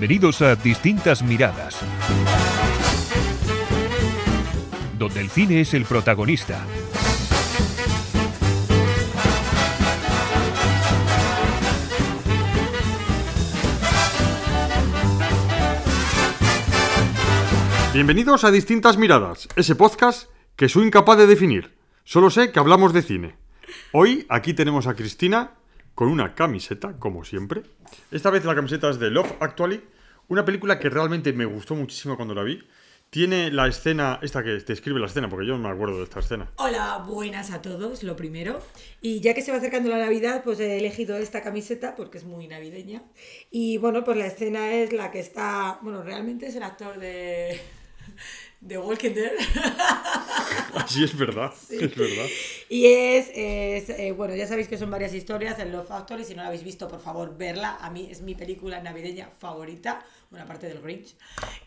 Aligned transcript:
Bienvenidos 0.00 0.42
a 0.42 0.54
Distintas 0.54 1.24
Miradas, 1.24 1.76
donde 4.96 5.20
el 5.20 5.28
cine 5.28 5.62
es 5.62 5.74
el 5.74 5.86
protagonista. 5.86 6.64
Bienvenidos 17.92 18.44
a 18.44 18.52
Distintas 18.52 18.96
Miradas, 18.96 19.48
ese 19.56 19.74
podcast 19.74 20.30
que 20.54 20.68
soy 20.68 20.86
incapaz 20.86 21.18
de 21.18 21.26
definir. 21.26 21.76
Solo 22.04 22.30
sé 22.30 22.52
que 22.52 22.60
hablamos 22.60 22.92
de 22.92 23.02
cine. 23.02 23.34
Hoy 23.90 24.26
aquí 24.28 24.54
tenemos 24.54 24.86
a 24.86 24.94
Cristina 24.94 25.57
con 25.98 26.06
una 26.06 26.36
camiseta, 26.36 26.96
como 26.96 27.24
siempre. 27.24 27.64
Esta 28.12 28.30
vez 28.30 28.44
la 28.44 28.54
camiseta 28.54 28.88
es 28.88 29.00
de 29.00 29.10
Love 29.10 29.32
Actually, 29.40 29.82
una 30.28 30.44
película 30.44 30.78
que 30.78 30.88
realmente 30.88 31.32
me 31.32 31.44
gustó 31.44 31.74
muchísimo 31.74 32.14
cuando 32.14 32.36
la 32.36 32.44
vi. 32.44 32.62
Tiene 33.10 33.50
la 33.50 33.66
escena, 33.66 34.20
esta 34.22 34.44
que 34.44 34.60
te 34.60 34.74
escribe 34.74 35.00
la 35.00 35.06
escena, 35.06 35.28
porque 35.28 35.48
yo 35.48 35.58
no 35.58 35.68
me 35.68 35.74
acuerdo 35.74 35.96
de 35.96 36.04
esta 36.04 36.20
escena. 36.20 36.52
Hola, 36.54 37.04
buenas 37.04 37.50
a 37.50 37.62
todos, 37.62 38.04
lo 38.04 38.14
primero. 38.14 38.60
Y 39.00 39.18
ya 39.18 39.34
que 39.34 39.42
se 39.42 39.50
va 39.50 39.58
acercando 39.58 39.88
la 39.88 39.98
Navidad, 39.98 40.42
pues 40.44 40.60
he 40.60 40.78
elegido 40.78 41.16
esta 41.16 41.42
camiseta 41.42 41.96
porque 41.96 42.18
es 42.18 42.24
muy 42.24 42.46
navideña. 42.46 43.02
Y 43.50 43.78
bueno, 43.78 44.04
pues 44.04 44.16
la 44.18 44.26
escena 44.26 44.70
es 44.74 44.92
la 44.92 45.10
que 45.10 45.18
está, 45.18 45.80
bueno, 45.82 46.04
realmente 46.04 46.46
es 46.46 46.54
el 46.54 46.62
actor 46.62 47.00
de, 47.00 47.60
de 48.60 48.78
Walking 48.78 49.14
Dead. 49.14 49.32
Así 50.74 51.04
es 51.04 51.16
verdad, 51.16 51.52
es 51.70 51.96
verdad. 51.96 52.26
Y 52.68 52.86
es, 52.86 53.30
es, 53.34 53.90
eh, 53.90 54.12
bueno, 54.12 54.34
ya 54.34 54.46
sabéis 54.46 54.68
que 54.68 54.76
son 54.76 54.90
varias 54.90 55.14
historias 55.14 55.58
en 55.58 55.72
Love 55.72 55.90
Actually, 55.90 56.24
si 56.24 56.34
no 56.34 56.42
la 56.42 56.48
habéis 56.48 56.64
visto, 56.64 56.88
por 56.88 57.00
favor, 57.00 57.36
verla. 57.36 57.76
A 57.80 57.90
mí 57.90 58.08
es 58.10 58.20
mi 58.20 58.34
película 58.34 58.80
navideña 58.80 59.30
favorita, 59.38 60.04
una 60.30 60.44
parte 60.46 60.66
del 60.68 60.80
Grinch. 60.80 61.16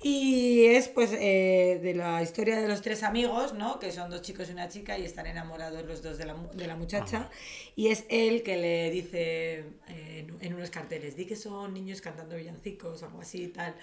Y 0.02 0.66
es, 0.66 0.88
pues, 0.90 1.12
eh, 1.14 1.80
de 1.82 1.94
la 1.96 2.22
historia 2.22 2.60
de 2.60 2.68
los 2.68 2.82
tres 2.82 3.04
amigos, 3.04 3.54
¿no? 3.54 3.80
Que 3.80 3.92
son 3.92 4.10
dos 4.10 4.22
chicos 4.22 4.50
y 4.50 4.52
una 4.52 4.70
chica 4.70 4.98
y 4.98 5.06
están 5.06 5.26
enamorados 5.26 5.86
los 5.86 6.02
dos 6.02 6.18
de 6.18 6.26
la, 6.26 6.36
de 6.54 6.68
la 6.68 6.76
muchacha. 6.76 7.30
Y 7.76 7.88
es 7.88 8.06
él 8.10 8.44
que 8.44 8.58
le 8.58 8.92
dice 8.92 9.60
eh, 9.88 10.26
en, 10.28 10.38
en 10.42 10.54
unos 10.54 10.70
carteles, 10.70 11.16
di 11.16 11.26
que 11.26 11.36
son 11.36 11.74
niños 11.74 12.02
cantando 12.02 12.36
villancicos 12.36 13.02
o 13.02 13.06
algo 13.06 13.22
así, 13.22 13.48
tal. 13.48 13.74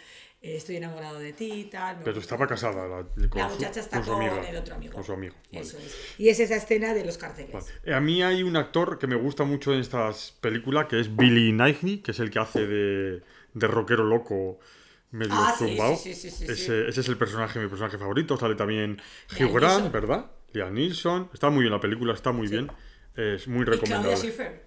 eh, 0.42 0.56
estoy 0.56 0.76
enamorado 0.76 1.18
de 1.18 1.32
ti, 1.32 1.68
tal. 1.70 1.96
Pero 2.00 2.12
gusta". 2.14 2.20
estaba 2.20 2.46
casada 2.46 2.86
la, 2.86 3.28
con 3.28 3.40
La 3.40 3.48
su- 3.48 3.54
muchacha 3.56 3.80
está 3.80 4.02
su 4.04 4.10
con, 4.12 4.22
el 4.22 4.56
otro 4.56 4.74
amigo. 4.74 4.94
Con 4.94 5.04
su 5.04 5.12
amigo. 5.12 5.34
vale. 5.52 5.66
Eso 5.66 5.78
es. 5.78 5.96
Y 6.18 6.28
es 6.28 6.38
esa 6.40 6.56
escena 6.56 6.92
de 6.94 7.04
los 7.04 7.16
carteles. 7.18 7.52
Vale. 7.52 7.66
Eh, 7.84 7.94
A 7.94 8.00
mí 8.00 8.22
hay 8.22 8.42
un 8.42 8.56
actor 8.56 8.98
que 8.98 9.06
me 9.06 9.16
gusta 9.16 9.44
mucho 9.44 9.72
en 9.72 9.80
estas 9.80 10.32
películas, 10.40 10.86
que 10.86 11.00
es 11.00 11.16
Billy 11.16 11.50
Knightley, 11.52 11.98
que 11.98 12.10
es 12.12 12.20
el 12.20 12.30
que 12.30 12.38
hace 12.38 12.66
de, 12.66 13.22
de 13.54 13.66
rockero 13.66 14.04
loco 14.04 14.58
medio 15.10 15.32
Ah, 15.34 15.54
sí, 15.58 15.64
zumbao. 15.66 15.96
sí, 15.96 16.14
sí, 16.14 16.30
sí, 16.30 16.44
ese, 16.44 16.86
ese 16.88 17.00
es 17.00 17.08
el 17.08 17.16
personaje, 17.16 17.58
mi 17.58 17.66
personaje 17.68 17.96
favorito. 17.96 18.36
Sale 18.36 18.54
también 18.54 19.00
Hugh 19.40 19.52
Grant. 19.54 19.90
¿verdad? 19.90 20.30
Liam 20.52 20.74
Neeson. 20.74 21.30
Está 21.32 21.50
muy 21.50 21.62
bien 21.62 21.72
la 21.72 21.80
película, 21.80 22.12
está 22.14 22.32
muy 22.32 22.46
bien. 22.48 22.70
Es 23.18 23.48
muy 23.48 23.62
Y 23.62 23.64
Claudia 23.64 23.82
recomendable. 23.82 24.16
Schiffer. 24.16 24.62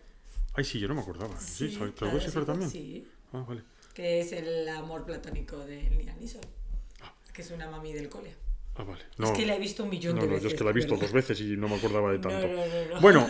Ay, 0.54 0.64
sí, 0.66 0.80
yo 0.80 0.88
no 0.90 0.96
me 0.96 1.02
acordaba. 1.02 1.40
Sí, 1.40 1.70
Sí, 1.70 1.76
¿sabes? 1.76 1.78
Claudia 1.78 1.96
¿Claudia 1.96 2.20
Schiffer 2.22 2.46
también? 2.46 2.70
Sí, 2.70 3.08
Ah, 3.34 3.46
vale. 3.48 3.64
que 3.94 4.20
es 4.22 4.32
el 4.34 4.68
amor 4.70 5.06
platónico 5.06 5.58
de 5.60 5.82
Liam 5.90 6.20
Neeson. 6.20 6.42
Que 7.34 7.42
es 7.44 7.52
una 7.52 7.70
mami 7.72 7.94
del 7.94 8.10
cole. 8.10 8.36
Ah, 8.76 8.84
vale. 8.84 9.04
Es 9.18 9.32
que 9.32 9.46
la 9.46 9.56
he 9.56 9.60
visto 9.60 9.84
un 9.84 9.90
millón 9.90 10.16
No, 10.16 10.22
de 10.22 10.28
no, 10.28 10.34
veces. 10.34 10.44
yo 10.44 10.50
es 10.50 10.58
que 10.58 10.64
la 10.66 10.70
he 10.72 10.74
visto 10.74 10.92
verdad. 10.96 11.04
dos 11.08 11.14
veces 11.14 11.40
y 11.42 11.56
no 11.56 11.70
me 11.70 11.76
acordaba 11.76 12.12
de 12.12 12.18
No, 12.20 12.30
tanto. 12.30 12.48
no, 12.48 12.54
no, 12.56 12.96
no. 12.96 13.02
Bueno, 13.02 13.30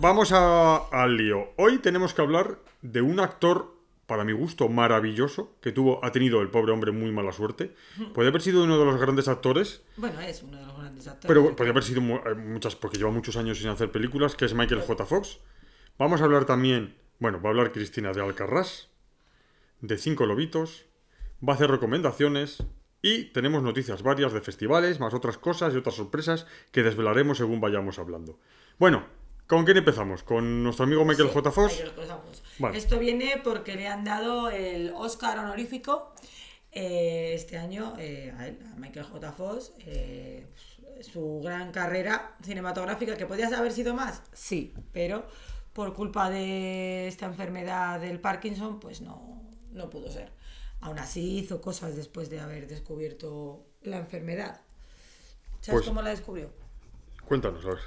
vamos 0.00 0.30
a- 0.32 0.86
al 0.92 1.16
lío. 1.16 1.52
Hoy 1.56 1.78
tenemos 1.78 2.14
que 2.14 2.22
hablar 2.22 2.58
de 2.82 3.02
un 3.02 3.18
actor, 3.18 3.74
para 4.10 4.24
mi 4.24 4.32
gusto, 4.32 4.68
maravilloso, 4.68 5.54
que 5.60 5.70
tuvo, 5.70 6.04
ha 6.04 6.10
tenido 6.10 6.42
el 6.42 6.48
pobre 6.50 6.72
hombre 6.72 6.90
muy 6.90 7.12
mala 7.12 7.30
suerte. 7.30 7.76
Puede 8.12 8.28
haber 8.28 8.42
sido 8.42 8.64
uno 8.64 8.76
de 8.76 8.84
los 8.84 9.00
grandes 9.00 9.28
actores, 9.28 9.82
Bueno, 9.96 10.20
es 10.20 10.42
uno 10.42 10.58
de 10.58 10.66
los 10.66 10.76
grandes 10.76 11.06
actores. 11.06 11.28
pero 11.28 11.54
podría 11.54 11.70
haber 11.70 11.84
sido 11.84 12.00
eh, 12.00 12.34
muchas, 12.34 12.74
porque 12.74 12.98
lleva 12.98 13.12
muchos 13.12 13.36
años 13.36 13.58
sin 13.58 13.68
hacer 13.68 13.92
películas, 13.92 14.34
que 14.34 14.46
es 14.46 14.52
Michael 14.52 14.80
J. 14.80 15.06
Fox. 15.06 15.38
Vamos 15.96 16.20
a 16.20 16.24
hablar 16.24 16.44
también, 16.44 16.96
bueno, 17.20 17.40
va 17.40 17.50
a 17.50 17.52
hablar 17.52 17.70
Cristina 17.70 18.12
de 18.12 18.20
Alcarrás, 18.20 18.88
de 19.80 19.96
Cinco 19.96 20.26
Lobitos, 20.26 20.86
va 21.48 21.52
a 21.52 21.54
hacer 21.54 21.70
recomendaciones 21.70 22.64
y 23.02 23.26
tenemos 23.26 23.62
noticias 23.62 24.02
varias 24.02 24.32
de 24.32 24.40
festivales, 24.40 24.98
más 24.98 25.14
otras 25.14 25.38
cosas 25.38 25.72
y 25.72 25.76
otras 25.76 25.94
sorpresas 25.94 26.48
que 26.72 26.82
desvelaremos 26.82 27.38
según 27.38 27.60
vayamos 27.60 28.00
hablando. 28.00 28.40
Bueno, 28.76 29.04
¿con 29.50 29.64
quién 29.66 29.76
empezamos? 29.76 30.22
¿Con 30.22 30.62
nuestro 30.62 30.84
amigo 30.86 31.04
Michael 31.04 31.28
Sí, 31.28 31.34
J. 31.34 31.50
Fox? 31.52 31.72
Michael 31.74 31.92
J. 31.96 32.16
Fox. 32.18 32.42
Esto 32.76 32.98
viene 32.98 33.38
porque 33.44 33.74
le 33.74 33.86
han 33.88 34.04
dado 34.04 34.48
el 34.48 34.92
Oscar 34.96 35.38
honorífico 35.38 36.14
eh, 36.72 37.32
este 37.34 37.58
año 37.58 37.94
eh, 37.98 38.32
a 38.38 38.46
él, 38.48 38.58
a 38.72 38.76
Michael 38.78 39.04
J. 39.06 39.32
Fox. 39.32 39.72
eh, 39.80 40.46
su 41.02 41.40
gran 41.42 41.72
carrera 41.72 42.36
cinematográfica, 42.42 43.16
que 43.16 43.24
podía 43.24 43.48
haber 43.48 43.72
sido 43.72 43.94
más, 43.94 44.22
sí, 44.34 44.74
pero 44.92 45.26
por 45.72 45.94
culpa 45.94 46.28
de 46.28 47.08
esta 47.08 47.24
enfermedad 47.24 47.98
del 48.00 48.20
Parkinson, 48.20 48.78
pues 48.80 49.00
no, 49.00 49.42
no 49.72 49.88
pudo 49.88 50.10
ser. 50.10 50.30
Aún 50.82 50.98
así 50.98 51.38
hizo 51.38 51.62
cosas 51.62 51.96
después 51.96 52.28
de 52.28 52.40
haber 52.40 52.66
descubierto 52.68 53.64
la 53.82 53.96
enfermedad. 53.96 54.60
¿Sabes 55.62 55.80
Pues- 55.80 55.86
cómo 55.86 56.02
la 56.02 56.10
descubrió? 56.10 56.52
Cuéntanos, 57.26 57.64
a 57.64 57.68
ver. 57.70 57.78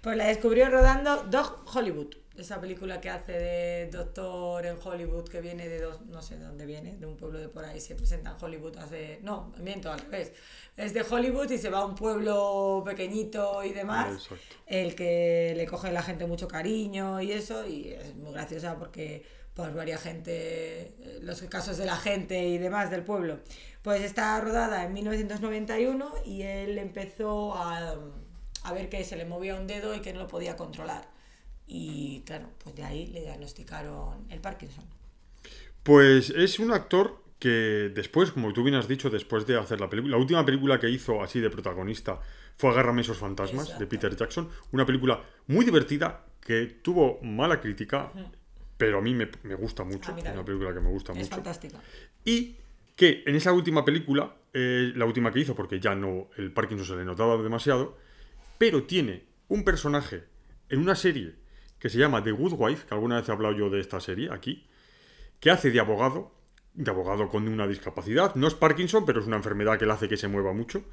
Pues 0.00 0.16
la 0.16 0.26
descubrió 0.26 0.70
rodando 0.70 1.24
Dog 1.24 1.64
Hollywood, 1.74 2.14
esa 2.36 2.58
película 2.58 3.00
que 3.00 3.10
hace 3.10 3.32
de 3.32 3.90
doctor 3.90 4.64
en 4.64 4.76
Hollywood 4.82 5.28
que 5.28 5.42
viene 5.42 5.68
de 5.68 5.82
dos, 5.82 6.00
no 6.06 6.22
sé 6.22 6.38
de 6.38 6.44
dónde 6.44 6.64
viene, 6.64 6.96
de 6.96 7.04
un 7.04 7.16
pueblo 7.16 7.38
de 7.38 7.48
por 7.48 7.64
ahí, 7.64 7.80
se 7.80 7.94
presenta 7.94 8.30
en 8.30 8.36
Hollywood 8.42 8.78
hace, 8.78 9.18
no, 9.22 9.52
miento 9.58 9.92
al 9.92 10.00
revés, 10.00 10.32
es 10.76 10.94
de 10.94 11.02
Hollywood 11.02 11.50
y 11.50 11.58
se 11.58 11.68
va 11.68 11.80
a 11.80 11.84
un 11.84 11.94
pueblo 11.94 12.82
pequeñito 12.84 13.62
y 13.62 13.72
demás, 13.72 14.14
Exacto. 14.14 14.44
el 14.66 14.94
que 14.94 15.52
le 15.54 15.66
coge 15.66 15.92
la 15.92 16.02
gente 16.02 16.26
mucho 16.26 16.48
cariño 16.48 17.20
y 17.20 17.32
eso, 17.32 17.66
y 17.66 17.90
es 17.90 18.14
muy 18.16 18.32
graciosa 18.32 18.78
porque 18.78 19.24
pues 19.52 19.74
varia 19.74 19.98
gente, 19.98 20.32
eh, 20.32 21.18
los 21.20 21.42
casos 21.42 21.76
de 21.76 21.84
la 21.84 21.96
gente 21.96 22.46
y 22.46 22.56
demás 22.56 22.90
del 22.90 23.02
pueblo. 23.02 23.40
Pues 23.82 24.02
está 24.02 24.40
rodada 24.40 24.84
en 24.84 24.92
1991 24.94 26.12
y 26.24 26.42
él 26.42 26.78
empezó 26.78 27.54
a, 27.54 27.96
a 28.64 28.72
ver 28.72 28.88
que 28.88 29.04
se 29.04 29.16
le 29.16 29.24
movía 29.24 29.54
un 29.56 29.66
dedo 29.66 29.94
y 29.94 30.00
que 30.00 30.12
no 30.12 30.20
lo 30.20 30.28
podía 30.28 30.56
controlar. 30.56 31.08
Y 31.66 32.22
claro, 32.26 32.48
pues 32.62 32.74
de 32.74 32.82
ahí 32.82 33.06
le 33.06 33.20
diagnosticaron 33.20 34.26
el 34.30 34.40
Parkinson. 34.40 34.84
Pues 35.82 36.30
es 36.30 36.58
un 36.58 36.72
actor 36.72 37.22
que 37.38 37.90
después, 37.94 38.32
como 38.32 38.52
tú 38.52 38.62
bien 38.62 38.74
has 38.74 38.86
dicho, 38.86 39.08
después 39.08 39.46
de 39.46 39.56
hacer 39.58 39.80
la 39.80 39.88
película, 39.88 40.16
la 40.16 40.20
última 40.20 40.44
película 40.44 40.78
que 40.78 40.90
hizo 40.90 41.22
así 41.22 41.40
de 41.40 41.48
protagonista 41.48 42.20
fue 42.56 42.70
Agárrame 42.70 43.00
esos 43.00 43.16
fantasmas 43.16 43.78
de. 43.78 43.86
Peter 43.86 44.14
Jackson, 44.14 44.50
una 44.72 44.84
película 44.84 45.22
muy 45.46 45.64
divertida 45.64 46.26
que 46.40 46.66
tuvo 46.66 47.18
mala 47.22 47.60
crítica, 47.60 48.12
pero 48.76 48.98
a 48.98 49.00
mí 49.00 49.14
me, 49.14 49.30
me 49.44 49.54
gusta 49.54 49.84
mucho, 49.84 50.12
A 50.12 50.14
mí 50.14 50.22
una 50.22 50.44
película 50.44 50.74
que 50.74 50.80
me 50.80 50.90
gusta 50.90 51.12
Es 51.12 51.18
mucho. 51.18 51.30
fantástica. 51.30 51.78
Y 52.24 52.56
que 52.94 53.22
en 53.26 53.34
esa 53.36 53.52
última 53.52 53.84
película, 53.84 54.34
eh, 54.52 54.92
la 54.94 55.06
última 55.06 55.32
que 55.32 55.38
hizo, 55.40 55.54
porque 55.54 55.80
ya 55.80 55.94
no, 55.94 56.28
el 56.36 56.52
Parkinson 56.52 56.86
se 56.86 56.96
le 56.96 57.04
notaba 57.04 57.42
demasiado, 57.42 57.96
pero 58.60 58.82
tiene 58.82 59.24
un 59.48 59.64
personaje 59.64 60.24
en 60.68 60.80
una 60.80 60.94
serie 60.94 61.34
que 61.78 61.88
se 61.88 61.96
llama 61.96 62.22
The 62.22 62.32
Good 62.32 62.56
Wife, 62.58 62.86
que 62.86 62.92
alguna 62.92 63.18
vez 63.18 63.26
he 63.26 63.32
hablado 63.32 63.54
yo 63.56 63.70
de 63.70 63.80
esta 63.80 64.00
serie 64.00 64.30
aquí, 64.30 64.68
que 65.40 65.50
hace 65.50 65.70
de 65.70 65.80
abogado, 65.80 66.34
de 66.74 66.90
abogado 66.90 67.30
con 67.30 67.48
una 67.48 67.66
discapacidad. 67.66 68.34
No 68.34 68.46
es 68.46 68.54
Parkinson, 68.54 69.06
pero 69.06 69.20
es 69.20 69.26
una 69.26 69.38
enfermedad 69.38 69.78
que 69.78 69.86
le 69.86 69.92
hace 69.92 70.10
que 70.10 70.18
se 70.18 70.28
mueva 70.28 70.52
mucho. 70.52 70.84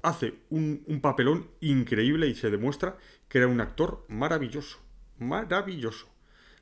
Hace 0.00 0.34
un, 0.48 0.84
papelón 1.02 1.50
increíble 1.58 2.28
y 2.28 2.36
se 2.36 2.50
demuestra 2.50 2.96
que 3.28 3.38
era 3.38 3.48
un 3.48 3.60
actor 3.60 4.04
maravilloso. 4.06 4.78
Maravilloso. 5.18 6.06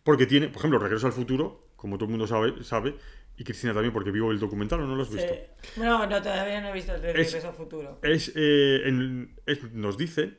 Porque 0.04 0.24
tiene, 0.24 0.48
por 0.48 0.60
ejemplo, 0.60 0.78
Regreso 0.78 1.06
al 1.06 1.12
Futuro, 1.12 1.60
como 1.76 1.98
todo 1.98 2.06
el 2.06 2.12
mundo 2.12 2.26
sabe, 2.26 2.64
sabe 2.64 2.96
y 3.40 3.44
Cristina 3.44 3.72
también, 3.72 3.92
porque 3.92 4.10
vivo 4.10 4.30
el 4.30 4.38
documental 4.38 4.80
o 4.80 4.86
no 4.86 4.94
lo 4.96 5.02
has 5.02 5.10
visto. 5.10 5.32
Sí. 5.32 5.80
No, 5.80 6.06
no, 6.06 6.20
todavía 6.22 6.60
no 6.60 6.68
he 6.68 6.72
visto 6.74 6.94
el 6.94 7.00
de 7.00 7.08
Es- 7.10 7.16
Regreso 7.32 7.48
al 7.48 7.54
Futuro. 7.54 7.98
Es, 8.02 8.32
eh, 8.36 8.82
en- 8.84 9.34
es- 9.46 9.72
nos 9.72 9.96
dicen 9.96 10.36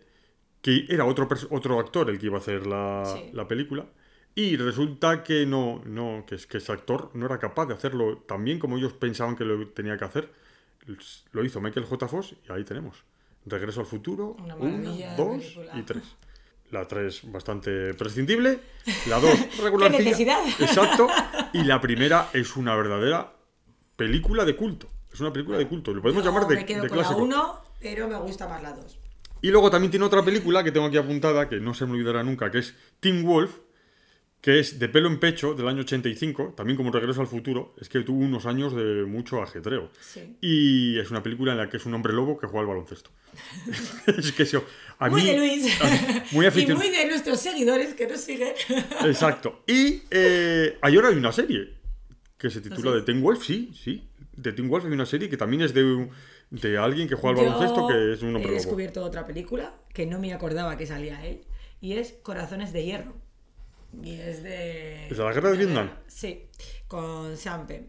que 0.61 0.85
era 0.87 1.05
otro, 1.05 1.27
otro 1.49 1.79
actor 1.79 2.09
el 2.11 2.19
que 2.19 2.27
iba 2.27 2.37
a 2.37 2.41
hacer 2.41 2.67
la, 2.67 3.03
Sí. 3.05 3.31
la 3.33 3.47
película. 3.47 3.87
Y 4.35 4.55
resulta 4.55 5.23
que 5.23 5.45
no, 5.47 5.81
no, 5.85 6.23
que, 6.27 6.35
es- 6.35 6.45
que 6.45 6.59
ese 6.59 6.71
actor 6.71 7.09
no 7.15 7.25
era 7.25 7.39
capaz 7.39 7.65
de 7.65 7.73
hacerlo 7.73 8.19
tan 8.19 8.43
bien 8.45 8.59
como 8.59 8.77
ellos 8.77 8.93
pensaban 8.93 9.35
que 9.35 9.45
lo 9.45 9.67
tenía 9.69 9.97
que 9.97 10.05
hacer. 10.05 10.29
Lo 11.31 11.43
hizo 11.43 11.59
Michael 11.59 11.85
J. 11.87 12.07
Fox 12.07 12.35
y 12.47 12.51
ahí 12.51 12.63
tenemos. 12.63 13.03
Regreso 13.45 13.79
al 13.79 13.87
futuro, 13.87 14.35
Una 14.39 14.55
de 14.55 15.15
dos 15.17 15.41
película. 15.41 15.71
y 15.79 15.81
tres. 15.81 16.03
La 16.71 16.87
3 16.87 17.31
bastante 17.31 17.93
prescindible, 17.93 18.59
la 19.07 19.19
2 19.19 19.57
regular. 19.61 19.91
necesidad? 19.91 20.39
Exacto. 20.59 21.07
Y 21.53 21.65
la 21.65 21.81
primera 21.81 22.29
es 22.31 22.55
una 22.55 22.75
verdadera 22.77 23.33
película 23.97 24.45
de 24.45 24.55
culto. 24.55 24.87
Es 25.11 25.19
una 25.19 25.33
película 25.33 25.57
de 25.57 25.67
culto. 25.67 25.93
Lo 25.93 26.01
podemos 26.01 26.23
llamar 26.23 26.47
de, 26.47 26.55
me 26.55 26.65
quedo 26.65 26.83
de 26.83 26.87
con 26.87 26.97
clásico. 26.99 27.19
la 27.19 27.25
1, 27.25 27.57
pero 27.81 28.07
me 28.07 28.15
gusta 28.15 28.47
más 28.47 28.63
la 28.63 28.71
2. 28.71 28.99
Y 29.41 29.49
luego 29.49 29.69
también 29.69 29.91
tiene 29.91 30.05
otra 30.05 30.23
película 30.23 30.63
que 30.63 30.71
tengo 30.71 30.85
aquí 30.85 30.95
apuntada, 30.97 31.49
que 31.49 31.59
no 31.59 31.73
se 31.73 31.85
me 31.85 31.91
olvidará 31.93 32.23
nunca, 32.23 32.49
que 32.51 32.59
es 32.59 32.73
Teen 33.01 33.23
Wolf, 33.25 33.57
que 34.41 34.59
es 34.59 34.79
De 34.79 34.89
pelo 34.89 35.07
en 35.07 35.19
pecho, 35.19 35.53
del 35.53 35.67
año 35.67 35.81
85, 35.81 36.55
también 36.57 36.75
como 36.75 36.91
Regreso 36.91 37.21
al 37.21 37.27
futuro, 37.27 37.75
es 37.79 37.89
que 37.89 37.99
tuvo 38.01 38.19
unos 38.19 38.45
años 38.47 38.75
de 38.75 39.05
mucho 39.05 39.41
ajetreo. 39.41 39.91
Sí. 39.99 40.35
Y 40.41 40.97
es 40.99 41.11
una 41.11 41.21
película 41.21 41.51
en 41.51 41.59
la 41.59 41.69
que 41.69 41.77
es 41.77 41.85
un 41.85 41.93
hombre 41.93 42.11
lobo 42.13 42.39
que 42.39 42.47
juega 42.47 42.61
al 42.61 42.67
baloncesto. 42.67 43.11
es 44.17 44.31
que 44.31 44.43
eso, 44.43 44.65
a 44.99 45.09
muy 45.09 45.21
mí- 45.21 45.27
de 45.29 45.37
Luis. 45.37 45.81
a 45.81 45.85
mí- 45.85 46.21
muy 46.31 46.45
y 46.47 46.65
muy 46.73 46.89
de 46.89 47.05
nuestros 47.07 47.39
seguidores 47.39 47.93
que 47.93 48.07
nos 48.07 48.19
siguen. 48.21 48.53
Exacto. 49.05 49.63
Y 49.67 50.01
eh, 50.09 50.77
hay 50.81 50.95
ahora 50.95 51.09
hay 51.09 51.15
una 51.15 51.31
serie 51.31 51.75
que 52.37 52.49
se 52.49 52.61
titula 52.61 52.91
¿Ah, 52.91 52.93
The 52.95 53.01
Teen 53.11 53.21
Wolf, 53.21 53.43
sí, 53.45 53.71
sí. 53.79 54.07
The 54.41 54.53
Teen 54.53 54.67
Wolf 54.69 54.85
hay 54.85 54.91
una 54.91 55.05
serie 55.05 55.29
que 55.29 55.37
también 55.37 55.61
es 55.61 55.73
de, 55.75 56.09
de 56.49 56.77
alguien 56.79 57.07
que 57.07 57.13
juega 57.15 57.39
al 57.39 57.45
Yo 57.45 57.51
baloncesto 57.53 57.87
que 57.87 58.13
es 58.13 58.21
un 58.23 58.29
he 58.31 58.35
hombre 58.37 58.43
lobo. 58.51 58.53
descubierto 58.55 59.03
otra 59.03 59.27
película 59.27 59.75
que 59.93 60.07
no 60.07 60.17
me 60.19 60.33
acordaba 60.33 60.77
que 60.77 60.87
salía 60.87 61.23
él 61.25 61.41
y 61.79 61.93
es 61.93 62.13
Corazones 62.23 62.73
de 62.73 62.83
Hierro. 62.85 63.13
Y 64.03 64.13
es 64.19 64.43
de... 64.43 65.07
¿Es 65.07 65.17
de 65.17 65.23
la 65.23 65.33
guerra 65.33 65.51
de 65.51 65.57
Vietnam? 65.57 65.91
Sí, 66.07 66.47
con 66.87 67.35
Sean 67.37 67.67
Penn. 67.67 67.87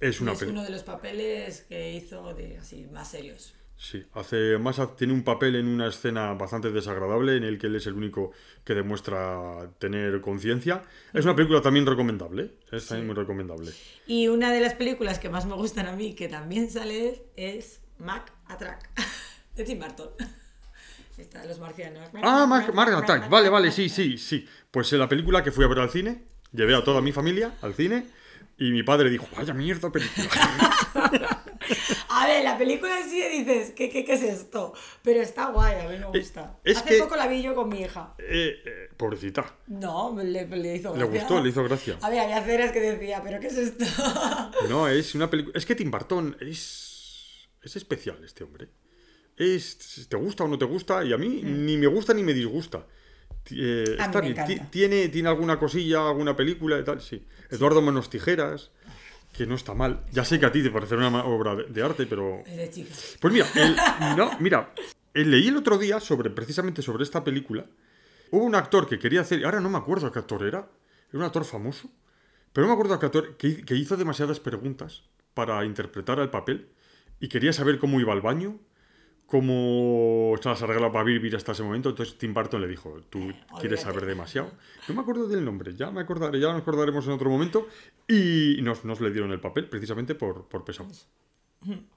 Es 0.00 0.20
Y 0.20 0.22
una 0.22 0.32
es 0.32 0.38
peli. 0.40 0.50
uno 0.52 0.62
de 0.62 0.70
los 0.70 0.82
papeles 0.82 1.62
que 1.68 1.92
hizo 1.92 2.34
de 2.34 2.58
así 2.58 2.86
más 2.92 3.10
serios. 3.10 3.54
Sí, 3.78 4.02
hace 4.14 4.56
más 4.56 4.80
tiene 4.96 5.12
un 5.12 5.22
papel 5.22 5.54
en 5.56 5.66
una 5.68 5.88
escena 5.88 6.32
bastante 6.32 6.70
desagradable 6.70 7.36
en 7.36 7.44
el 7.44 7.58
que 7.58 7.66
él 7.66 7.76
es 7.76 7.86
el 7.86 7.92
único 7.92 8.32
que 8.64 8.74
demuestra 8.74 9.70
tener 9.78 10.22
conciencia. 10.22 10.82
Es 11.12 11.26
una 11.26 11.36
película 11.36 11.60
también 11.60 11.84
recomendable, 11.84 12.44
¿eh? 12.44 12.54
es 12.72 12.86
también 12.86 13.06
muy 13.06 13.14
recomendable. 13.14 13.70
Y 14.06 14.28
una 14.28 14.50
de 14.50 14.60
las 14.60 14.72
películas 14.74 15.18
que 15.18 15.28
más 15.28 15.44
me 15.44 15.54
gustan 15.54 15.86
a 15.86 15.92
mí, 15.92 16.14
que 16.14 16.28
también 16.28 16.70
sale 16.70 17.24
es 17.36 17.82
Mac 17.98 18.32
Attack, 18.46 18.88
de 19.56 19.64
Tim 19.64 19.78
Burton. 19.78 20.08
Esta 21.18 21.40
de 21.40 21.48
los 21.48 21.58
marcianos. 21.58 22.08
Ah, 22.22 22.46
Mark, 22.46 22.72
Mark 22.74 22.92
Attack, 22.94 23.28
vale, 23.30 23.48
vale, 23.48 23.72
sí, 23.72 23.88
sí, 23.88 24.18
sí. 24.18 24.46
Pues 24.70 24.92
en 24.92 24.98
la 24.98 25.08
película 25.08 25.42
que 25.42 25.50
fui 25.50 25.64
a 25.64 25.68
ver 25.68 25.78
al 25.78 25.90
cine, 25.90 26.24
llevé 26.52 26.74
a 26.74 26.84
toda 26.84 27.00
mi 27.00 27.12
familia 27.12 27.54
al 27.62 27.74
cine 27.74 28.06
y 28.58 28.70
mi 28.70 28.82
padre 28.82 29.08
dijo, 29.10 29.26
vaya 29.36 29.54
mierda 29.54 29.90
película. 29.90 30.28
A 32.08 32.26
ver, 32.26 32.44
la 32.44 32.56
película 32.56 33.00
en 33.00 33.10
sí 33.10 33.20
dices, 33.28 33.72
¿qué, 33.76 33.90
qué, 33.90 34.04
qué 34.04 34.14
es 34.14 34.22
esto? 34.22 34.72
Pero 35.02 35.20
está 35.20 35.50
guay, 35.50 35.80
a 35.80 35.88
mí 35.88 35.98
me 35.98 36.06
gusta. 36.18 36.58
es 36.64 36.78
Hace 36.78 36.88
que- 36.90 36.98
poco 37.02 37.16
la 37.16 37.26
vi 37.26 37.42
yo 37.42 37.54
con 37.54 37.68
mi 37.68 37.80
hija. 37.80 38.14
Eh, 38.18 38.62
eh, 38.64 38.88
pobrecita. 38.96 39.44
No, 39.66 40.16
le, 40.22 40.46
le 40.46 40.76
hizo 40.76 40.92
Le 40.96 40.98
gracia. 41.04 41.20
gustó, 41.20 41.42
le 41.42 41.48
hizo 41.50 41.64
gracia. 41.64 41.98
A 42.02 42.08
ver, 42.08 42.20
había 42.20 42.42
ceras 42.42 42.72
que 42.72 42.80
decía, 42.80 43.20
¿pero 43.22 43.38
qué 43.40 43.48
es 43.48 43.56
esto? 43.58 43.84
No, 44.68 44.88
es 44.88 45.14
una 45.14 45.28
película. 45.28 45.58
Es 45.58 45.66
que 45.66 45.74
Tim 45.74 45.90
Burton 45.90 46.36
es. 46.40 47.48
Es 47.62 47.74
especial 47.76 48.22
este 48.24 48.44
hombre. 48.44 48.68
Es. 49.36 50.06
¿Te 50.08 50.16
gusta 50.16 50.44
o 50.44 50.48
no 50.48 50.58
te 50.58 50.64
gusta? 50.64 51.04
Y 51.04 51.12
a 51.12 51.18
mí 51.18 51.42
ni 51.44 51.76
me 51.76 51.86
gusta 51.86 52.14
ni 52.14 52.22
me 52.22 52.32
disgusta. 52.34 52.86
Eh, 53.50 53.84
Mm. 53.98 54.00
Está 54.02 54.20
me 54.22 54.32
bien. 54.32 54.68
Tiene, 54.70 55.08
tiene 55.08 55.28
alguna 55.28 55.58
cosilla, 55.58 56.08
alguna 56.08 56.34
película 56.34 56.78
y 56.78 56.84
tal, 56.84 57.00
sí. 57.00 57.24
Eduardo 57.50 57.80
Menos 57.80 58.10
Tijeras, 58.10 58.72
que 59.32 59.46
no 59.46 59.54
está 59.54 59.72
mal. 59.74 60.02
Ya 60.12 60.24
sé 60.24 60.40
que 60.40 60.46
a 60.46 60.52
ti 60.52 60.62
te 60.62 60.70
parece 60.70 60.96
una 60.96 61.24
obra 61.24 61.54
de, 61.54 61.64
de 61.64 61.82
arte, 61.82 62.06
pero. 62.06 62.42
Pues 63.20 63.32
mira, 63.32 63.46
el- 63.54 63.76
no, 64.16 64.30
mira, 64.40 64.72
eh, 65.14 65.24
leí 65.24 65.48
el 65.48 65.56
otro 65.56 65.78
día 65.78 66.00
sobre, 66.00 66.30
precisamente 66.30 66.82
sobre 66.82 67.04
esta 67.04 67.22
película. 67.22 67.66
Hubo 68.32 68.42
un 68.42 68.56
actor 68.56 68.88
que 68.88 68.98
quería 68.98 69.20
hacer, 69.20 69.44
ahora 69.44 69.60
no 69.60 69.70
me 69.70 69.78
acuerdo 69.78 70.10
qué 70.10 70.18
actor 70.18 70.42
era, 70.44 70.58
era 71.10 71.18
un 71.18 71.22
actor 71.22 71.44
famoso, 71.44 71.88
pero 72.52 72.66
no 72.66 72.72
me 72.72 72.74
acuerdo 72.80 72.98
qué 72.98 73.06
actor, 73.06 73.36
que, 73.36 73.46
hi- 73.48 73.62
que 73.62 73.76
hizo 73.76 73.96
demasiadas 73.96 74.40
preguntas 74.40 75.04
para 75.34 75.64
interpretar 75.64 76.18
el 76.18 76.30
papel 76.30 76.68
y 77.20 77.28
quería 77.28 77.52
saber 77.52 77.78
cómo 77.78 78.00
iba 78.00 78.12
al 78.12 78.22
baño, 78.22 78.58
cómo 79.26 80.34
se 80.40 80.48
las 80.48 80.62
arreglaba 80.62 80.92
para 80.92 81.04
vivir 81.04 81.34
hasta 81.36 81.52
ese 81.52 81.62
momento. 81.62 81.90
Entonces 81.90 82.16
Tim 82.18 82.32
Burton 82.32 82.60
le 82.60 82.68
dijo, 82.68 83.00
tú 83.10 83.32
quieres 83.60 83.80
saber 83.80 84.06
demasiado. 84.06 84.50
No 84.88 84.94
me 84.94 85.00
acuerdo 85.02 85.26
del 85.28 85.44
nombre, 85.44 85.74
ya 85.74 85.90
me 85.90 86.00
acordaré, 86.00 86.40
ya 86.40 86.52
nos 86.52 86.62
acordaremos 86.62 87.06
en 87.06 87.12
otro 87.12 87.28
momento. 87.30 87.66
Y 88.08 88.58
nos, 88.62 88.84
nos 88.84 89.00
le 89.00 89.10
dieron 89.10 89.32
el 89.32 89.40
papel 89.40 89.68
precisamente 89.68 90.14
por, 90.14 90.46
por 90.48 90.64
pesado. 90.64 90.88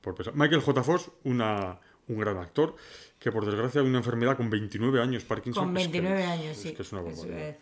Por 0.01 0.15
pesado. 0.15 0.35
Michael 0.35 0.61
J. 0.61 0.83
Fox, 0.83 1.11
una, 1.25 1.79
un 2.07 2.17
gran 2.19 2.37
actor, 2.37 2.75
que 3.19 3.31
por 3.31 3.45
desgracia 3.45 3.83
una 3.83 3.99
enfermedad 3.99 4.35
con 4.35 4.49
29 4.49 4.99
años, 4.99 5.23
Parkinson. 5.25 5.65
Con 5.65 5.77
es 5.77 5.87
que 5.89 6.01
29 6.01 6.23
es- 6.23 6.29
años, 6.29 6.51
es 6.57 6.57
sí. 6.63 6.73
que 6.73 6.81
es 6.81 6.91
una 6.91 7.01
barbaridad. 7.01 7.55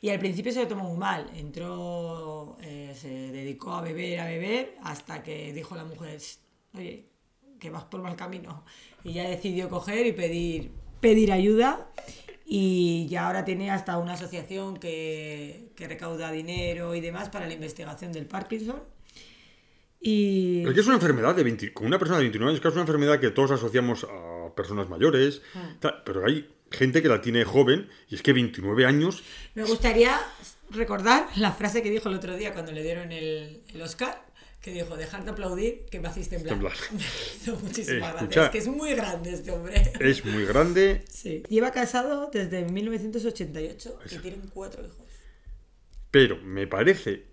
Y 0.00 0.08
al 0.08 0.18
principio 0.18 0.52
se 0.52 0.62
lo 0.62 0.68
tomó 0.68 0.88
muy 0.88 0.98
mal. 0.98 1.28
Entró, 1.34 2.56
eh, 2.62 2.94
se 2.96 3.08
dedicó 3.10 3.72
a 3.74 3.82
beber, 3.82 4.20
a 4.20 4.24
beber, 4.26 4.76
hasta 4.82 5.22
que 5.22 5.52
dijo 5.52 5.74
la 5.76 5.84
mujer, 5.84 6.18
"Shh, 6.18 6.38
oye, 6.78 7.04
que 7.60 7.70
vas 7.70 7.84
por 7.84 8.02
mal 8.02 8.16
camino. 8.16 8.64
Y 9.04 9.12
ya 9.12 9.28
decidió 9.28 9.68
coger 9.68 10.06
y 10.06 10.12
pedir, 10.12 10.72
pedir 11.00 11.30
ayuda. 11.30 11.88
Y 12.44 13.06
ya 13.08 13.26
ahora 13.28 13.44
tiene 13.44 13.70
hasta 13.70 13.96
una 13.98 14.14
asociación 14.14 14.76
que, 14.78 15.70
que 15.76 15.86
recauda 15.86 16.32
dinero 16.32 16.96
y 16.96 17.00
demás 17.00 17.28
para 17.28 17.46
la 17.46 17.54
investigación 17.54 18.12
del 18.12 18.26
Parkinson. 18.26 18.82
Y 20.00 20.64
Es 20.66 20.74
que 20.74 20.80
es 20.80 20.86
una 20.86 20.96
enfermedad 20.96 21.34
de 21.34 21.44
20, 21.44 21.72
con 21.74 21.86
una 21.86 21.98
persona 21.98 22.18
de 22.18 22.24
29 22.24 22.50
años, 22.50 22.60
que 22.60 22.68
es 22.68 22.74
una 22.74 22.82
enfermedad 22.82 23.20
que 23.20 23.30
todos 23.30 23.50
asociamos 23.52 24.04
a 24.04 24.54
personas 24.54 24.88
mayores, 24.88 25.42
Ah. 25.54 25.76
tal, 25.78 26.02
pero 26.04 26.24
hay 26.26 26.48
gente 26.70 27.02
que 27.02 27.08
la 27.08 27.20
tiene 27.20 27.44
joven 27.44 27.88
y 28.08 28.14
es 28.14 28.22
que 28.22 28.32
29 28.32 28.86
años, 28.86 29.22
Me 29.54 29.64
gustaría 29.64 30.18
recordar 30.70 31.26
la 31.36 31.52
frase 31.52 31.82
que 31.82 31.90
dijo 31.90 32.08
el 32.08 32.14
otro 32.14 32.34
día 32.36 32.52
cuando 32.54 32.72
le 32.72 32.82
dieron 32.82 33.12
el, 33.12 33.60
el 33.74 33.82
Oscar, 33.82 34.24
que 34.60 34.72
dijo, 34.72 34.96
dejar 34.96 35.24
de 35.24 35.30
aplaudir, 35.30 35.86
que 35.90 36.00
me 36.00 36.08
hacéis 36.08 36.28
temblar. 36.28 36.54
Temblar. 36.54 36.76
Muchísimas 37.62 38.12
gracias. 38.12 38.44
Es 38.44 38.50
que 38.50 38.58
es 38.58 38.68
muy 38.68 38.94
grande 38.94 39.32
este 39.32 39.50
hombre. 39.50 39.92
es 40.00 40.24
muy 40.24 40.44
grande. 40.44 41.04
Sí. 41.08 41.42
Lleva 41.48 41.70
casado 41.70 42.30
desde 42.32 42.64
1988 42.64 43.98
y 44.10 44.18
tienen 44.18 44.42
cuatro 44.52 44.84
hijos. 44.84 45.06
Pero 46.10 46.36
me 46.38 46.66
parece 46.66 47.26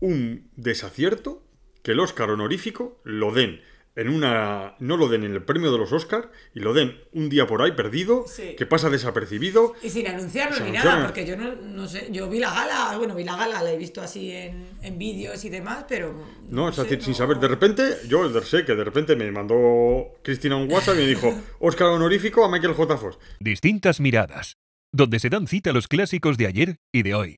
un 0.00 0.50
desacierto 0.56 1.42
que 1.82 1.92
el 1.92 2.00
Oscar 2.00 2.30
honorífico 2.30 3.00
lo 3.04 3.32
den 3.32 3.60
en 3.96 4.08
una. 4.08 4.74
no 4.80 4.96
lo 4.96 5.08
den 5.08 5.24
en 5.24 5.32
el 5.32 5.42
premio 5.42 5.70
de 5.72 5.78
los 5.78 5.92
Oscar 5.92 6.30
y 6.54 6.60
lo 6.60 6.72
den 6.74 6.98
un 7.12 7.28
día 7.28 7.46
por 7.46 7.62
ahí 7.62 7.72
perdido, 7.72 8.24
Sí. 8.26 8.54
que 8.56 8.66
pasa 8.66 8.90
desapercibido. 8.90 9.74
Y 9.82 9.90
sin 9.90 10.06
anunciarlo 10.08 10.64
ni 10.64 10.72
nada, 10.72 11.04
porque 11.04 11.24
yo 11.26 11.36
no, 11.36 11.54
no 11.54 11.86
sé, 11.86 12.08
yo 12.10 12.28
vi 12.28 12.38
la 12.40 12.50
gala, 12.52 12.96
bueno, 12.98 13.14
vi 13.14 13.24
la 13.24 13.36
gala, 13.36 13.62
la 13.62 13.72
he 13.72 13.78
visto 13.78 14.00
así 14.02 14.32
en, 14.32 14.66
en 14.82 14.98
vídeos 14.98 15.44
y 15.44 15.50
demás, 15.50 15.84
pero... 15.88 16.14
No, 16.48 16.68
es 16.68 16.76
sé, 16.76 16.82
decir, 16.82 17.02
sin 17.02 17.14
saber, 17.14 17.38
de 17.38 17.48
repente, 17.48 17.82
yo 18.08 18.28
sé 18.42 18.64
que 18.64 18.74
de 18.74 18.84
repente 18.84 19.16
me 19.16 19.30
mandó 19.30 20.14
Cristina 20.22 20.56
un 20.56 20.70
WhatsApp 20.70 20.94
y 20.96 20.98
me 20.98 21.06
dijo 21.06 21.32
Oscar 21.60 21.88
honorífico 21.88 22.44
a 22.44 22.48
Michael 22.50 22.74
J. 22.74 22.96
Fox. 22.96 23.18
Distintas 23.40 24.00
miradas, 24.00 24.56
donde 24.92 25.18
se 25.18 25.28
dan 25.30 25.46
cita 25.46 25.72
los 25.72 25.88
clásicos 25.88 26.36
de 26.36 26.46
ayer 26.46 26.76
y 26.92 27.02
de 27.02 27.14
hoy. 27.14 27.36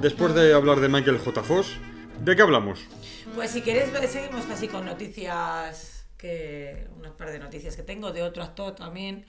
Después 0.00 0.34
de 0.34 0.54
hablar 0.54 0.80
de 0.80 0.88
Michael 0.88 1.18
J. 1.18 1.42
Fox, 1.42 1.68
¿de 2.24 2.34
qué 2.36 2.42
hablamos? 2.42 2.80
Pues 3.34 3.50
si 3.50 3.60
quieres, 3.62 3.90
seguimos 4.10 4.46
casi 4.46 4.66
con 4.68 4.86
noticias, 4.86 6.06
que 6.16 6.88
unas 6.96 7.12
par 7.12 7.30
de 7.30 7.38
noticias 7.38 7.76
que 7.76 7.82
tengo 7.82 8.12
de 8.12 8.22
otro 8.22 8.42
actor 8.42 8.74
también, 8.74 9.26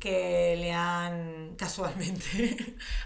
que 0.00 0.56
le 0.58 0.72
han 0.72 1.54
casualmente, 1.58 2.56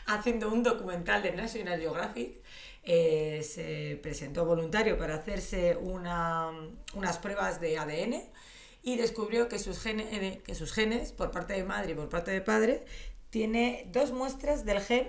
haciendo 0.06 0.48
un 0.50 0.62
documental 0.62 1.22
de 1.22 1.32
National 1.32 1.78
Geographic, 1.80 2.40
eh, 2.84 3.42
se 3.48 3.98
presentó 4.02 4.44
voluntario 4.44 4.96
para 4.98 5.14
hacerse 5.16 5.76
una- 5.76 6.50
unas 6.94 7.18
pruebas 7.18 7.60
de 7.60 7.78
ADN 7.78 8.22
y 8.82 8.96
descubrió 8.96 9.48
que 9.48 9.58
sus, 9.58 9.78
gene- 9.80 10.08
eh, 10.10 10.40
que 10.44 10.54
sus 10.54 10.72
genes, 10.72 11.12
por 11.12 11.30
parte 11.30 11.52
de 11.52 11.62
madre 11.64 11.92
y 11.92 11.94
por 11.94 12.08
parte 12.08 12.30
de 12.32 12.40
padre, 12.40 12.84
tiene 13.30 13.86
dos 13.92 14.12
muestras 14.12 14.64
del 14.64 14.80
gen 14.80 15.06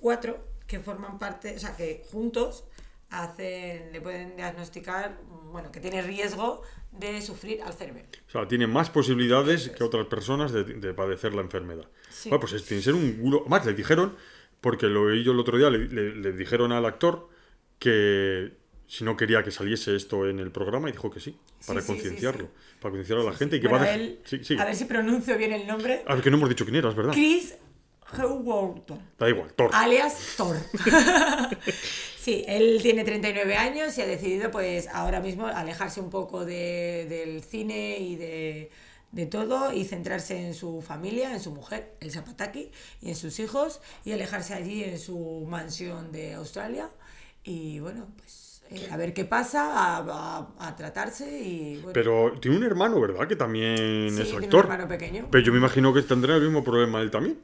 APOE4 0.00 0.36
que 0.66 0.78
forman 0.80 1.18
parte, 1.18 1.54
o 1.56 1.58
sea, 1.58 1.76
que 1.76 2.04
juntos 2.12 2.64
hacen, 3.10 3.92
le 3.92 4.00
pueden 4.00 4.36
diagnosticar, 4.36 5.18
bueno, 5.52 5.72
que 5.72 5.80
tiene 5.80 6.00
riesgo 6.00 6.62
de 6.92 7.20
sufrir 7.22 7.60
Alzheimer. 7.62 8.06
O 8.28 8.30
sea, 8.30 8.46
tiene 8.46 8.66
más 8.68 8.88
posibilidades 8.90 9.68
que 9.70 9.82
otras 9.82 10.06
personas 10.06 10.52
de, 10.52 10.62
de 10.64 10.94
padecer 10.94 11.34
la 11.34 11.40
enfermedad. 11.42 11.86
Sí. 12.08 12.28
Bueno, 12.28 12.40
pues 12.40 12.52
es- 12.52 12.64
tiene 12.64 12.80
que 12.80 12.84
ser 12.84 12.94
un 12.94 13.18
gulo. 13.20 13.44
Más, 13.48 13.66
le 13.66 13.74
dijeron, 13.74 14.14
porque 14.60 14.86
lo 14.86 15.02
oí 15.02 15.24
yo 15.24 15.32
el 15.32 15.40
otro 15.40 15.58
día, 15.58 15.70
le, 15.70 15.88
le- 15.88 16.14
le 16.14 16.32
dijeron 16.32 16.70
al 16.70 16.84
actor 16.86 17.28
que 17.80 18.52
si 18.86 19.04
no 19.04 19.16
quería 19.16 19.42
que 19.42 19.50
saliese 19.50 19.94
esto 19.96 20.28
en 20.28 20.38
el 20.38 20.50
programa 20.52 20.88
y 20.88 20.92
dijo 20.92 21.10
que 21.10 21.20
sí, 21.20 21.36
para 21.66 21.80
sí, 21.80 21.86
concienciarlo, 21.88 22.44
sí. 22.44 22.50
para 22.80 22.90
concienciar 22.92 23.18
a 23.20 23.24
la 23.24 23.32
gente 23.36 23.56
y 23.56 23.60
que 23.60 23.68
Bueno, 23.68 23.84
va 23.84 23.90
a 23.90 23.94
él- 23.94 24.20
a 24.58 24.64
ver 24.64 24.76
si 24.76 24.84
pronuncio 24.84 25.36
bien 25.38 25.52
el 25.52 25.66
nombre. 25.66 26.02
A 26.06 26.14
ver, 26.14 26.22
que 26.24 26.30
no 26.30 26.36
hemos 26.36 26.48
dicho 26.48 26.64
quién 26.64 26.76
eras, 26.76 26.94
¿verdad? 26.94 27.12
Chris 27.12 27.54
Howard. 28.18 28.82
Da 29.18 29.28
igual, 29.28 29.52
Thor. 29.54 29.70
alias 29.72 30.14
Thor. 30.36 30.56
sí, 32.18 32.44
él 32.46 32.78
tiene 32.82 33.04
39 33.04 33.56
años 33.56 33.96
y 33.98 34.02
ha 34.02 34.06
decidido 34.06 34.50
pues 34.50 34.88
ahora 34.88 35.20
mismo 35.20 35.46
alejarse 35.46 36.00
un 36.00 36.10
poco 36.10 36.44
de- 36.44 37.06
del 37.08 37.42
cine 37.42 37.98
y 37.98 38.16
de, 38.16 38.70
de 39.12 39.26
todo 39.26 39.72
y 39.72 39.84
centrarse 39.84 40.46
en 40.46 40.54
su 40.54 40.82
familia, 40.82 41.32
en 41.32 41.40
su 41.40 41.50
mujer, 41.52 41.94
el 42.00 42.10
Zapataki, 42.10 42.70
y 43.00 43.08
en 43.10 43.16
sus 43.16 43.38
hijos 43.40 43.80
y 44.04 44.12
alejarse 44.12 44.54
allí 44.54 44.84
en 44.84 44.98
su 44.98 45.46
mansión 45.48 46.12
de 46.12 46.34
Australia 46.34 46.88
Y 47.44 47.80
bueno, 47.80 48.06
pues 48.16 48.62
eh, 48.70 48.88
a 48.92 48.96
ver 48.96 49.12
qué 49.14 49.24
pasa, 49.24 49.72
a, 49.96 49.98
a- 49.98 50.48
a 50.68 50.76
tratarse 50.76 51.40
y 51.40 51.76
bueno. 51.78 51.92
Pero 51.92 52.32
tiene 52.40 52.58
un 52.58 52.64
hermano, 52.64 53.00
¿verdad? 53.00 53.26
Que 53.26 53.34
también 53.34 53.76
Sí, 54.10 54.20
es 54.22 54.28
tiene 54.28 54.36
un 54.36 54.44
actor. 54.44 54.64
hermano 54.66 54.86
pequeño. 54.86 55.26
Pero 55.30 55.42
yo 55.44 55.52
me 55.52 55.58
imagino 55.58 55.92
que 55.92 56.02
tendrá 56.02 56.36
el 56.36 56.42
mismo 56.42 56.62
problema 56.62 57.00
él 57.00 57.10
también. 57.10 57.40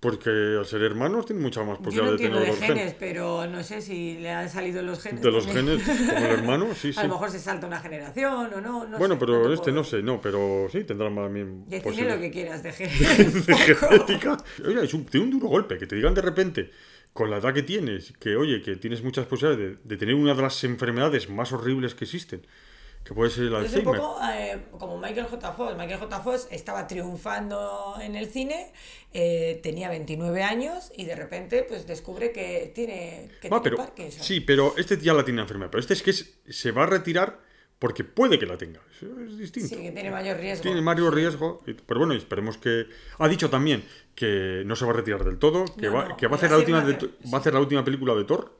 Porque 0.00 0.30
al 0.30 0.64
ser 0.64 0.82
hermanos 0.82 1.26
tiene 1.26 1.42
mucha 1.42 1.64
más 1.64 1.78
Yo 1.90 2.02
no 2.04 2.12
posibilidad 2.12 2.12
de 2.12 2.18
tener 2.18 2.40
de 2.40 2.46
los 2.46 2.58
genes, 2.60 2.76
genes. 2.78 2.94
pero 3.00 3.46
no 3.48 3.64
sé 3.64 3.82
si 3.82 4.16
le 4.18 4.30
han 4.30 4.48
salido 4.48 4.80
los 4.82 5.00
genes. 5.02 5.22
De 5.22 5.30
los 5.32 5.44
genes, 5.46 5.82
como 5.82 6.18
el 6.18 6.24
hermano, 6.38 6.72
sí, 6.74 6.92
sí. 6.92 7.00
A 7.00 7.02
lo 7.02 7.14
mejor 7.14 7.30
se 7.32 7.40
salta 7.40 7.66
una 7.66 7.80
generación 7.80 8.52
o 8.54 8.60
no. 8.60 8.86
no 8.86 8.96
bueno, 8.98 9.16
sé, 9.16 9.18
pero 9.18 9.48
te 9.48 9.54
este 9.54 9.64
puedo 9.64 9.76
no 9.76 9.84
sé, 9.84 10.02
no, 10.02 10.20
pero 10.20 10.68
sí, 10.70 10.84
tendrá 10.84 11.10
más 11.10 11.32
bien 11.32 11.64
Decime 11.68 11.82
posibilidad. 11.82 12.14
lo 12.14 12.20
que 12.20 12.30
quieras 12.30 12.62
de 12.62 12.72
genes. 12.74 13.46
de 13.46 13.54
genética. 13.56 14.36
Oye, 14.64 14.84
es 14.84 14.94
un, 14.94 15.04
tiene 15.06 15.26
un 15.26 15.32
duro 15.32 15.48
golpe, 15.48 15.78
que 15.78 15.86
te 15.88 15.96
digan 15.96 16.14
de 16.14 16.22
repente, 16.22 16.70
con 17.12 17.28
la 17.30 17.38
edad 17.38 17.52
que 17.52 17.64
tienes, 17.64 18.12
que 18.20 18.36
oye, 18.36 18.62
que 18.62 18.76
tienes 18.76 19.02
muchas 19.02 19.26
posibilidades 19.26 19.78
de, 19.82 19.82
de 19.82 19.96
tener 19.96 20.14
una 20.14 20.34
de 20.34 20.42
las 20.42 20.62
enfermedades 20.62 21.28
más 21.28 21.50
horribles 21.52 21.96
que 21.96 22.04
existen, 22.04 22.46
que 23.08 23.14
puede 23.14 23.30
ser 23.30 23.44
el 23.44 23.54
Es 23.64 23.74
un 23.74 23.84
poco 23.84 24.18
eh, 24.22 24.66
como 24.78 24.98
Michael 24.98 25.24
J. 25.28 25.52
Fox. 25.52 25.74
Michael 25.78 25.98
J. 25.98 26.20
Fox 26.20 26.46
estaba 26.50 26.86
triunfando 26.86 27.94
en 28.02 28.16
el 28.16 28.26
cine, 28.28 28.70
eh, 29.14 29.60
tenía 29.62 29.88
29 29.88 30.42
años 30.42 30.92
y 30.94 31.06
de 31.06 31.16
repente 31.16 31.64
pues 31.66 31.86
descubre 31.86 32.32
que 32.32 32.70
tiene, 32.74 33.30
que 33.40 33.48
Va, 33.48 33.62
pero, 33.62 33.78
Parkinson. 33.78 34.22
sí, 34.22 34.40
pero 34.40 34.74
este 34.76 34.98
ya 34.98 35.14
la 35.14 35.24
tiene 35.24 35.40
enfermedad, 35.40 35.70
pero 35.70 35.80
este 35.80 35.94
es 35.94 36.02
que 36.02 36.10
es- 36.10 36.38
se 36.50 36.70
va 36.70 36.82
a 36.82 36.86
retirar 36.86 37.40
porque 37.78 38.04
puede 38.04 38.38
que 38.38 38.44
la 38.44 38.58
tenga. 38.58 38.82
Eso 38.94 39.06
es 39.20 39.38
distinto. 39.38 39.70
Sí, 39.74 39.76
que 39.80 39.92
tiene 39.92 40.10
mayor 40.10 40.36
riesgo. 40.36 40.62
Tiene 40.62 40.82
mayor 40.82 41.14
riesgo, 41.14 41.62
pero 41.86 42.00
bueno, 42.00 42.12
esperemos 42.12 42.58
que... 42.58 42.88
Ha 43.18 43.26
dicho 43.28 43.48
también 43.48 43.84
que 44.14 44.64
no 44.66 44.76
se 44.76 44.84
va 44.84 44.90
a 44.90 44.94
retirar 44.96 45.24
del 45.24 45.38
todo, 45.38 45.64
que, 45.64 45.86
No, 45.86 45.94
va, 45.94 46.08
no, 46.08 46.16
que 46.18 46.26
va, 46.26 46.34
a 46.34 46.36
hacer 46.36 46.50
la 46.50 46.58
última 46.58 46.82
de 46.84 46.92
va 46.92 47.38
a 47.38 47.40
hacer 47.40 47.54
la 47.54 47.60
última 47.60 47.82
película 47.84 48.14
de 48.14 48.24
Thor, 48.24 48.58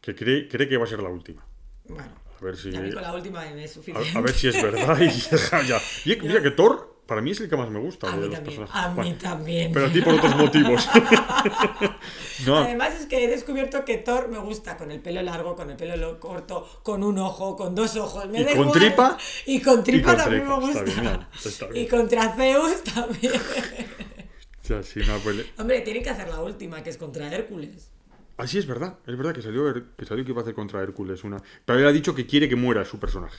que 0.00 0.14
cree, 0.14 0.48
cree 0.48 0.66
que 0.66 0.78
va 0.78 0.84
a 0.84 0.86
ser 0.88 1.00
la 1.02 1.10
última. 1.10 1.44
Bueno, 1.88 2.29
A 2.40 2.44
ver 2.44 2.56
si... 2.56 2.74
a 2.74 2.80
mí 2.80 2.90
con 2.92 3.02
la 3.02 3.12
última 3.14 3.46
es 3.46 3.72
suficiente. 3.72 4.16
a 4.16 4.20
ver 4.20 4.32
si 4.34 4.48
es 4.48 4.62
verdad 4.62 4.98
y 5.00 5.10
ya. 5.68 5.80
Y 6.04 6.16
mira 6.22 6.42
que 6.42 6.50
Thor, 6.52 6.96
para 7.06 7.20
mí 7.20 7.32
es 7.32 7.40
el 7.40 7.50
que 7.50 7.56
más 7.56 7.68
me 7.70 7.78
gusta 7.80 8.06
A 8.08 8.12
de 8.12 8.16
mí 8.16 8.22
los 8.26 8.34
también. 8.34 8.56
personajes. 8.60 8.84
A 8.84 8.88
mí 8.88 8.94
Bueno, 8.96 9.16
también. 9.20 9.72
pero 9.72 9.86
a 9.86 9.92
ti 9.92 10.00
por 10.00 10.14
otros 10.14 10.36
motivos. 10.36 10.88
no, 12.46 12.58
Además 12.58 12.94
es 13.00 13.06
que 13.06 13.24
he 13.24 13.28
descubierto 13.28 13.84
que 13.84 13.98
Thor 13.98 14.28
me 14.28 14.38
gusta 14.38 14.76
con 14.76 14.90
el 14.90 15.00
pelo 15.00 15.20
largo, 15.22 15.56
con 15.56 15.70
el 15.70 15.76
pelo 15.76 15.96
lo- 15.96 16.20
corto, 16.20 16.66
con 16.82 17.02
un 17.04 17.18
ojo, 17.18 17.56
con 17.56 17.74
dos 17.74 17.96
ojos. 17.96 18.28
Me 18.28 18.40
Y 18.40 18.44
da 18.44 18.50
con 18.52 18.60
igual. 18.68 18.78
tripa. 18.78 19.18
Y 19.46 19.60
con 19.60 19.84
tripa 19.84 20.08
con 20.14 20.16
también 20.18 20.42
tripa, 20.44 20.60
me 20.60 20.66
está 20.70 20.82
gusta. 20.84 21.00
bien, 21.02 21.26
está 21.44 21.66
bien. 21.66 21.84
Y 21.84 21.88
con 21.88 22.08
Traceus 22.08 22.82
también. 22.84 23.32
ya, 24.68 24.82
sí, 24.82 25.00
no, 25.06 25.18
pues 25.18 25.44
Hombre, 25.58 25.80
tienen 25.80 26.02
que 26.02 26.10
hacer 26.10 26.28
la 26.28 26.40
última, 26.40 26.82
que 26.82 26.90
es 26.90 26.96
contra 26.96 27.30
Hércules. 27.32 27.90
Ah, 28.40 28.46
sí, 28.46 28.56
es 28.56 28.66
verdad. 28.66 28.98
Es 29.06 29.16
verdad 29.16 29.34
que 29.34 29.42
salió, 29.42 29.72
que 29.96 30.06
salió 30.06 30.24
que 30.24 30.30
iba 30.30 30.40
a 30.40 30.42
hacer 30.42 30.54
contra 30.54 30.80
Hércules 30.80 31.22
una. 31.24 31.42
Pero 31.64 31.78
él 31.78 31.86
ha 31.86 31.92
dicho 31.92 32.14
que 32.14 32.26
quiere 32.26 32.48
que 32.48 32.56
muera 32.56 32.86
su 32.86 32.98
personaje. 32.98 33.38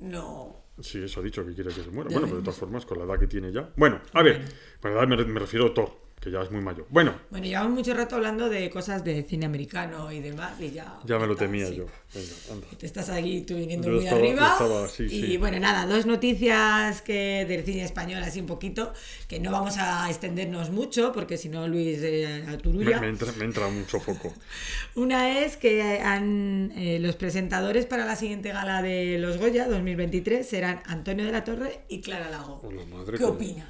No. 0.00 0.56
Sí, 0.80 1.02
eso 1.02 1.20
ha 1.20 1.22
dicho 1.22 1.44
que 1.44 1.54
quiere 1.54 1.70
que 1.70 1.82
se 1.82 1.90
muera. 1.90 2.08
Ya 2.08 2.14
Bueno, 2.14 2.28
pero 2.28 2.38
de 2.38 2.44
todas 2.44 2.58
formas, 2.58 2.86
con 2.86 2.98
la 2.98 3.04
edad 3.04 3.18
que 3.18 3.26
tiene 3.26 3.52
ya. 3.52 3.70
Bueno, 3.76 4.00
a 4.14 4.22
ver, 4.22 4.42
con 4.80 4.94
la 4.94 5.00
edad 5.00 5.08
me, 5.08 5.22
me 5.26 5.38
refiero 5.38 5.66
a 5.66 5.74
Thor, 5.74 5.98
que 6.24 6.30
ya 6.30 6.40
es 6.40 6.50
muy 6.50 6.62
mayor. 6.62 6.86
Bueno, 6.88 7.14
Bueno, 7.30 7.44
llevamos 7.46 7.72
mucho 7.72 7.92
rato 7.92 8.16
hablando 8.16 8.48
de 8.48 8.70
cosas 8.70 9.04
de 9.04 9.22
cine 9.24 9.44
americano 9.44 10.10
y 10.10 10.20
demás, 10.20 10.58
y 10.58 10.70
ya. 10.70 10.98
ya 11.04 11.18
me 11.18 11.26
lo 11.26 11.36
temía 11.36 11.66
sí. 11.66 11.76
yo. 11.76 11.86
Venga, 12.14 12.32
anda. 12.50 12.66
Te 12.78 12.86
estás 12.86 13.10
aquí 13.10 13.42
tú 13.42 13.54
viniendo 13.56 13.88
Yo 13.88 13.94
muy 13.96 14.04
estaba- 14.04 14.20
arriba. 14.22 14.52
estaba- 14.52 14.88
sí, 14.88 15.02
y 15.04 15.08
sí. 15.08 15.36
bueno, 15.36 15.58
nada, 15.60 15.84
dos 15.86 16.06
noticias 16.06 17.02
que 17.02 17.44
del 17.46 17.62
cine 17.64 17.84
español 17.84 18.22
así 18.22 18.40
un 18.40 18.46
poquito, 18.46 18.94
que 19.28 19.38
no 19.38 19.52
vamos 19.52 19.76
a 19.78 20.08
extendernos 20.08 20.70
mucho, 20.70 21.12
porque 21.12 21.36
si 21.36 21.50
no 21.50 21.68
Luis 21.68 21.98
eh, 22.02 22.42
Me, 22.72 23.08
entra, 23.08 23.30
me 23.32 23.44
entra 23.44 23.68
mucho 23.68 24.00
foco. 24.00 24.32
Una 24.94 25.40
es 25.40 25.58
que 25.58 26.00
han, 26.00 26.72
eh, 26.76 26.98
los 27.00 27.16
presentadores 27.16 27.84
para 27.84 28.06
la 28.06 28.16
siguiente 28.16 28.48
gala 28.50 28.80
de 28.80 29.18
los 29.18 29.36
Goya 29.36 29.68
2023 29.68 30.48
serán 30.48 30.80
Antonio 30.86 31.26
de 31.26 31.32
la 31.32 31.44
Torre 31.44 31.80
y 31.90 32.00
Clara 32.00 32.30
Lago. 32.30 32.62
Madre 32.90 33.12
¿Qué 33.12 33.18
que- 33.18 33.24
opinas? 33.24 33.68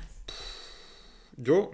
Yo, 1.36 1.72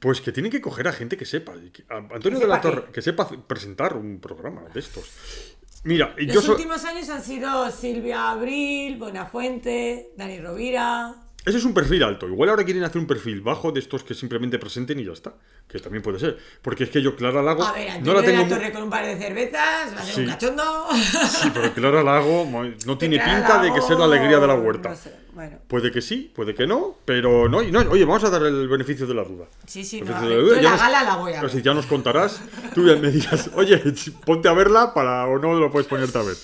pues 0.00 0.20
que 0.20 0.32
tienen 0.32 0.50
que 0.52 0.60
coger 0.60 0.88
a 0.88 0.92
gente 0.92 1.16
que 1.16 1.24
sepa. 1.24 1.52
a 1.88 1.96
Antonio 1.96 2.38
¿Que 2.38 2.44
de 2.44 2.48
la? 2.48 2.60
Torre, 2.60 2.84
que 2.92 3.02
sepa 3.02 3.28
presentar 3.46 3.96
un 3.96 4.20
programa 4.20 4.62
de 4.72 4.80
estos. 4.80 5.56
Mira, 5.84 6.14
yo 6.18 6.34
Los 6.34 6.44
soy. 6.44 6.54
últimos 6.56 6.84
años 6.84 7.08
han 7.08 7.22
sido 7.22 7.70
Silvia 7.70 8.30
Abril, 8.30 8.98
Buenafuente, 8.98 10.12
Dani 10.16 10.40
Rovira. 10.40 11.27
Ese 11.48 11.58
es 11.58 11.64
un 11.64 11.72
perfil 11.72 12.02
alto. 12.02 12.28
Igual 12.28 12.50
ahora 12.50 12.64
quieren 12.64 12.84
hacer 12.84 12.98
un 13.00 13.06
perfil 13.06 13.40
bajo 13.40 13.72
de 13.72 13.80
estos 13.80 14.04
que 14.04 14.12
simplemente 14.14 14.58
presenten 14.58 15.00
y 15.00 15.04
ya 15.04 15.12
está. 15.12 15.32
Que 15.66 15.78
también 15.78 16.02
puede 16.02 16.18
ser. 16.18 16.36
Porque 16.60 16.84
es 16.84 16.90
que 16.90 17.00
yo, 17.00 17.16
Clara 17.16 17.42
Lago, 17.42 17.64
A 17.64 17.72
ver, 17.72 18.02
no 18.02 18.12
la 18.14 18.22
tengo. 18.22 18.42
la 18.42 18.48
Torre 18.48 18.72
con 18.72 18.82
un 18.82 18.90
par 18.90 19.06
de 19.06 19.16
cervezas, 19.16 19.94
va 19.96 20.00
a 20.00 20.04
ser 20.04 20.14
Sí. 20.14 20.20
un 20.22 20.26
cachondo. 20.28 20.62
Sí, 20.92 21.50
pero 21.54 21.72
Clara 21.72 22.02
Lago 22.02 22.46
no 22.86 22.98
tiene 22.98 23.16
Clara 23.16 23.34
pinta 23.38 23.62
de 23.62 23.72
que 23.72 23.80
sea 23.80 23.96
la 23.96 24.04
alegría 24.04 24.38
de 24.38 24.46
la 24.46 24.54
huerta. 24.54 24.90
no 24.90 24.96
sé, 24.96 25.14
Bueno, 25.32 25.58
Puede 25.68 25.90
que 25.92 26.02
sí, 26.02 26.30
puede 26.34 26.54
que 26.54 26.66
no, 26.66 26.96
pero 27.04 27.48
no, 27.48 27.62
no. 27.62 27.80
Oye, 27.90 28.04
vamos 28.04 28.24
a 28.24 28.30
dar 28.30 28.42
el 28.42 28.68
beneficio 28.68 29.06
de 29.06 29.14
la 29.14 29.24
duda. 29.24 29.46
sí, 29.66 29.84
sí, 29.84 30.00
no, 30.02 30.20
de 30.20 30.28
la 30.28 30.36
duda, 30.36 30.56
yo 30.56 30.62
ya 30.62 30.62
la 30.62 30.70
nos- 30.70 30.80
gala 30.80 31.02
la 31.04 31.16
voy 31.16 31.32
a 31.32 31.42
ver. 31.42 31.62
ya 31.62 31.74
nos 31.74 31.86
contarás. 31.86 32.40
Tú 32.74 32.86
ya 32.86 32.96
me 32.96 33.10
dirás, 33.10 33.50
oye, 33.54 33.82
ponte 34.26 34.48
a 34.48 34.52
verla 34.52 34.92
para 34.92 35.26
o 35.26 35.38
no 35.38 35.54
lo 35.54 35.70
puedes 35.70 35.86
ponerte 35.88 36.18
a 36.18 36.22
ver. 36.22 36.36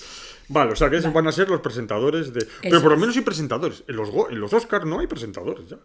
Vale, 0.47 0.73
o 0.73 0.75
sea 0.75 0.89
que 0.89 0.97
esos 0.97 1.11
van 1.13 1.27
a 1.27 1.31
ser 1.31 1.49
los 1.49 1.61
presentadores 1.61 2.33
de. 2.33 2.45
Pero 2.61 2.81
por 2.81 2.91
lo 2.91 2.97
menos 2.97 3.15
hay 3.15 3.23
presentadores. 3.23 3.83
En 3.87 3.95
los, 3.95 4.09
en 4.29 4.39
los 4.39 4.53
Oscars 4.53 4.85
no 4.85 4.99
hay 4.99 5.07
presentadores 5.07 5.67
ya. 5.69 5.77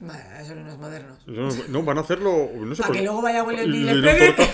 Bueno, 0.00 0.20
eso 0.40 0.54
no 0.54 0.70
es 0.72 0.78
modernos. 0.78 1.18
No, 1.26 1.48
no, 1.68 1.82
van 1.82 1.98
a 1.98 2.02
hacerlo. 2.02 2.50
No 2.54 2.74
sé 2.74 2.82
Para 2.82 2.88
por- 2.88 2.96
que 2.96 3.02
luego 3.02 3.22
vaya 3.22 3.42
Smith 3.44 3.58
y 3.66 3.66
le 3.84 4.02
pegue. 4.02 4.34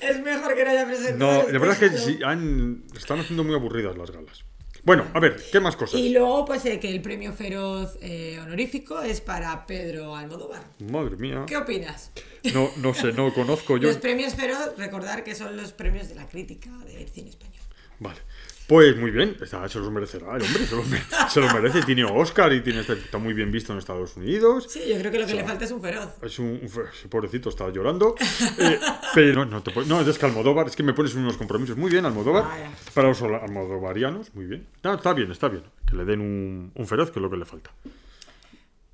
Es 0.00 0.22
mejor 0.22 0.54
que 0.54 0.64
no 0.64 0.70
haya 0.70 0.86
presentado. 0.86 1.42
No, 1.42 1.48
la 1.50 1.58
verdad 1.58 1.82
es 1.82 1.90
que 1.90 1.98
sí, 1.98 2.18
han- 2.24 2.84
están 2.96 3.18
haciendo 3.20 3.42
muy 3.44 3.54
aburridas 3.54 3.96
las 3.96 4.10
galas. 4.10 4.44
Bueno, 4.86 5.04
a 5.14 5.18
ver, 5.18 5.42
¿qué 5.50 5.58
más 5.58 5.74
cosas? 5.74 5.98
Y 5.98 6.10
luego, 6.10 6.44
pues 6.44 6.64
eh, 6.64 6.78
que 6.78 6.88
el 6.88 7.02
premio 7.02 7.32
Feroz 7.32 7.98
eh, 8.02 8.38
honorífico 8.40 9.02
es 9.02 9.20
para 9.20 9.66
Pedro 9.66 10.14
Almodóvar. 10.14 10.62
Madre 10.78 11.16
mía. 11.16 11.42
¿Qué 11.44 11.56
opinas? 11.56 12.12
No, 12.54 12.70
no 12.76 12.94
sé, 12.94 13.12
no 13.12 13.34
conozco 13.34 13.76
yo. 13.78 13.88
Los 13.88 13.96
premios 13.96 14.36
Feroz, 14.36 14.78
recordar 14.78 15.24
que 15.24 15.34
son 15.34 15.56
los 15.56 15.72
premios 15.72 16.08
de 16.08 16.14
la 16.14 16.28
crítica 16.28 16.70
del 16.86 17.08
cine 17.08 17.30
español. 17.30 17.64
Vale. 17.98 18.20
Pues 18.66 18.96
muy 18.96 19.12
bien, 19.12 19.36
está- 19.40 19.68
se 19.68 19.78
los 19.78 19.92
merecerá 19.92 20.34
el 20.36 20.42
hombre, 20.42 20.66
se 20.66 20.74
los, 20.74 20.86
mere- 20.88 21.04
se 21.30 21.40
los 21.40 21.54
merece. 21.54 21.82
Tiene 21.82 22.02
Oscar 22.04 22.52
y 22.52 22.62
tiene, 22.62 22.80
está 22.80 23.16
muy 23.18 23.32
bien 23.32 23.52
visto 23.52 23.72
en 23.72 23.78
Estados 23.78 24.16
Unidos. 24.16 24.66
Sí, 24.68 24.80
yo 24.88 24.98
creo 24.98 25.12
que 25.12 25.20
lo 25.20 25.26
que 25.26 25.34
le 25.34 25.44
falta 25.44 25.64
es 25.64 25.70
un 25.70 25.80
Feroz. 25.80 26.08
Es 26.20 26.38
un, 26.40 26.58
un 26.60 26.68
fe- 26.68 27.08
pobrecito, 27.08 27.48
está 27.50 27.68
llorando. 27.70 28.16
Eh, 28.58 28.80
pero 29.14 29.44
no, 29.44 29.62
te 29.62 29.72
no, 29.86 30.00
es 30.00 30.18
que 30.18 30.26
Almodóvar, 30.26 30.66
es 30.66 30.74
que 30.74 30.82
me 30.82 30.94
pones 30.94 31.14
unos 31.14 31.36
compromisos. 31.36 31.76
Muy 31.76 31.90
bien, 31.92 32.04
Almodóvar. 32.06 32.42
Vaya. 32.44 32.70
Para 32.92 33.08
los 33.08 33.22
almodovarianos, 33.22 34.34
muy 34.34 34.46
bien. 34.46 34.66
No, 34.82 34.94
está 34.94 35.12
bien, 35.12 35.30
está 35.30 35.48
bien. 35.48 35.62
Que 35.88 35.94
le 35.96 36.04
den 36.04 36.20
un, 36.20 36.72
un 36.74 36.86
feroz, 36.88 37.12
que 37.12 37.20
es 37.20 37.22
lo 37.22 37.30
que 37.30 37.36
le 37.36 37.44
falta. 37.44 37.70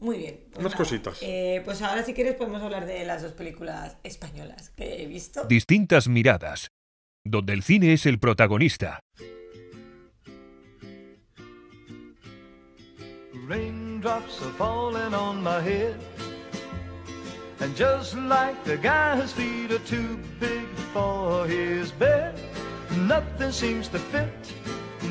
Muy 0.01 0.19
bien. 0.19 0.41
pues 0.51 0.59
Unas 0.59 0.73
nada. 0.73 0.77
cositas. 0.85 1.19
Eh, 1.23 1.63
pues 1.65 1.81
ahora, 1.81 2.05
si 2.05 2.13
quieres, 2.13 2.35
podemos 2.35 2.61
hablar 2.61 2.85
de 2.87 3.07
las 3.07 3.23
dos 3.23 3.33
películas 3.33 3.97
españolas 4.03 4.71
que 4.77 5.03
he 5.03 5.07
visto. 5.07 5.45
Distintas 5.45 6.09
miradas. 6.09 6.69
Donde 7.25 7.53
el 7.55 7.63
cine 7.63 7.93
es 7.95 8.05
el 8.05 8.19
protagonista. 8.19 8.99
Raindrops 13.47 14.41
are 14.41 14.53
falling 14.53 15.15
on 15.15 15.43
my 15.43 15.61
head. 15.61 15.97
And 17.59 17.75
just 17.75 18.15
like 18.17 18.63
the 18.63 18.77
guy 18.77 19.17
whose 19.17 19.33
feet 19.33 19.73
are 19.73 19.81
too 19.81 20.17
big 20.39 20.69
for 20.93 21.45
his 21.47 21.91
bed, 21.91 22.39
nothing 22.97 23.51
seems 23.51 23.89
to 23.89 23.99
fit. 23.99 24.31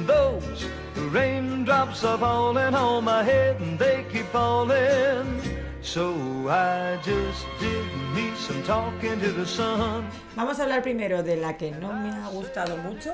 Those 0.05 0.65
raindrops 1.11 2.05
are 2.05 2.17
falling 2.17 2.73
on 2.73 3.03
my 3.03 3.21
head 3.21 3.59
and 3.59 3.77
they 3.77 4.05
keep 4.09 4.27
falling. 4.27 5.41
So 5.81 6.47
I 6.47 6.97
just 7.03 7.45
did 7.59 7.85
me 8.15 8.31
some 8.37 8.63
talking 8.63 9.19
to 9.19 9.31
the 9.33 9.45
sun. 9.45 10.09
Vamos 10.37 10.57
a 10.59 10.63
hablar 10.63 10.83
primero 10.83 11.21
de 11.21 11.35
la 11.35 11.57
que 11.57 11.71
no 11.71 11.91
me 11.91 12.11
ha 12.11 12.29
gustado 12.29 12.77
mucho 12.77 13.13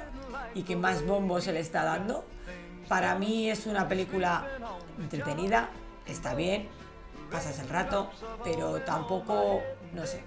y 0.54 0.62
que 0.62 0.76
más 0.76 1.04
bombo 1.04 1.42
se 1.42 1.54
le 1.54 1.62
está 1.62 1.84
dando. 1.84 2.24
Para 2.88 3.16
mí 3.16 3.50
es 3.50 3.66
una 3.66 3.88
película 3.88 4.48
entretenida, 5.00 5.70
está 6.06 6.34
bien, 6.36 6.70
pasas 7.32 7.60
el 7.60 7.68
rato, 7.70 8.10
pero 8.44 8.82
tampoco, 8.82 9.62
no 9.94 10.06
sé, 10.06 10.24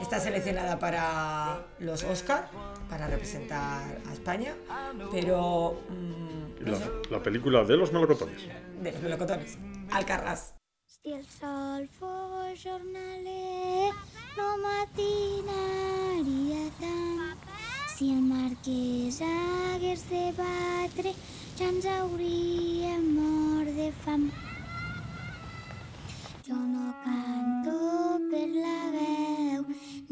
está 0.00 0.20
seleccionada 0.20 0.78
para 0.78 1.64
los 1.80 2.04
Oscar, 2.04 2.48
para 2.88 3.08
representar 3.08 3.98
a 4.08 4.12
España, 4.12 4.54
pero 5.10 5.80
mm, 5.88 6.64
no 6.64 6.70
La, 6.72 6.78
sé, 6.78 6.90
la 7.10 7.22
película 7.22 7.64
de 7.64 7.76
los 7.76 7.92
melocotones. 7.92 8.42
de 8.80 8.92
los 8.92 9.02
melocotones. 9.02 9.58
Alcarràs. 9.90 10.54
Si 10.86 11.12
el 11.12 11.24
sol 11.26 11.86
fos 11.98 12.58
jornaler, 12.62 13.92
no 14.36 14.56
matinaria 15.54 16.70
tant. 16.80 17.38
Si 17.96 18.10
el 18.12 18.22
marquès 18.22 19.20
hagués 19.22 20.08
de 20.10 20.32
batre, 20.38 21.12
ja 21.58 21.66
ens 21.70 21.84
hauria 21.86 22.94
mort 23.16 23.70
de 23.78 23.88
fam. 24.02 24.22
Jo 26.46 26.56
no 26.72 26.86
canto 27.04 27.76
per 28.30 28.48
la 28.64 28.80
veu, 28.94 29.62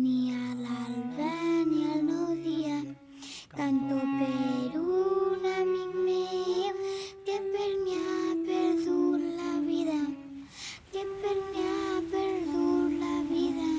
ni 0.02 0.18
a 0.34 0.54
l'alba 0.62 1.34
ni 1.70 1.80
al 1.94 2.02
nou 2.10 2.30
dia. 2.46 2.78
Canto 3.56 3.98
per 4.18 4.80
un 4.82 5.42
amic 5.58 5.92
meu 6.06 6.74
que 7.26 7.36
per 7.52 7.70
mi 7.84 7.98
ha 8.06 8.22
perdut 8.46 9.22
la 9.40 9.52
vida, 9.70 10.00
que 10.92 11.02
per 11.22 11.36
mi 11.50 11.62
ha 11.74 12.00
perdut 12.14 12.90
la 13.02 13.16
vida. 13.34 13.70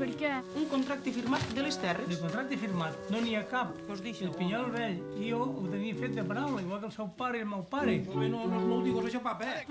Per 0.00 0.08
què? 0.16 0.30
Un 0.56 0.66
contracte 0.70 1.12
firmat 1.12 1.42
de 1.52 1.64
les 1.66 1.76
terres. 1.80 2.08
De 2.08 2.16
contracte 2.20 2.56
firmat, 2.60 2.96
no 3.12 3.20
n'hi 3.20 3.34
ha 3.36 3.42
cap. 3.50 3.74
Què 3.84 3.92
us 3.92 4.02
deixa? 4.04 4.24
El 4.28 4.32
pinyol 4.36 4.70
vell, 4.72 5.00
i 5.20 5.32
jo 5.32 5.42
ho 5.44 5.66
tenia 5.68 5.96
fet 5.98 6.14
de 6.16 6.24
paraula, 6.24 6.62
igual 6.64 6.80
que 6.80 6.88
el 6.88 6.94
seu 6.94 7.10
pare 7.18 7.40
i 7.40 7.44
el 7.44 7.50
meu 7.50 7.66
pare. 7.74 7.98
Molt 8.06 8.22
bé, 8.22 8.30
no, 8.32 8.46
no, 8.48 8.62
no 8.64 8.78
ho 8.78 8.86
digues 8.86 9.10
això, 9.10 9.20
papa, 9.20 9.44
eh? 9.44 9.66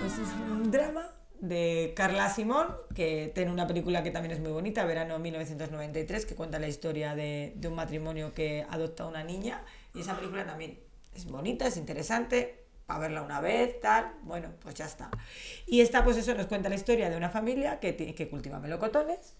Pues 0.00 0.18
es 0.24 0.34
un 0.50 0.70
drama 0.74 1.06
de 1.38 1.92
Carla 1.94 2.28
Simón, 2.30 2.74
que 2.96 3.30
tiene 3.32 3.52
una 3.52 3.68
película 3.68 4.02
que 4.02 4.10
también 4.10 4.32
es 4.34 4.40
muy 4.40 4.50
bonita, 4.50 4.84
Verano 4.86 5.20
1993, 5.20 6.26
que 6.26 6.34
cuenta 6.34 6.58
la 6.58 6.66
historia 6.66 7.14
de, 7.14 7.52
de 7.54 7.68
un 7.68 7.76
matrimonio 7.76 8.34
que 8.34 8.66
adopta 8.68 9.04
a 9.04 9.06
una 9.06 9.22
niña. 9.22 9.62
Y 9.94 10.00
esa 10.00 10.16
película 10.16 10.44
también 10.44 10.80
es 11.14 11.26
bonita, 11.26 11.66
es 11.66 11.76
interesante, 11.76 12.57
para 12.88 13.00
verla 13.00 13.20
una 13.22 13.42
vez, 13.42 13.78
tal, 13.82 14.14
bueno, 14.22 14.48
pues 14.62 14.74
ya 14.74 14.86
está. 14.86 15.10
Y 15.66 15.82
esta, 15.82 16.02
pues 16.04 16.16
eso, 16.16 16.34
nos 16.34 16.46
cuenta 16.46 16.70
la 16.70 16.74
historia 16.74 17.10
de 17.10 17.18
una 17.18 17.28
familia 17.28 17.78
que, 17.80 17.94
que 17.94 18.28
cultiva 18.30 18.58
melocotones 18.60 19.34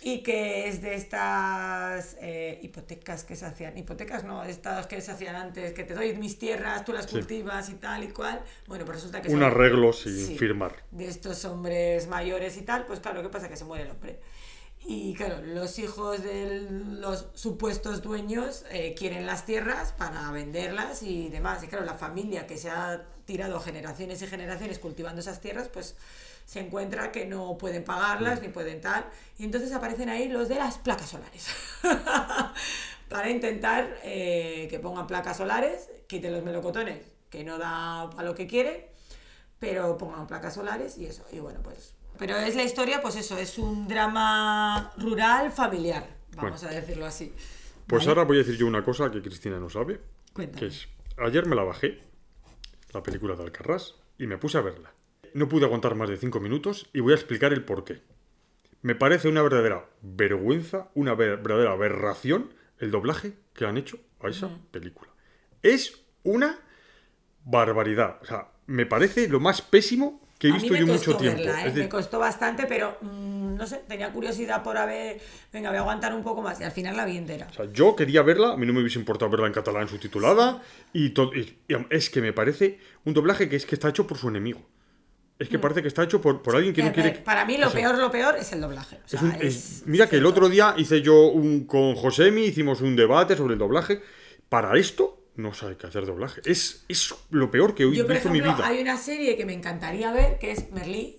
y 0.00 0.22
que 0.22 0.66
es 0.68 0.80
de 0.80 0.94
estas 0.94 2.16
eh, 2.22 2.58
hipotecas 2.62 3.24
que 3.24 3.36
se 3.36 3.44
hacían, 3.44 3.76
hipotecas 3.76 4.24
no, 4.24 4.44
estas 4.44 4.86
que 4.86 5.02
se 5.02 5.10
hacían 5.12 5.36
antes, 5.36 5.74
que 5.74 5.84
te 5.84 5.92
doy 5.92 6.16
mis 6.16 6.38
tierras, 6.38 6.86
tú 6.86 6.94
las 6.94 7.04
Sí. 7.04 7.10
cultivas 7.10 7.68
y 7.68 7.74
tal 7.74 8.02
y 8.02 8.08
cual. 8.08 8.40
Bueno, 8.66 8.86
pues 8.86 8.96
resulta 8.96 9.20
que 9.20 9.28
Un 9.28 9.34
son- 9.40 9.42
arreglo 9.42 9.92
sin 9.92 10.16
Sí, 10.28 10.38
firmar. 10.38 10.76
De 10.90 11.06
estos 11.06 11.44
hombres 11.44 12.06
mayores 12.08 12.56
y 12.56 12.62
tal, 12.62 12.86
pues 12.86 13.00
claro, 13.00 13.20
¿qué 13.22 13.28
pasa? 13.28 13.50
Que 13.50 13.58
se 13.58 13.66
muere 13.66 13.84
el 13.84 13.90
hombre. 13.90 14.20
Y 14.88 15.14
claro, 15.14 15.42
los 15.42 15.80
hijos 15.80 16.22
de 16.22 16.68
los 16.70 17.26
supuestos 17.34 18.02
dueños 18.02 18.64
eh, 18.70 18.94
quieren 18.96 19.26
las 19.26 19.44
tierras 19.44 19.92
para 19.92 20.30
venderlas 20.30 21.02
y 21.02 21.28
demás. 21.28 21.64
Y 21.64 21.66
claro, 21.66 21.84
la 21.84 21.94
familia 21.94 22.46
que 22.46 22.56
se 22.56 22.70
ha 22.70 23.04
tirado 23.24 23.58
generaciones 23.58 24.22
y 24.22 24.28
generaciones 24.28 24.78
cultivando 24.78 25.20
esas 25.20 25.40
tierras, 25.40 25.68
pues 25.68 25.96
se 26.44 26.60
encuentra 26.60 27.10
que 27.10 27.26
no 27.26 27.58
pueden 27.58 27.82
pagarlas 27.82 28.40
ni 28.42 28.48
pueden 28.48 28.80
tal. 28.80 29.04
Y 29.38 29.44
entonces 29.44 29.72
aparecen 29.72 30.08
ahí 30.08 30.28
los 30.28 30.48
de 30.48 30.54
las 30.54 30.78
placas 30.78 31.10
solares. 31.10 31.48
para 33.08 33.28
intentar 33.28 33.98
eh, 34.04 34.68
que 34.70 34.78
pongan 34.78 35.08
placas 35.08 35.36
solares, 35.36 35.90
quiten 36.06 36.32
los 36.32 36.44
melocotones, 36.44 37.02
que 37.28 37.42
no 37.42 37.58
da 37.58 38.02
a 38.02 38.22
lo 38.22 38.36
que 38.36 38.46
quieren, 38.46 38.86
pero 39.58 39.98
pongan 39.98 40.28
placas 40.28 40.54
solares 40.54 40.96
y 40.96 41.06
eso. 41.06 41.24
Y 41.32 41.40
bueno, 41.40 41.58
pues. 41.64 41.95
Pero 42.18 42.36
es 42.36 42.54
la 42.56 42.62
historia, 42.64 43.00
pues 43.02 43.16
eso, 43.16 43.36
es 43.38 43.58
un 43.58 43.86
drama 43.88 44.92
rural 44.98 45.52
familiar, 45.52 46.06
vamos 46.36 46.62
Bueno. 46.62 46.76
a 46.76 46.80
decirlo 46.80 47.06
así. 47.06 47.32
Pues 47.86 48.02
¿Vale? 48.02 48.08
ahora 48.10 48.24
voy 48.24 48.36
a 48.36 48.40
decir 48.40 48.56
yo 48.56 48.66
una 48.66 48.82
cosa 48.84 49.10
que 49.10 49.22
Cristina 49.22 49.58
no 49.58 49.68
sabe. 49.70 50.00
Cuéntame. 50.32 50.58
Que 50.60 50.66
es, 50.66 50.88
ayer 51.18 51.46
me 51.46 51.54
la 51.56 51.62
bajé, 51.62 52.02
la 52.92 53.02
película 53.02 53.36
de 53.36 53.42
Alcarrás, 53.44 53.94
y 54.18 54.26
me 54.26 54.38
puse 54.38 54.58
a 54.58 54.62
verla. 54.62 54.92
No 55.34 55.48
pude 55.48 55.64
aguantar 55.66 55.94
más 55.94 56.08
de 56.08 56.16
cinco 56.16 56.40
minutos 56.40 56.88
y 56.92 57.00
voy 57.00 57.12
a 57.12 57.16
explicar 57.16 57.52
el 57.52 57.64
porqué. 57.64 58.02
Me 58.82 58.94
parece 58.94 59.28
una 59.28 59.42
verdadera 59.42 59.86
vergüenza, 60.00 60.88
una 60.94 61.14
ver- 61.14 61.36
verdadera 61.38 61.72
aberración 61.72 62.54
el 62.78 62.90
doblaje 62.90 63.34
que 63.52 63.66
han 63.66 63.76
hecho 63.76 63.98
a 64.20 64.28
esa 64.28 64.48
película. 64.70 65.10
Es 65.62 66.02
una 66.22 66.58
barbaridad. 67.44 68.18
O 68.22 68.24
sea, 68.24 68.48
me 68.66 68.86
parece 68.86 69.28
lo 69.28 69.40
más 69.40 69.62
pésimo 69.62 70.25
que 70.38 70.48
he 70.48 70.52
visto 70.52 70.74
yo 70.74 70.86
mucho 70.86 71.16
tiempo. 71.16 71.38
verla, 71.42 71.66
¿eh? 71.66 71.72
Me 71.74 71.88
costó 71.88 72.18
bastante, 72.18 72.66
pero 72.66 72.96
mm, 73.00 73.54
no 73.56 73.66
sé, 73.66 73.82
tenía 73.88 74.12
curiosidad 74.12 74.62
por 74.62 74.76
haber. 74.76 75.18
Venga, 75.52 75.70
voy 75.70 75.78
a 75.78 75.80
aguantar 75.80 76.14
un 76.14 76.22
poco 76.22 76.42
más 76.42 76.60
y 76.60 76.64
al 76.64 76.72
final 76.72 76.96
la 76.96 77.04
vi 77.06 77.16
entera. 77.16 77.46
O 77.50 77.54
sea, 77.54 77.66
yo 77.72 77.96
quería 77.96 78.22
verla, 78.22 78.52
a 78.52 78.56
mí 78.56 78.66
no 78.66 78.72
me 78.72 78.80
hubiese 78.80 78.98
importado 78.98 79.30
verla 79.30 79.46
en 79.46 79.52
catalán 79.54 79.88
subtitulada, 79.88 80.62
y, 80.92 81.10
to- 81.10 81.32
y- 81.34 81.56
y 81.68 81.76
es 81.90 82.10
que 82.10 82.20
me 82.20 82.32
parece 82.32 82.78
un 83.04 83.14
doblaje 83.14 83.48
que 83.48 83.56
es 83.56 83.64
que 83.66 83.74
está 83.74 83.88
hecho 83.88 84.06
por 84.06 84.18
su 84.18 84.28
enemigo. 84.28 84.60
Es 85.38 85.50
que 85.50 85.58
parece 85.58 85.82
que 85.82 85.88
está 85.88 86.02
hecho 86.02 86.18
por, 86.22 86.40
por 86.40 86.56
alguien 86.56 86.72
que 86.72 86.82
no 86.82 86.92
quiere... 86.94 87.10
Para 87.12 87.44
mí 87.44 87.58
lo 87.58 87.66
o 87.66 87.70
sea, 87.70 87.78
peor, 87.80 87.98
lo 87.98 88.10
peor 88.10 88.36
es 88.38 88.52
el 88.54 88.60
doblaje. 88.62 88.96
O 88.96 89.00
es 89.04 89.10
sea, 89.10 89.20
un- 89.20 89.32
es- 89.32 89.42
es- 89.42 89.82
mira 89.84 90.08
que 90.08 90.16
el 90.16 90.24
otro 90.24 90.48
día 90.48 90.74
hice 90.78 91.02
yo 91.02 91.26
un, 91.28 91.66
con 91.66 91.94
Josemi, 91.94 92.44
hicimos 92.44 92.80
un 92.80 92.96
debate 92.96 93.36
sobre 93.36 93.52
el 93.52 93.58
doblaje. 93.58 94.00
Para 94.48 94.78
esto 94.78 95.22
no 95.36 95.54
sabe 95.54 95.76
qué 95.76 95.86
hacer 95.86 96.06
doblaje. 96.06 96.40
Es, 96.44 96.84
es 96.88 97.14
lo 97.30 97.50
peor 97.50 97.74
que 97.74 97.84
he 97.84 97.86
visto 97.86 98.28
en 98.28 98.32
mi 98.32 98.40
vida. 98.40 98.58
hay 98.62 98.80
una 98.80 98.96
serie 98.96 99.36
que 99.36 99.44
me 99.44 99.52
encantaría 99.52 100.12
ver, 100.12 100.38
que 100.38 100.50
es 100.52 100.70
Merlí, 100.72 101.18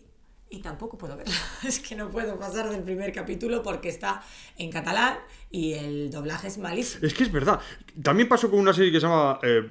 y 0.50 0.60
tampoco 0.60 0.98
puedo 0.98 1.18
verla. 1.18 1.34
Es 1.68 1.80
que 1.80 1.96
no 1.96 2.10
puedo 2.10 2.40
pasar 2.40 2.70
del 2.70 2.84
primer 2.84 3.12
capítulo 3.12 3.64
porque 3.64 3.90
está 3.90 4.24
en 4.58 4.72
catalán 4.72 5.18
y 5.52 5.74
el 5.74 6.10
doblaje 6.10 6.48
es 6.48 6.58
malísimo. 6.58 7.06
Es 7.06 7.14
que 7.14 7.24
es 7.24 7.32
verdad. 7.32 7.60
También 8.02 8.30
pasó 8.30 8.50
con 8.50 8.60
una 8.60 8.74
serie 8.74 8.92
que 8.92 9.00
se 9.00 9.08
llama 9.08 9.40
eh, 9.44 9.70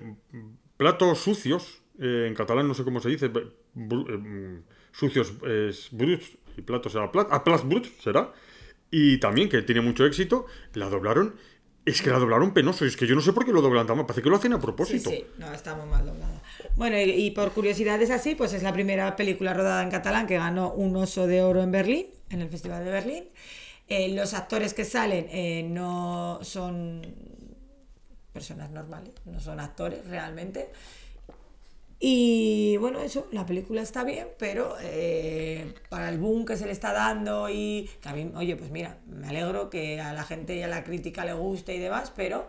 Platos 0.77 1.21
Sucios. 1.21 1.83
eh, 1.99 2.27
en 2.29 2.35
catalán 2.35 2.69
no 2.69 2.75
sé 2.75 2.85
cómo 2.85 3.01
se 3.01 3.09
dice. 3.09 3.27
eh, 3.27 3.53
mm, 3.75 4.63
sucios 4.93 5.35
es 5.47 5.89
bruts 5.93 6.37
y 6.57 6.63
platos 6.63 6.93
será 6.93 7.11
plat. 7.11 7.29
Ah, 7.31 7.43
bruts 7.65 7.91
será. 8.03 8.33
Y 8.91 9.19
también 9.19 9.49
que 9.49 9.63
tiene 9.63 9.81
mucho 9.81 10.05
éxito. 10.05 10.47
La 10.75 10.89
doblaron. 10.89 11.37
Es 11.87 12.03
que 12.03 12.11
la 12.11 12.19
doblaron 12.19 12.53
penoso. 12.53 12.85
Y 12.85 12.89
es 12.89 12.97
que 12.97 13.07
yo 13.07 13.15
no 13.15 13.23
sé 13.23 13.33
por 13.33 13.47
qué 13.47 13.53
lo 13.53 13.63
doblan 13.63 13.87
tan 13.87 13.97
mal. 13.97 14.05
Parece 14.07 14.23
que 14.23 14.29
lo 14.29 14.37
hacen 14.37 14.53
a 14.53 14.57
Sí, 14.57 14.63
propósito. 14.63 15.11
sí, 15.11 15.25
no, 15.39 15.53
está 15.55 15.75
muy 15.75 15.87
mal 15.89 16.05
doblada. 16.05 16.43
Bueno, 16.77 16.99
y, 17.01 17.11
y 17.13 17.31
por 17.31 17.53
curiosidades 17.53 18.11
así, 18.11 18.35
pues 18.35 18.53
es 18.53 18.63
la 18.63 18.73
primera 18.75 19.17
película 19.17 19.55
rodada 19.55 19.83
en 19.83 19.91
catalán 19.91 20.27
que 20.27 20.37
ganó 20.37 20.73
un 20.73 20.97
oso 20.97 21.27
de 21.27 21.43
oro 21.43 21.63
en 21.63 21.71
Berlín, 21.73 22.07
en 22.31 22.43
el 22.43 22.51
Festival 22.51 22.85
de 22.85 22.91
Berlín. 22.91 23.25
Eh, 23.89 24.09
los 24.15 24.35
actores 24.35 24.75
que 24.75 24.85
salen 24.85 25.29
eh, 25.31 25.63
no 25.69 26.41
son 26.43 27.03
personas 28.33 28.71
normales, 28.71 29.15
no 29.25 29.41
son 29.41 29.61
actores 29.61 30.05
realmente. 30.07 30.71
Y 31.99 32.77
bueno, 32.77 33.01
eso, 33.01 33.27
la 33.33 33.47
película 33.47 33.81
está 33.81 34.05
bien, 34.05 34.29
pero 34.39 34.77
eh, 34.83 35.75
para 35.89 36.11
el 36.11 36.19
boom 36.19 36.45
que 36.45 36.57
se 36.57 36.67
le 36.67 36.73
está 36.73 36.93
dando 36.93 37.49
y 37.49 37.89
que 38.03 38.09
a 38.09 38.13
mí, 38.13 38.31
oye, 38.35 38.55
pues 38.57 38.71
mira, 38.71 38.99
me 39.07 39.29
alegro 39.29 39.71
que 39.71 40.01
a 40.01 40.13
la 40.13 40.25
gente 40.25 40.57
y 40.57 40.63
a 40.63 40.69
la 40.69 40.85
crítica 40.85 41.25
le 41.25 41.33
guste 41.33 41.75
y 41.75 41.79
demás, 41.79 42.13
pero 42.15 42.49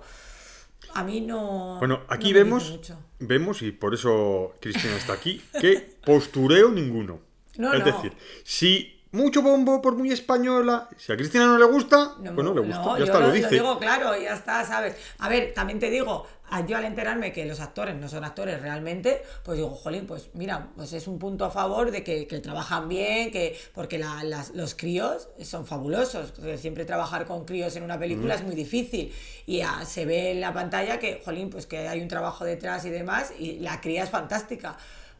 a 0.93 1.03
mí 1.03 1.21
no. 1.21 1.77
Bueno, 1.79 1.99
no 1.99 2.03
aquí 2.09 2.27
dice 2.33 2.43
vemos, 2.43 2.79
vemos, 3.19 3.61
y 3.61 3.71
por 3.71 3.93
eso 3.93 4.53
Cristina 4.59 4.97
está 4.97 5.13
aquí, 5.13 5.41
que 5.61 5.97
postureo 6.05 6.69
ninguno. 6.69 7.25
No, 7.57 7.73
es 7.73 7.79
no. 7.79 7.85
decir, 7.85 8.13
si 8.43 8.96
mucho 9.11 9.41
bombo 9.41 9.81
por 9.81 9.95
muy 9.95 10.11
española, 10.11 10.89
si 10.97 11.11
a 11.11 11.15
Cristina 11.17 11.45
no 11.45 11.57
le 11.57 11.65
gusta, 11.65 12.13
No, 12.19 12.33
pues 12.35 12.45
no 12.45 12.53
le 12.53 12.61
gusta. 12.61 12.81
no, 12.81 12.93
ya 12.93 12.99
yo 12.99 13.05
está, 13.05 13.19
lo, 13.19 13.27
lo, 13.27 13.33
dice. 13.33 13.49
digo 13.49 13.79
claro, 13.79 14.17
ya 14.19 14.33
está, 14.33 14.65
¿sabes? 14.65 14.95
A 15.19 15.29
ver, 15.29 15.53
también 15.53 15.79
te 15.79 15.89
digo, 15.89 16.25
yo 16.67 16.77
al 16.77 16.85
enterarme 16.85 17.31
que 17.33 17.45
los 17.45 17.59
actores 17.59 17.95
no 17.95 18.07
son 18.09 18.23
actores 18.23 18.61
realmente, 18.61 19.21
pues 19.43 19.57
digo, 19.57 19.69
jolín, 19.69 20.05
pues 20.07 20.29
mira, 20.33 20.69
pues 20.75 20.93
es 20.93 21.07
un 21.07 21.19
punto 21.19 21.45
a 21.45 21.51
favor 21.51 21.91
de 21.91 22.03
que, 22.03 22.27
que 22.27 22.39
trabajan 22.39 22.87
bien, 22.89 23.31
que 23.31 23.57
porque 23.73 23.97
la- 23.97 24.23
las- 24.23 24.51
los 24.51 24.73
críos 24.75 25.27
son 25.41 25.65
fabulosos. 25.65 26.33
Siempre 26.57 26.85
trabajar 26.85 27.25
con 27.25 27.45
críos 27.45 27.75
en 27.75 27.83
una 27.83 27.99
película 27.99 28.35
Mm. 28.35 28.37
es 28.37 28.43
muy 28.43 28.55
difícil. 28.55 29.13
Y 29.45 29.61
ah, 29.61 29.83
se 29.85 30.05
ve 30.05 30.31
en 30.31 30.41
la 30.41 30.53
pantalla 30.53 30.99
que, 30.99 31.21
jolín, 31.23 31.49
pues 31.49 31.65
que 31.65 31.87
hay 31.87 32.01
un 32.01 32.07
trabajo 32.07 32.45
detrás 32.45 32.85
y 32.85 32.89
demás, 32.89 33.31
y 33.37 33.59
la 33.59 33.79
cría 33.81 34.03
es 34.03 34.09
fantástica. 34.09 34.77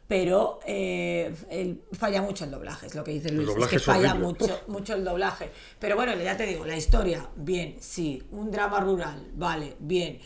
Pero 0.08 0.58
eh, 0.66 1.34
el- 1.50 1.82
falla 1.92 2.22
mucho 2.22 2.44
el 2.44 2.50
doblaje, 2.50 2.86
es 2.86 2.94
lo 2.94 3.04
que 3.04 3.10
dice 3.12 3.30
Luis. 3.30 3.46
Es 3.46 3.54
doblaje 3.54 3.70
que 3.72 3.76
es 3.76 3.84
falla 3.84 4.14
mucho 4.14 4.60
mucho 4.68 4.94
el 4.94 5.04
doblaje. 5.04 5.50
Pero 5.78 5.96
bueno, 5.96 6.14
ya 6.16 6.34
te 6.36 6.46
digo, 6.46 6.64
la 6.64 6.76
historia, 6.76 7.28
bien, 7.36 7.76
sí. 7.78 8.22
Un 8.30 8.50
drama 8.50 8.80
rural, 8.80 9.26
vale, 9.34 9.76
bien. 9.78 10.18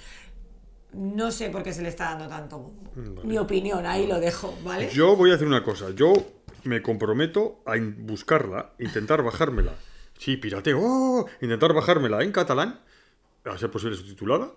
No 0.92 1.32
sé 1.32 1.50
por 1.50 1.62
qué 1.62 1.72
se 1.72 1.82
le 1.82 1.88
está 1.88 2.04
dando 2.10 2.28
tanto 2.28 2.58
bombo. 2.58 3.24
Mi 3.24 3.38
opinión, 3.38 3.84
ahí 3.86 4.06
lo 4.06 4.20
dejo, 4.20 4.56
¿vale? 4.62 4.88
Yo 4.92 5.16
voy 5.16 5.32
a 5.32 5.34
hacer 5.34 5.46
una 5.48 5.64
cosa. 5.64 5.90
Yo 5.90 6.12
me 6.64 6.80
comprometo 6.80 7.62
a 7.66 7.72
buscarla, 7.98 8.74
intentar 8.78 9.22
bajármela. 9.24 9.72
Sí, 10.18 10.36
pirateo. 10.36 10.78
¡oh! 10.80 11.26
Intentar 11.40 11.72
bajármela 11.72 12.22
en 12.22 12.30
catalán, 12.30 12.78
a 13.44 13.58
ser 13.58 13.70
posible 13.70 13.96
subtitulada. 13.96 14.52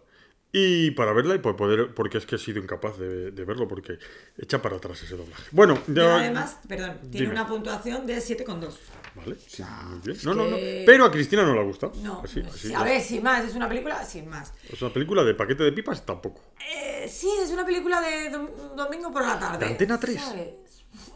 Y 0.57 0.91
para 0.91 1.11
verla 1.11 1.35
y 1.35 1.39
por 1.39 1.57
poder, 1.57 1.93
porque 1.93 2.17
es 2.17 2.25
que 2.25 2.35
he 2.35 2.39
sido 2.39 2.59
incapaz 2.59 2.97
de, 2.97 3.31
de 3.31 3.43
verlo, 3.43 3.67
porque 3.67 3.99
echa 4.37 4.61
para 4.61 4.77
atrás 4.77 5.01
ese 5.03 5.17
doblaje. 5.17 5.43
Bueno, 5.51 5.77
Pero 5.85 6.07
ya- 6.07 6.15
además, 6.19 6.59
perdón, 6.65 6.97
tiene 7.11 7.27
Dime. 7.27 7.31
una 7.33 7.45
puntuación 7.45 8.07
de 8.07 8.17
7,2. 8.19 8.69
Vale, 9.15 9.35
sí, 9.47 9.63
muy 9.89 9.99
bien. 9.99 10.17
No, 10.23 10.33
no, 10.33 10.47
no. 10.47 10.55
Pero 10.85 11.03
a 11.03 11.11
Cristina 11.11 11.43
no 11.43 11.53
le 11.53 11.63
gusta. 11.63 11.91
No, 12.01 12.21
Así, 12.23 12.41
no, 12.41 12.49
así, 12.49 12.73
a 12.73 12.83
ver, 12.83 13.01
sin 13.01 13.21
más, 13.21 13.43
es 13.43 13.53
una 13.53 13.67
película 13.67 14.01
sin 14.05 14.29
más. 14.29 14.53
Es 14.71 14.81
una 14.81 14.93
película 14.93 15.25
de 15.25 15.33
paquete 15.35 15.63
de 15.63 15.73
pipas 15.73 16.05
tampoco. 16.05 16.41
Eh, 16.73 17.05
sí, 17.11 17.29
es 17.43 17.49
una 17.51 17.65
película 17.65 17.99
de 17.99 18.31
dom- 18.31 18.75
domingo 18.77 19.11
por 19.11 19.23
la 19.25 19.37
tarde. 19.37 19.57
¿De 19.59 19.71
Antena 19.71 19.99
3? 19.99 20.21
¿sabes? 20.21 20.49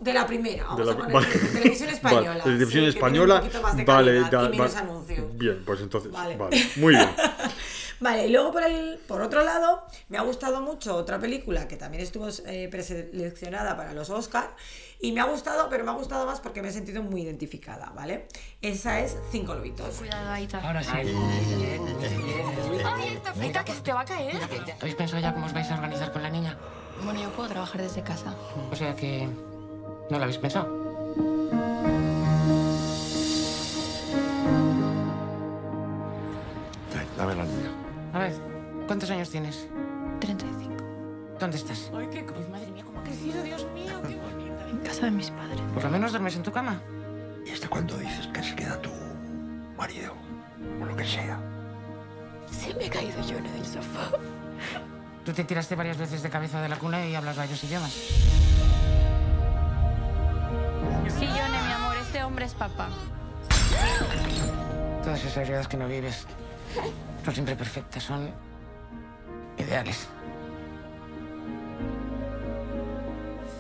De 0.01 0.13
la 0.13 0.27
primera, 0.27 0.65
vamos 0.65 0.79
De 0.79 0.85
la- 0.85 0.91
a 0.91 0.97
poner 0.97 1.13
vale. 1.13 1.27
de 1.29 1.39
televisión 1.59 1.89
española. 1.91 2.29
Vale, 2.29 2.43
televisión 2.43 2.67
sí, 2.67 2.67
que 2.67 2.71
tiene 2.73 2.87
española. 2.89 3.35
un 3.35 3.39
poquito 3.41 3.61
más 3.61 3.77
de 3.77 3.83
vale, 3.85 4.11
calidad 4.21 4.31
da- 4.31 4.47
y 4.47 4.49
menos 4.57 4.75
va- 4.75 4.79
anuncios. 4.79 5.37
Bien, 5.37 5.63
pues 5.65 5.79
entonces. 5.79 6.11
Vale. 6.11 6.35
Vale. 6.35 6.69
Muy 6.75 6.93
bien. 6.95 7.09
Vale, 7.99 8.27
y 8.27 8.31
luego 8.31 8.51
por, 8.51 8.63
el, 8.63 8.97
por 9.07 9.21
otro 9.21 9.43
lado, 9.43 9.83
me 10.07 10.17
ha 10.17 10.21
gustado 10.21 10.61
mucho 10.61 10.95
otra 10.95 11.19
película 11.19 11.67
que 11.67 11.75
también 11.75 12.01
estuvo 12.01 12.27
eh, 12.45 12.69
preseleccionada 12.71 13.75
para 13.75 13.93
los 13.93 14.09
Oscar 14.09 14.55
y 15.01 15.11
me 15.11 15.19
ha 15.19 15.25
gustado, 15.25 15.69
pero 15.69 15.83
me 15.83 15.91
ha 15.91 15.93
gustado 15.95 16.25
más 16.25 16.39
porque 16.39 16.61
me 16.61 16.69
he 16.69 16.71
sentido 16.71 17.03
muy 17.03 17.23
identificada, 17.23 17.91
¿vale? 17.95 18.27
Esa 18.61 18.99
es 19.01 19.17
Cinco 19.31 19.53
Lobitos. 19.53 19.95
Cuidado, 19.95 20.29
Aita. 20.31 20.59
Ahora 20.61 20.83
sí. 20.83 20.91
¡Ay, 22.85 23.21
Aita, 23.41 23.65
que 23.65 23.73
se 23.73 23.81
te 23.81 23.91
va 23.91 24.01
a 24.01 24.05
caer! 24.05 24.37
¿Habéis 24.79 24.95
pensado 24.95 25.21
ya 25.21 25.33
cómo 25.33 25.45
os 25.45 25.53
vais 25.53 25.69
a 25.69 25.75
organizar 25.75 26.11
con 26.11 26.23
la 26.23 26.29
niña? 26.29 26.57
Bueno, 27.03 27.21
yo 27.21 27.29
puedo 27.31 27.49
trabajar 27.49 27.81
desde 27.81 28.01
casa. 28.01 28.35
O 28.71 28.75
sea 28.75 28.95
que... 28.95 29.27
¿No 30.09 30.17
lo 30.17 30.23
habéis 30.23 30.37
pensado? 30.37 30.79
Dame 37.17 37.35
la 37.35 37.43
niña. 37.43 37.88
A 38.13 38.19
ver, 38.19 38.33
¿cuántos 38.87 39.09
años 39.11 39.29
tienes? 39.29 39.67
35. 40.19 40.75
¿Dónde 41.39 41.57
estás? 41.57 41.91
Ay, 41.95 42.07
qué 42.11 42.25
cruz, 42.25 42.49
madre 42.49 42.71
mía, 42.71 42.83
cómo 42.83 42.99
ha 42.99 43.03
crecido, 43.03 43.43
Dios 43.43 43.67
mío, 43.73 44.01
qué 44.07 44.15
bonita. 44.15 44.67
En 44.69 44.77
casa 44.79 45.05
de 45.05 45.11
mis 45.11 45.29
padres. 45.29 45.61
Por 45.73 45.83
lo 45.83 45.89
menos 45.89 46.11
duermes 46.11 46.35
en 46.35 46.43
tu 46.43 46.51
cama. 46.51 46.81
¿Y 47.45 47.51
hasta 47.51 47.69
cuándo 47.69 47.97
dices 47.97 48.27
que 48.27 48.43
se 48.43 48.55
queda 48.55 48.81
tu 48.81 48.89
marido? 49.77 50.13
O 50.81 50.85
lo 50.85 50.95
que 50.95 51.05
sea. 51.05 51.39
Se 52.51 52.73
me 52.73 52.87
ha 52.87 52.89
caído 52.89 53.21
yo 53.27 53.37
en 53.37 53.45
el 53.45 53.65
sofá. 53.65 54.09
Tú 55.23 55.31
te 55.31 55.43
tiraste 55.43 55.75
varias 55.75 55.97
veces 55.97 56.23
de 56.23 56.29
cabeza 56.29 56.61
de 56.61 56.69
la 56.69 56.77
cuna 56.77 57.05
y 57.05 57.13
hablas 57.13 57.37
varios 57.37 57.63
idiomas. 57.63 57.91
Sí, 57.91 58.15
Yone, 61.25 61.61
mi 61.67 61.73
amor, 61.73 61.95
este 61.97 62.23
hombre 62.23 62.45
es 62.45 62.55
papá. 62.55 62.89
Todas 65.03 65.19
esas 65.19 65.35
realidades 65.35 65.67
que 65.67 65.77
no 65.77 65.87
vives 65.87 66.25
son 67.25 67.33
siempre 67.33 67.55
perfectas, 67.55 68.03
son 68.03 68.29
ideales. 69.57 70.07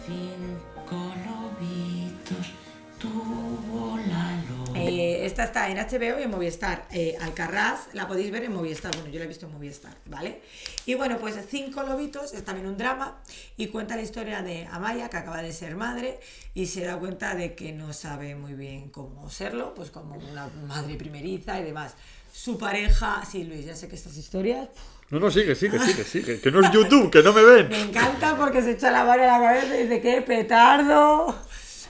Cinco 0.05 1.13
lobitos 1.25 2.53
tuvo 2.99 3.97
la. 3.97 4.29
Eh, 4.75 5.25
esta 5.25 5.43
está 5.43 5.69
en 5.69 5.77
HBO 5.77 6.19
y 6.19 6.23
en 6.23 6.31
Movistar. 6.31 6.87
Eh, 6.91 7.17
Alcarrás 7.21 7.89
la 7.93 8.07
podéis 8.07 8.31
ver 8.31 8.43
en 8.43 8.53
Movistar. 8.53 8.93
Bueno, 8.95 9.09
yo 9.09 9.19
la 9.19 9.25
he 9.25 9.27
visto 9.27 9.45
en 9.45 9.53
Movistar, 9.53 9.95
¿vale? 10.05 10.41
Y 10.85 10.93
bueno, 10.93 11.17
pues 11.17 11.35
Cinco 11.49 11.83
Lobitos 11.83 12.33
es 12.33 12.43
también 12.45 12.67
un 12.67 12.77
drama 12.77 13.21
y 13.57 13.67
cuenta 13.67 13.95
la 13.95 14.01
historia 14.01 14.41
de 14.41 14.67
Amaya, 14.71 15.09
que 15.09 15.17
acaba 15.17 15.41
de 15.41 15.53
ser 15.53 15.75
madre 15.75 16.19
y 16.53 16.67
se 16.67 16.85
da 16.85 16.97
cuenta 16.97 17.35
de 17.35 17.55
que 17.55 17.71
no 17.73 17.93
sabe 17.93 18.35
muy 18.35 18.53
bien 18.53 18.89
cómo 18.89 19.29
serlo, 19.29 19.73
pues 19.73 19.91
como 19.91 20.15
una 20.15 20.47
madre 20.67 20.95
primeriza 20.95 21.59
y 21.59 21.63
demás. 21.63 21.95
Su 22.31 22.57
pareja, 22.57 23.23
sí, 23.29 23.43
Luis, 23.43 23.65
ya 23.65 23.75
sé 23.75 23.87
que 23.87 23.95
estas 23.95 24.15
historias 24.17 24.69
No, 25.09 25.19
no, 25.19 25.31
sigue, 25.31 25.55
sigue, 25.55 25.79
sigue, 25.79 26.03
sigue. 26.03 26.39
Que 26.39 26.51
no 26.51 26.61
es 26.61 26.71
YouTube, 26.71 27.09
que 27.11 27.23
no 27.23 27.33
me 27.33 27.43
ven. 27.43 27.69
me 27.69 27.81
encanta 27.81 28.37
porque 28.37 28.61
se 28.61 28.71
echa 28.71 28.91
la 28.91 29.03
mano 29.03 29.23
a 29.23 29.25
la 29.25 29.39
cabeza 29.39 29.77
y 29.77 29.83
dice, 29.83 30.01
¡qué 30.01 30.21
petardo! 30.21 31.35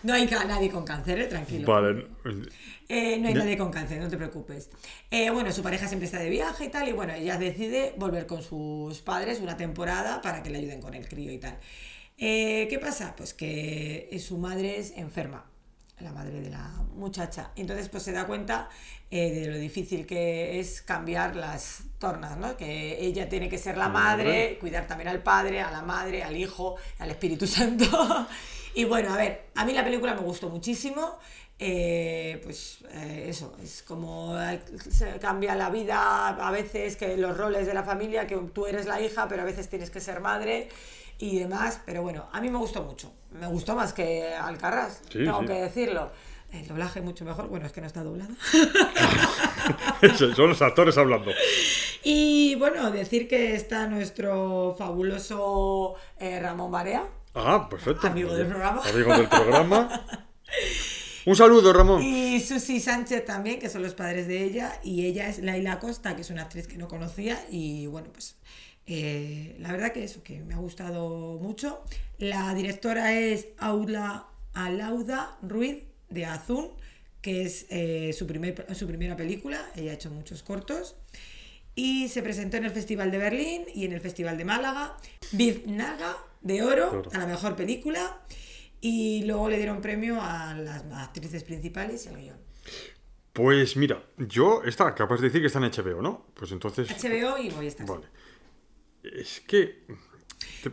No 0.03 0.13
hay 0.13 0.25
nadie 0.25 0.69
con 0.69 0.85
cáncer, 0.85 1.19
¿eh? 1.19 1.25
tranquilo. 1.25 1.67
Vale. 1.67 2.07
Eh, 2.87 3.19
no 3.19 3.27
hay 3.27 3.33
nadie 3.33 3.57
con 3.57 3.69
cáncer, 3.69 3.99
no 3.99 4.09
te 4.09 4.17
preocupes. 4.17 4.69
Eh, 5.11 5.29
bueno, 5.29 5.51
su 5.51 5.61
pareja 5.61 5.87
siempre 5.87 6.05
está 6.05 6.19
de 6.19 6.29
viaje 6.29 6.65
y 6.65 6.69
tal, 6.69 6.87
y 6.87 6.93
bueno, 6.93 7.13
ella 7.13 7.37
decide 7.37 7.93
volver 7.97 8.25
con 8.25 8.41
sus 8.41 9.01
padres 9.01 9.41
una 9.41 9.57
temporada 9.57 10.21
para 10.21 10.41
que 10.41 10.49
le 10.49 10.57
ayuden 10.59 10.81
con 10.81 10.93
el 10.93 11.07
crío 11.07 11.31
y 11.31 11.37
tal. 11.37 11.59
Eh, 12.17 12.67
¿Qué 12.69 12.79
pasa? 12.79 13.15
Pues 13.15 13.33
que 13.33 14.09
su 14.25 14.37
madre 14.37 14.79
es 14.79 14.91
enferma, 14.97 15.45
la 15.99 16.11
madre 16.13 16.41
de 16.41 16.49
la 16.49 16.67
muchacha. 16.95 17.51
Entonces, 17.55 17.89
pues 17.89 18.03
se 18.03 18.11
da 18.11 18.25
cuenta 18.25 18.69
eh, 19.11 19.31
de 19.31 19.47
lo 19.47 19.57
difícil 19.57 20.05
que 20.05 20.59
es 20.59 20.81
cambiar 20.81 21.35
las 21.35 21.81
tornas, 21.97 22.37
¿no? 22.37 22.55
Que 22.57 23.03
ella 23.03 23.27
tiene 23.27 23.49
que 23.49 23.57
ser 23.57 23.77
la 23.77 23.89
madre, 23.89 24.57
cuidar 24.59 24.87
también 24.87 25.07
al 25.09 25.23
padre, 25.23 25.61
a 25.61 25.71
la 25.71 25.81
madre, 25.81 26.23
al 26.23 26.37
hijo, 26.37 26.75
al 26.99 27.09
Espíritu 27.11 27.47
Santo. 27.57 28.27
y 28.75 28.83
bueno, 28.85 29.13
a 29.13 29.17
ver, 29.17 29.47
a 29.55 29.65
mí 29.65 29.73
la 29.73 29.83
película 29.83 30.13
me 30.13 30.21
gustó 30.21 30.49
muchísimo. 30.49 31.17
Eh, 31.61 32.39
pues 32.41 32.77
eh, 32.93 33.25
eso, 33.27 33.53
es 33.61 33.83
como 33.83 34.39
eh, 34.39 34.61
se 34.89 35.19
cambia 35.19 35.55
la 35.55 35.69
vida 35.69 36.29
a 36.29 36.51
veces, 36.51 36.95
que 36.95 37.17
los 37.17 37.35
roles 37.35 37.67
de 37.67 37.73
la 37.73 37.83
familia, 37.83 38.25
que 38.27 38.37
tú 38.53 38.65
eres 38.65 38.85
la 38.85 39.01
hija, 39.01 39.27
pero 39.27 39.41
a 39.41 39.45
veces 39.45 39.67
tienes 39.67 39.89
que 39.89 39.99
ser 39.99 40.21
madre 40.21 40.69
y 41.17 41.37
demás. 41.39 41.81
Pero 41.85 42.01
bueno, 42.01 42.29
a 42.31 42.39
mí 42.39 42.49
me 42.49 42.57
gustó 42.59 42.83
mucho. 42.83 43.11
Me 43.31 43.47
gustó 43.47 43.75
más 43.75 43.91
que 43.91 44.33
Alcarrás, 44.33 45.01
Sí, 45.11 45.17
tengo 45.25 45.41
sí. 45.41 45.47
que 45.47 45.53
decirlo. 45.53 46.11
El 46.51 46.67
doblaje 46.67 47.01
mucho 47.01 47.25
mejor, 47.25 47.47
bueno, 47.47 47.67
es 47.67 47.71
que 47.71 47.81
no 47.81 47.87
está 47.87 48.03
doblado. 48.03 48.33
Son 50.35 50.49
los 50.49 50.61
actores 50.61 50.97
hablando. 50.97 51.31
Y 52.03 52.55
bueno, 52.55 52.89
decir 52.91 53.27
que 53.27 53.55
está 53.55 53.85
nuestro 53.87 54.75
fabuloso 54.77 55.95
eh, 56.17 56.39
Ramón 56.39 56.71
Barea. 56.71 57.03
Ah, 57.35 57.67
perfecto. 57.69 58.07
Amigo 58.07 58.33
del 58.33 58.47
programa. 58.47 58.81
Amigo 58.83 59.13
del 59.15 59.29
programa. 59.29 60.05
Un 61.25 61.35
saludo, 61.35 61.71
Ramón. 61.71 62.01
Y 62.01 62.39
Susi 62.39 62.79
Sánchez 62.79 63.25
también, 63.25 63.59
que 63.59 63.69
son 63.69 63.83
los 63.83 63.93
padres 63.93 64.27
de 64.27 64.43
ella. 64.43 64.79
Y 64.83 65.05
ella 65.05 65.29
es 65.29 65.39
Laila 65.39 65.79
Costa, 65.79 66.15
que 66.15 66.21
es 66.21 66.31
una 66.31 66.43
actriz 66.43 66.65
que 66.65 66.77
no 66.77 66.87
conocía. 66.87 67.45
Y 67.51 67.85
bueno, 67.85 68.07
pues 68.11 68.37
eh, 68.87 69.55
la 69.59 69.71
verdad 69.71 69.91
que 69.91 70.03
eso, 70.03 70.23
que 70.23 70.39
me 70.39 70.55
ha 70.55 70.57
gustado 70.57 71.37
mucho. 71.39 71.83
La 72.17 72.53
directora 72.55 73.13
es 73.13 73.49
Aula 73.59 74.25
Alauda 74.53 75.37
Ruiz 75.43 75.83
de 76.09 76.25
Azun, 76.25 76.71
que 77.21 77.43
es 77.43 77.65
eh, 77.69 78.13
su, 78.13 78.27
primer, 78.27 78.65
su 78.75 78.87
primera 78.87 79.15
película. 79.15 79.71
Ella 79.75 79.91
ha 79.91 79.93
hecho 79.95 80.09
muchos 80.09 80.43
cortos. 80.43 80.95
Y 81.75 82.09
se 82.09 82.21
presentó 82.21 82.57
en 82.57 82.65
el 82.65 82.71
Festival 82.71 83.11
de 83.11 83.17
Berlín 83.17 83.65
y 83.73 83.85
en 83.85 83.93
el 83.93 84.01
Festival 84.01 84.37
de 84.37 84.45
Málaga. 84.45 84.97
Biznaga 85.31 86.17
de 86.41 86.61
oro 86.63 87.03
a 87.13 87.17
la 87.17 87.25
mejor 87.25 87.55
película. 87.55 88.21
Y 88.81 89.23
luego 89.25 89.49
le 89.49 89.57
dieron 89.57 89.81
premio 89.81 90.21
a 90.21 90.53
las 90.53 90.83
actrices 90.93 91.43
principales 91.43 92.05
y 92.05 92.09
al 92.09 92.17
guion. 92.17 92.37
Pues 93.33 93.77
mira, 93.77 94.03
yo 94.17 94.63
está, 94.63 94.93
capaz 94.95 95.17
de 95.17 95.27
decir 95.27 95.41
que 95.41 95.47
está 95.47 95.59
en 95.59 95.71
HBO, 95.71 96.01
¿no? 96.01 96.25
Pues 96.33 96.51
entonces. 96.51 96.89
HBO 96.89 97.37
y 97.37 97.49
Movistar. 97.51 97.85
Vale. 97.87 98.07
Es 99.03 99.41
que. 99.41 99.85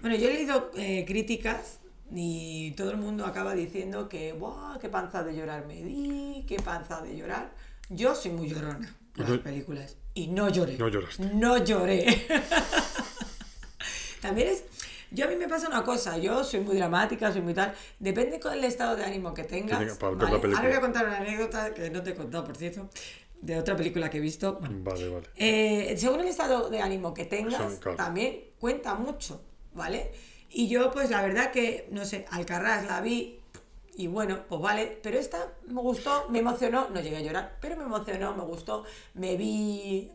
Bueno, 0.00 0.16
yo 0.16 0.28
he 0.28 0.34
leído 0.34 0.70
eh, 0.76 1.04
críticas 1.06 1.80
y 2.12 2.70
todo 2.72 2.90
el 2.90 2.96
mundo 2.98 3.24
acaba 3.26 3.54
diciendo 3.54 4.08
que, 4.08 4.32
¡buah! 4.32 4.78
¡Qué 4.80 4.88
panza 4.88 5.22
de 5.24 5.34
llorar 5.34 5.66
me 5.66 5.82
di! 5.82 6.44
¡Qué 6.48 6.56
panza 6.56 7.00
de 7.02 7.16
llorar! 7.16 7.52
Yo 7.88 8.14
soy 8.14 8.32
muy 8.32 8.48
llorona 8.48 8.94
por 9.14 9.28
las 9.28 9.38
películas 9.40 9.96
y 10.14 10.28
no 10.28 10.48
lloré. 10.48 10.76
No 10.78 10.88
lloraste. 10.88 11.24
No 11.34 11.58
lloré. 11.64 12.26
También 14.20 14.48
es. 14.48 14.64
Yo 15.12 15.24
a 15.26 15.28
mí 15.28 15.36
me 15.36 15.48
pasa 15.48 15.68
una 15.68 15.84
cosa, 15.84 16.18
yo 16.18 16.42
soy 16.42 16.60
muy 16.60 16.76
dramática, 16.76 17.32
soy 17.32 17.40
muy 17.40 17.54
tal. 17.54 17.72
Depende 18.00 18.40
con 18.40 18.52
el 18.52 18.64
estado 18.64 18.96
de 18.96 19.04
ánimo 19.04 19.32
que 19.32 19.44
tengas. 19.44 19.78
tenga 19.78 19.94
para 19.94 20.14
ver 20.14 20.40
¿vale? 20.40 20.56
Ahora 20.56 20.68
voy 20.68 20.76
a 20.76 20.80
contar 20.80 21.06
una 21.06 21.18
anécdota 21.18 21.72
que 21.72 21.90
no 21.90 22.02
te 22.02 22.10
he 22.10 22.14
contado, 22.14 22.44
por 22.44 22.56
cierto, 22.56 22.88
de 23.40 23.56
otra 23.58 23.76
película 23.76 24.10
que 24.10 24.18
he 24.18 24.20
visto. 24.20 24.54
Bueno, 24.58 24.78
Vale, 24.82 25.08
vale. 25.08 25.26
eh, 25.36 25.94
según 25.96 26.20
el 26.20 26.26
estado 26.26 26.68
de 26.70 26.80
ánimo 26.80 27.14
que 27.14 27.24
tengas, 27.24 27.56
Son, 27.56 27.76
claro. 27.76 27.96
también 27.96 28.40
cuenta 28.58 28.94
mucho, 28.96 29.40
¿vale? 29.74 30.10
Y 30.58 30.68
yo, 30.68 30.90
pues 30.90 31.10
la 31.10 31.20
verdad 31.22 31.50
que, 31.52 31.86
no 31.90 32.04
sé, 32.06 32.24
Alcarrás 32.30 32.86
la 32.86 33.02
vi 33.02 33.40
y 33.94 34.06
bueno, 34.06 34.40
pues 34.48 34.60
vale, 34.60 34.98
pero 35.02 35.18
esta 35.18 35.52
me 35.66 35.80
gustó, 35.82 36.28
me 36.30 36.38
emocionó, 36.38 36.88
no 36.88 37.00
llegué 37.02 37.18
a 37.18 37.20
llorar, 37.20 37.58
pero 37.60 37.76
me 37.76 37.84
emocionó, 37.84 38.34
me 38.34 38.42
gustó, 38.42 38.84
me 39.14 39.36
vi, 39.36 40.10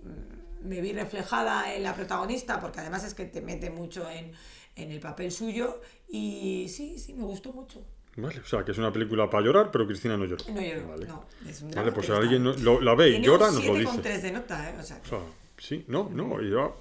me 0.64 0.82
vi 0.82 0.94
reflejada 0.94 1.74
en 1.76 1.84
la 1.84 1.94
protagonista, 1.94 2.60
porque 2.60 2.80
además 2.80 3.04
es 3.04 3.14
que 3.14 3.26
te 3.26 3.42
mete 3.42 3.70
mucho 3.70 4.10
en, 4.10 4.32
en 4.76 4.92
el 4.92 5.00
papel 5.00 5.32
suyo 5.32 5.80
y 6.10 6.68
sí, 6.70 6.98
sí, 6.98 7.14
me 7.14 7.24
gustó 7.24 7.54
mucho. 7.54 7.84
Vale, 8.18 8.40
o 8.40 8.46
sea, 8.46 8.66
que 8.66 8.72
es 8.72 8.78
una 8.80 8.92
película 8.92 9.30
para 9.30 9.46
llorar, 9.46 9.70
pero 9.72 9.86
Cristina 9.86 10.18
no 10.18 10.26
lloró. 10.26 10.44
No 10.54 10.60
lloró, 10.62 10.88
Vale. 10.88 11.06
no, 11.08 11.26
es 11.48 11.62
un 11.62 11.70
drama, 11.72 11.84
Vale, 11.86 11.96
pues 11.96 12.08
si 12.08 12.12
alguien 12.14 12.48
está- 12.48 12.62
no- 12.64 12.74
lo- 12.74 12.82
la 12.82 12.96
ve 12.96 13.10
y 13.12 13.22
llora, 13.22 13.52
nos 13.52 13.64
lo 13.66 13.74
7,3 13.76 14.16
dice. 14.16 14.28
de 14.28 14.32
nota, 14.34 14.70
¿eh? 14.72 14.76
O 14.80 14.84
sea, 14.84 15.00
O 15.06 15.08
sea, 15.08 15.20
sí, 15.60 15.86
no, 15.88 16.10
no. 16.12 16.38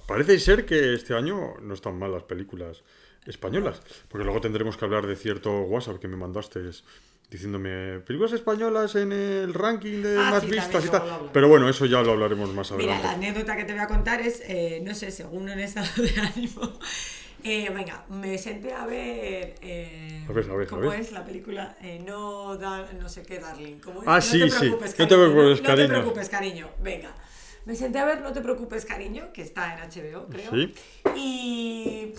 parece 0.07 0.39
ser 0.39 0.65
que 0.65 0.93
este 0.95 1.13
año 1.13 1.53
no 1.61 1.73
están 1.75 1.97
mal 1.99 2.11
las 2.11 2.23
películas 2.23 2.81
españolas. 3.25 3.81
Porque 4.07 4.23
luego 4.25 4.41
tendremos 4.41 4.77
que 4.77 4.85
hablar 4.85 5.05
de 5.07 5.15
cierto 5.15 5.61
WhatsApp 5.61 5.99
que 5.99 6.07
me 6.07 6.17
mandaste 6.17 6.59
diciéndome 7.29 7.99
películas 7.99 8.33
españolas 8.33 8.95
en 8.95 9.13
el 9.13 9.53
ranking 9.53 10.01
de 10.03 10.17
Ah, 10.19 10.31
más 10.31 10.41
sí, 10.43 10.49
vistas 10.51 10.83
y 10.85 10.89
tal. 10.89 11.29
Pero 11.31 11.47
bueno, 11.47 11.69
eso 11.69 11.85
ya 11.85 12.01
lo 12.01 12.11
hablaremos 12.11 12.53
más 12.53 12.71
Mira, 12.71 12.95
adelante. 12.95 13.07
la 13.07 13.13
anécdota 13.13 13.55
que 13.55 13.63
te 13.63 13.71
voy 13.73 13.81
a 13.81 13.87
contar 13.87 14.19
es, 14.21 14.41
eh, 14.45 14.81
no 14.83 14.93
sé, 14.93 15.11
según 15.11 15.47
en 15.49 15.59
estado 15.61 15.87
de 16.03 16.19
ánimo. 16.19 16.79
Eh, 17.43 17.71
venga, 17.73 18.05
me 18.09 18.37
senté 18.37 18.73
a 18.73 18.85
ver. 18.85 19.55
eh, 19.61 20.25
A 20.29 20.31
ver, 20.33 20.49
a 20.49 20.53
ver, 20.55 20.67
a 20.67 20.69
¿Cómo 20.69 20.89
ver. 20.89 20.99
es 20.99 21.11
la 21.11 21.25
película? 21.25 21.75
Eh, 21.81 22.03
no, 22.05 22.55
da- 22.57 22.91
no 22.99 23.07
sé 23.09 23.23
qué, 23.23 23.39
Darling. 23.39 23.77
¿Cómo 23.79 24.01
es? 24.01 24.07
Ah, 24.09 24.15
no 24.17 24.21
sí, 24.21 24.39
te 24.41 24.49
sí. 24.49 24.57
preocupes, 24.59 24.91
No 24.99 25.07
te 25.07 25.15
cariño, 25.15 25.31
preocupes, 25.33 25.61
No 25.61 25.67
cariño. 25.67 25.87
te 25.87 25.93
preocupes, 25.93 26.29
cariño. 26.29 26.69
Venga. 26.83 27.15
Me 27.65 27.75
senté 27.75 27.97
a 27.99 28.05
ver 28.05 28.21
No 28.21 28.33
te 28.33 28.41
preocupes, 28.41 28.85
cariño, 28.85 29.31
que 29.33 29.41
está 29.41 29.73
en 29.75 29.89
HBO, 29.89 30.27
creo. 30.27 30.51
Sí. 30.51 30.73
Y. 31.15 32.13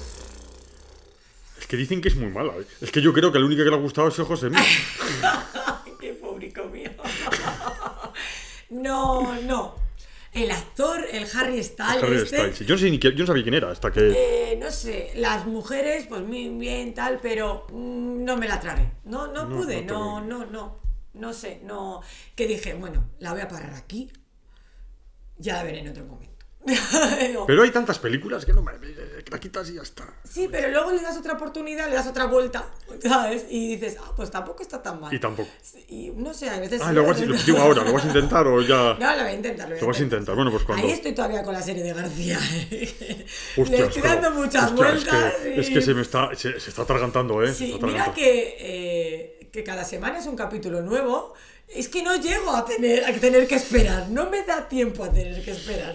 que 1.73 1.79
dicen 1.79 2.03
que 2.03 2.09
es 2.09 2.17
muy 2.17 2.29
mala. 2.29 2.53
¿eh? 2.59 2.67
Es 2.83 2.91
que 2.93 3.01
yo 3.01 3.15
creo 3.15 3.33
que 3.33 3.39
la 3.39 3.47
única 3.47 3.65
que 3.65 3.71
le 3.71 3.77
ha 3.77 3.79
gustado 3.79 4.09
es 4.09 4.15
José 4.15 4.51
Mí. 4.51 4.57
¡Qué 6.01 6.13
público 6.13 6.65
mío! 6.65 6.91
No, 8.69 9.41
no. 9.41 9.77
El 10.35 10.51
actor, 10.51 11.03
el 11.11 11.27
Harry 11.35 11.65
Styles. 11.65 12.03
Harry 12.03 12.17
este, 12.17 12.37
Styles. 12.37 12.59
Yo 12.59 12.75
no, 12.75 12.79
sé 12.79 12.91
ni 12.91 12.99
quién- 12.99 13.15
yo 13.15 13.21
no 13.21 13.27
sabía 13.27 13.43
quién 13.43 13.55
era 13.55 13.71
hasta 13.71 13.91
que... 13.91 14.11
eh, 14.53 14.59
no 14.61 14.71
sé, 14.71 15.13
las 15.17 15.47
mujeres, 15.47 16.05
pues 16.07 16.21
muy 16.21 16.51
bien, 16.51 16.93
tal, 16.93 17.21
pero 17.23 17.67
mm, 17.73 18.23
no 18.23 18.37
me 18.37 18.47
la 18.47 18.61
tragué. 18.61 18.93
No, 19.05 19.29
no, 19.29 19.47
No, 19.47 19.57
pude, 19.57 19.81
no 19.81 20.21
no, 20.21 20.45
no, 20.45 20.51
no, 20.51 20.79
no 21.15 21.33
sé, 21.33 21.63
no. 21.65 22.03
Que 22.37 22.47
dije, 22.47 22.75
bueno, 22.75 23.09
la 23.19 23.33
voy 23.33 23.41
a 23.41 23.49
parar 23.49 23.73
aquí, 23.73 24.13
ya 25.39 25.55
la 25.55 25.63
veré 25.65 25.79
en 25.79 25.89
otro 25.89 26.05
momento. 26.05 26.32
Pero 27.47 27.63
hay 27.63 27.71
tantas 27.71 27.99
películas 27.99 28.45
que 28.45 28.53
no 28.53 28.63
me... 28.63 28.73
la 29.31 29.41
quitas 29.41 29.69
y 29.71 29.75
ya 29.75 29.83
está. 29.83 30.05
Sí, 30.25 30.49
pero 30.51 30.69
luego 30.69 30.93
le 30.93 31.03
das 31.03 31.17
otra 31.17 31.35
oportunidad, 31.35 31.89
le 31.89 31.95
das 31.97 32.07
otra 32.07 32.27
vuelta, 32.27 32.67
¿sabes? 33.03 33.47
Y 33.51 33.77
dices, 33.77 33.97
ah, 34.01 34.13
pues 34.15 34.31
tampoco 34.31 34.63
está 34.63 34.83
tan 34.83 35.01
mal. 35.01 35.13
Y 35.13 35.19
tampoco. 35.19 35.49
Y 35.89 36.11
no 36.11 36.33
sé, 36.33 36.49
a 36.49 36.61
veces. 36.61 36.81
Ah, 36.83 36.93
lo 36.93 37.05
vas. 37.05 37.21
Digo 37.47 37.59
ahora, 37.59 37.83
¿lo 37.85 37.93
vas 37.93 38.05
a 38.05 38.09
intentar 38.09 38.47
o 38.47 38.63
ya...? 38.63 38.97
No, 38.99 39.17
lo 39.17 39.23
voy 39.23 39.33
a 39.33 39.33
intentar. 39.33 39.69
Lo, 39.69 39.75
voy 39.75 39.79
a 39.79 39.81
Lo 39.81 39.87
vas 39.89 40.01
a 40.01 40.03
intentar. 40.03 40.35
Bueno, 40.35 40.51
pues 40.51 40.63
cuando... 40.65 40.87
Ahí 40.87 40.93
estoy 40.93 41.13
todavía 41.13 41.43
con 41.43 41.55
la 41.55 41.63
serie 41.63 41.83
de 41.83 41.93
García. 41.93 42.39
Hostias, 43.57 43.71
Le 43.71 43.87
estoy 43.87 44.03
dando 44.03 44.31
muchas 44.31 44.71
Hostia, 44.71 44.89
es 44.93 45.05
que- 45.05 45.11
vueltas. 45.11 45.35
Es 45.45 45.71
que, 45.71 45.83
se 45.83 45.95
me 45.95 46.03
está... 46.03 46.35
Se, 46.35 46.61
se 46.61 46.71
está 46.71 46.83
atragantando, 46.83 47.43
¿eh? 47.43 47.53
Sí, 47.53 47.73
está 47.73 47.87
mira 47.87 48.13
que, 48.15 48.57
eh, 48.61 49.49
que 49.53 49.65
cada 49.65 49.85
semana 49.85 50.19
es 50.19 50.27
un 50.27 50.37
capítulo 50.37 50.81
nuevo. 50.83 51.35
Es 51.75 51.89
que 51.89 52.03
no 52.03 52.15
llego 52.17 52.51
a 52.55 52.65
tener, 52.65 53.05
a 53.05 53.13
tener 53.15 53.47
que 53.49 53.55
esperar. 53.55 54.09
No 54.11 54.29
me 54.29 54.43
da 54.43 54.69
tiempo 54.69 55.05
a 55.05 55.11
tener 55.13 55.43
que 55.43 55.53
esperar. 55.53 55.95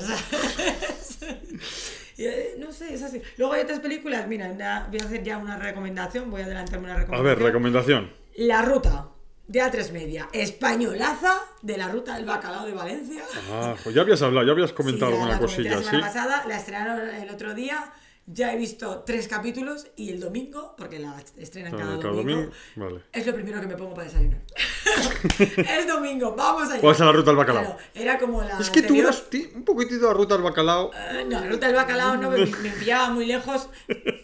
eh, 2.18 2.56
no 2.58 2.72
sé, 2.72 2.94
es 2.94 3.04
así. 3.04 3.22
Luego 3.38 3.54
hay 3.54 3.62
otras 3.62 3.80
películas. 3.80 4.28
Mira, 4.28 4.48
una- 4.52 4.88
voy 4.90 5.00
a 5.00 5.04
hacer 5.04 5.24
ya 5.24 5.38
una 5.38 5.58
recomendación. 5.58 6.32
Voy 6.32 6.42
a 6.42 6.46
adelantarme 6.46 6.86
una 6.86 6.94
A 6.96 6.98
recomendación. 6.98 7.38
ver, 7.38 7.46
recomendación. 7.48 8.14
La 8.38 8.62
ruta 8.64 9.10
de 9.48 9.62
A3 9.62 9.92
Media. 9.92 10.28
Españolaza 10.34 11.34
de 11.62 11.78
la 11.78 11.88
ruta 11.90 12.16
del 12.16 12.26
bacalao 12.26 12.66
de 12.66 12.74
Valencia. 12.74 13.24
Ah, 13.52 13.76
pues 13.84 13.96
ya 13.96 14.02
habías 14.02 14.22
hablado, 14.22 14.46
ya 14.46 14.52
habías 14.54 14.74
comentado 14.74 15.12
Sí, 15.12 15.18
ya 15.18 15.22
alguna 15.24 15.34
la 15.36 15.40
cosilla, 15.40 15.70
la 15.72 15.78
¿sí? 15.78 15.84
semana 15.86 16.08
pasada, 16.08 16.44
la 16.48 16.58
estrenaron 16.58 17.10
el 17.10 17.30
otro 17.30 17.54
día. 17.54 17.92
Ya 18.30 18.52
he 18.54 18.58
visto 18.58 19.04
tres 19.06 19.26
capítulos 19.30 19.88
y 19.96 20.10
el 20.12 20.20
domingo, 20.20 20.76
porque 20.78 21.00
la 21.00 21.16
estrenan 21.38 21.74
Ah, 21.76 21.78
cada, 21.78 21.98
cada 21.98 22.14
domingo, 22.14 22.42
domingo, 22.42 22.52
vale. 22.76 23.02
es 23.14 23.26
lo 23.26 23.34
primero 23.34 23.62
que 23.62 23.68
me 23.68 23.76
pongo 23.78 23.94
para 23.94 24.06
desayunar. 24.10 24.42
es 25.80 25.88
domingo, 25.88 26.36
vamos 26.36 26.70
allá. 26.70 26.82
Vas 26.82 27.00
a 27.00 27.06
la 27.06 27.14
ruta 27.14 27.30
del 27.32 27.38
bacalao. 27.38 27.64
Claro, 27.64 27.80
era 27.96 28.20
como 28.20 28.42
la. 28.44 28.60
Es 28.60 28.70
que 28.70 28.82
tú 28.82 28.88
anterior. 28.96 29.06
eras 29.06 29.30
ti- 29.30 29.50
un 29.56 29.64
poquitito 29.64 30.10
a 30.10 30.14
ruta 30.14 30.34
del 30.36 30.44
bacalao. 30.44 30.92
Eh, 30.94 31.24
No, 31.26 31.42
ruta 31.48 31.68
del 31.68 31.76
bacalao 31.78 32.18
no 32.18 32.30
me, 32.30 32.46
me 32.46 32.70
pillaba 32.72 33.12
muy 33.12 33.26
lejos. 33.28 33.70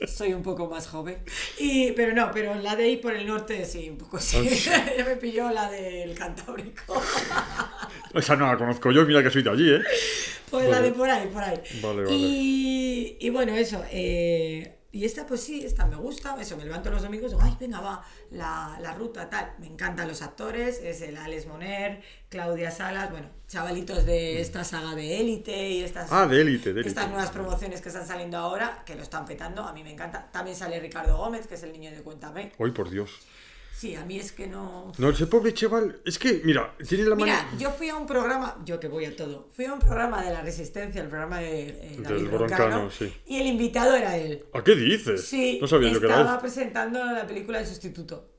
Soy 0.05 0.33
un 0.33 0.43
poco 0.43 0.67
más 0.69 0.85
joven. 0.87 1.19
Y, 1.57 1.93
pero 1.93 2.13
no, 2.13 2.29
pero 2.33 2.55
la 2.55 2.75
de 2.75 2.83
ahí 2.83 2.97
por 2.97 3.13
el 3.13 3.25
norte 3.25 3.63
sí, 3.63 3.89
un 3.89 3.97
poco 3.97 4.19
sí. 4.19 4.49
ya 4.97 5.05
me 5.05 5.15
pilló 5.15 5.49
la 5.49 5.71
del 5.71 6.13
Cantábrico. 6.13 7.01
Esa 8.13 8.35
no 8.35 8.47
la 8.47 8.57
conozco 8.57 8.91
yo, 8.91 9.05
mira 9.05 9.23
que 9.23 9.29
soy 9.29 9.43
de 9.43 9.49
allí, 9.49 9.69
¿eh? 9.75 9.81
Pues 10.59 10.69
la 10.69 10.81
de 10.81 10.91
por 10.91 11.09
ahí, 11.09 11.27
por 11.27 11.43
ahí. 11.43 11.61
Vale, 11.81 12.03
vale. 12.03 12.15
Y, 12.15 13.17
y 13.19 13.29
bueno, 13.29 13.53
eso. 13.55 13.83
eh, 13.91 14.79
y 14.91 15.05
esta, 15.05 15.25
pues 15.25 15.41
sí, 15.41 15.65
esta 15.65 15.87
me 15.87 15.95
gusta. 15.95 16.35
Eso, 16.39 16.55
me 16.55 16.63
levanto 16.65 16.91
los 16.91 17.01
domingos 17.01 17.31
digo, 17.31 17.41
ay, 17.43 17.57
venga, 17.59 17.79
va, 17.81 18.05
la, 18.29 18.77
la 18.79 18.93
ruta, 18.93 19.27
tal. 19.27 19.53
Me 19.57 19.65
encantan 19.65 20.07
los 20.07 20.21
actores. 20.21 20.79
Es 20.83 21.01
el 21.01 21.17
Alex 21.17 21.47
Moner, 21.47 22.03
Claudia 22.29 22.69
Salas, 22.69 23.09
bueno, 23.09 23.27
chavalitos 23.47 24.05
de 24.05 24.39
esta 24.39 24.63
saga 24.63 24.93
de 24.93 25.19
Élite 25.19 25.69
y 25.71 25.81
estas, 25.83 26.11
Mm. 26.11 26.13
Ah, 26.13 26.27
de 26.27 26.41
élite, 26.41 26.65
de 26.73 26.81
élite. 26.81 26.89
estas 26.89 27.07
nuevas 27.09 27.31
promociones 27.31 27.81
que 27.81 27.89
están 27.89 28.05
saliendo 28.05 28.37
ahora, 28.37 28.83
que 28.85 28.93
lo 28.93 29.01
están 29.01 29.25
petando. 29.25 29.63
A 29.63 29.73
mí 29.73 29.83
me 29.83 29.91
encanta. 29.93 30.29
También 30.31 30.55
sale 30.55 30.79
Ricardo 30.79 31.17
Gómez, 31.17 31.47
que 31.47 31.55
es 31.55 31.63
el 31.63 31.71
niño 31.71 31.89
de 31.89 32.03
Cuéntame. 32.03 32.51
Hoy, 32.59 32.69
por 32.69 32.91
Dios. 32.91 33.09
Sí, 33.75 33.95
a 33.95 34.05
mí 34.05 34.17
es 34.17 34.31
que 34.31 34.47
no. 34.47 34.91
No, 34.97 35.09
ese 35.09 35.27
pobre 35.27 35.53
chaval, 35.53 35.99
es 36.05 36.17
que, 36.19 36.41
mira, 36.45 36.75
tiene 36.87 37.05
la 37.05 37.15
Mira, 37.15 37.43
mano. 37.43 37.57
yo 37.59 37.71
fui 37.71 37.89
a 37.89 37.95
un 37.97 38.05
programa, 38.05 38.57
yo 38.63 38.79
que 38.79 38.87
voy 38.87 39.05
a 39.05 39.15
todo, 39.15 39.49
fui 39.51 39.65
a 39.65 39.73
un 39.73 39.79
programa 39.79 40.23
de 40.23 40.31
la 40.31 40.41
Resistencia, 40.41 41.01
el 41.01 41.09
programa 41.09 41.39
de 41.39 41.69
eh, 41.69 41.95
David 41.99 42.21
Del 42.21 42.27
Broncano, 42.29 42.65
Broncano, 42.65 42.91
sí. 42.91 43.13
y 43.25 43.39
el 43.41 43.47
invitado 43.47 43.95
era 43.95 44.15
él. 44.15 44.45
¿A 44.53 44.63
qué 44.63 44.75
dices? 44.75 45.25
Sí, 45.25 45.57
No 45.59 45.67
sabía 45.67 45.91
yo 45.91 45.99
que 45.99 46.05
era 46.05 46.21
estaba 46.21 46.39
presentando 46.39 47.03
la 47.03 47.27
película 47.27 47.59
El 47.59 47.67
Sustituto. 47.67 48.29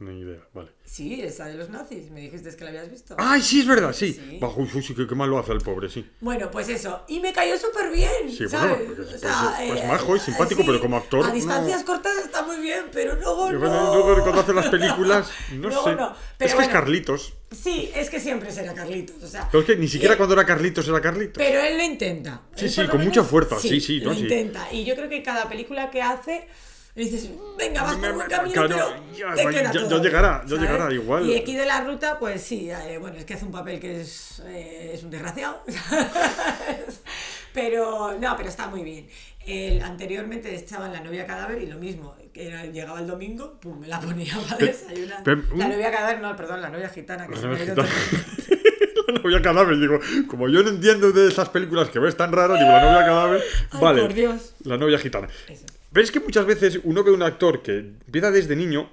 Ni 0.00 0.18
idea, 0.20 0.40
vale. 0.54 0.70
Sí, 0.82 1.20
esa 1.20 1.44
de 1.44 1.56
los 1.56 1.68
nazis, 1.68 2.10
me 2.10 2.20
dijiste 2.22 2.56
que 2.56 2.64
la 2.64 2.70
habías 2.70 2.90
visto. 2.90 3.14
¡Ay, 3.18 3.42
sí, 3.42 3.60
es 3.60 3.66
verdad, 3.66 3.92
sí! 3.92 4.14
Sí. 4.14 4.38
Bajo, 4.40 4.66
sí, 4.66 4.94
qué, 4.94 5.06
qué 5.06 5.14
mal 5.14 5.28
lo 5.28 5.38
hace 5.38 5.52
el 5.52 5.58
pobre, 5.60 5.90
sí. 5.90 6.10
Bueno, 6.20 6.50
pues 6.50 6.70
eso, 6.70 7.04
y 7.06 7.20
me 7.20 7.34
cayó 7.34 7.58
súper 7.58 7.90
bien, 7.90 8.10
Sí, 8.30 8.46
bueno, 8.46 8.48
¿sabes? 8.48 8.78
porque 8.86 9.02
O 9.02 9.06
pues, 9.06 9.20
sea, 9.20 9.54
pues 9.58 9.80
eh, 9.82 9.86
majo 9.86 10.16
y 10.16 10.20
simpático, 10.20 10.62
pero 10.64 10.80
como 10.80 10.96
actor, 10.96 11.24
A 11.26 11.28
no. 11.28 11.34
distancias 11.34 11.84
cortas 11.84 12.16
está 12.24 12.42
muy 12.42 12.56
bien, 12.60 12.86
pero 12.92 13.14
luego 13.16 13.50
Y 13.50 13.52
no. 13.52 13.58
bueno, 13.58 13.94
luego 13.94 14.22
cuando 14.22 14.40
hace 14.40 14.54
las 14.54 14.68
películas, 14.68 15.30
no 15.52 15.68
Luego 15.68 15.84
sé. 15.84 15.94
no, 15.96 16.10
es 16.12 16.16
pero 16.38 16.38
que 16.38 16.44
es 16.46 16.54
bueno. 16.54 16.72
Carlitos. 16.72 17.34
Sí, 17.50 17.90
es 17.94 18.08
que 18.08 18.20
siempre 18.20 18.50
será 18.52 18.72
Carlitos, 18.72 19.22
o 19.22 19.28
sea. 19.28 19.48
Pero 19.52 19.60
es 19.60 19.66
que 19.66 19.76
ni 19.76 19.86
siquiera 19.88 20.14
eh, 20.14 20.16
cuando 20.16 20.32
era 20.34 20.46
Carlitos 20.46 20.88
era 20.88 21.02
Carlitos. 21.02 21.34
Pero 21.36 21.60
él 21.60 21.76
lo 21.76 21.84
intenta. 21.84 22.40
Sí, 22.54 22.64
Él 22.64 22.70
sí, 22.70 22.82
lo 22.84 22.88
con 22.88 23.00
mucha 23.00 23.20
menos- 23.20 23.30
fuerza, 23.30 23.58
sí, 23.60 23.80
sí, 23.82 24.00
lo 24.00 24.10
no, 24.12 24.16
sí. 24.16 24.22
intenta. 24.22 24.72
Y 24.72 24.84
yo 24.86 24.94
creo 24.96 25.10
que 25.10 25.22
cada 25.22 25.46
película 25.46 25.90
que 25.90 26.00
hace, 26.00 26.46
le 26.94 27.04
dices, 27.04 27.30
venga, 27.58 27.82
vas 27.82 27.96
por 27.96 28.12
buen 28.14 28.28
camino, 28.28 28.52
Claro, 28.66 28.68
pero 28.68 29.12
ya, 29.16 29.34
te 29.34 29.42
ya- 29.44 29.50
queda 29.50 29.62
ya- 29.62 29.72
ya 29.72 29.80
todavía", 29.88 30.02
llegará, 30.10 30.44
ya 30.46 30.56
llegará, 30.56 30.92
igual. 30.92 31.26
Y 31.26 31.36
aquí 31.36 31.54
de 31.56 31.64
la 31.66 31.80
ruta, 31.82 32.18
pues 32.18 32.42
sí, 32.42 32.68
eh, 32.70 32.98
bueno, 32.98 33.16
es 33.16 33.24
que 33.24 33.34
hace 33.34 33.44
un 33.44 33.52
papel 33.52 33.78
que 33.80 34.00
es, 34.00 34.42
eh, 34.46 34.90
es 34.94 35.02
un 35.04 35.10
desgraciado. 35.10 35.62
pero, 37.54 38.16
no, 38.18 38.36
pero 38.36 38.48
está 38.48 38.66
muy 38.68 38.82
bien. 38.82 39.08
El, 39.46 39.82
anteriormente 39.82 40.54
estaba 40.54 40.86
en 40.86 40.92
La 40.92 41.00
novia 41.00 41.26
cadáver 41.26 41.62
y 41.62 41.66
lo 41.66 41.78
mismo, 41.78 42.14
que 42.32 42.48
era, 42.48 42.66
llegaba 42.66 43.00
el 43.00 43.06
domingo, 43.06 43.58
pum, 43.58 43.78
me 43.80 43.88
la 43.88 43.98
ponía 44.00 44.34
para 44.48 44.56
desayunar. 44.66 45.22
La 45.56 45.68
novia 45.68 45.90
cadáver, 45.90 46.20
no, 46.20 46.36
perdón, 46.36 46.60
la 46.60 46.68
novia 46.70 46.88
gitana, 46.88 47.26
que 47.26 47.34
La 47.36 47.40
se 47.40 47.46
me 47.46 47.52
novia 47.54 47.66
gitana. 47.66 47.88
todo. 47.88 49.06
la 49.14 49.20
novia 49.20 49.42
cadáver, 49.42 49.78
digo, 49.78 49.98
como 50.28 50.48
yo 50.48 50.62
no 50.62 50.68
entiendo 50.68 51.10
de 51.12 51.28
esas 51.28 51.48
películas 51.48 51.88
que 51.88 51.98
ves 51.98 52.16
tan 52.16 52.30
raras, 52.32 52.58
digo, 52.58 52.70
la 52.70 52.82
novia 52.92 53.06
cadáver, 53.06 53.42
Ay, 53.70 53.80
vale. 53.80 54.02
por 54.02 54.14
Dios. 54.14 54.54
La 54.64 54.76
novia 54.76 54.98
gitana. 54.98 55.28
Eso. 55.48 55.64
Pero 55.92 56.04
es 56.04 56.10
que 56.12 56.20
muchas 56.20 56.46
veces 56.46 56.80
uno 56.84 57.02
ve 57.02 57.10
un 57.10 57.22
actor 57.22 57.62
que 57.62 57.78
empieza 57.78 58.30
desde 58.30 58.54
niño, 58.56 58.90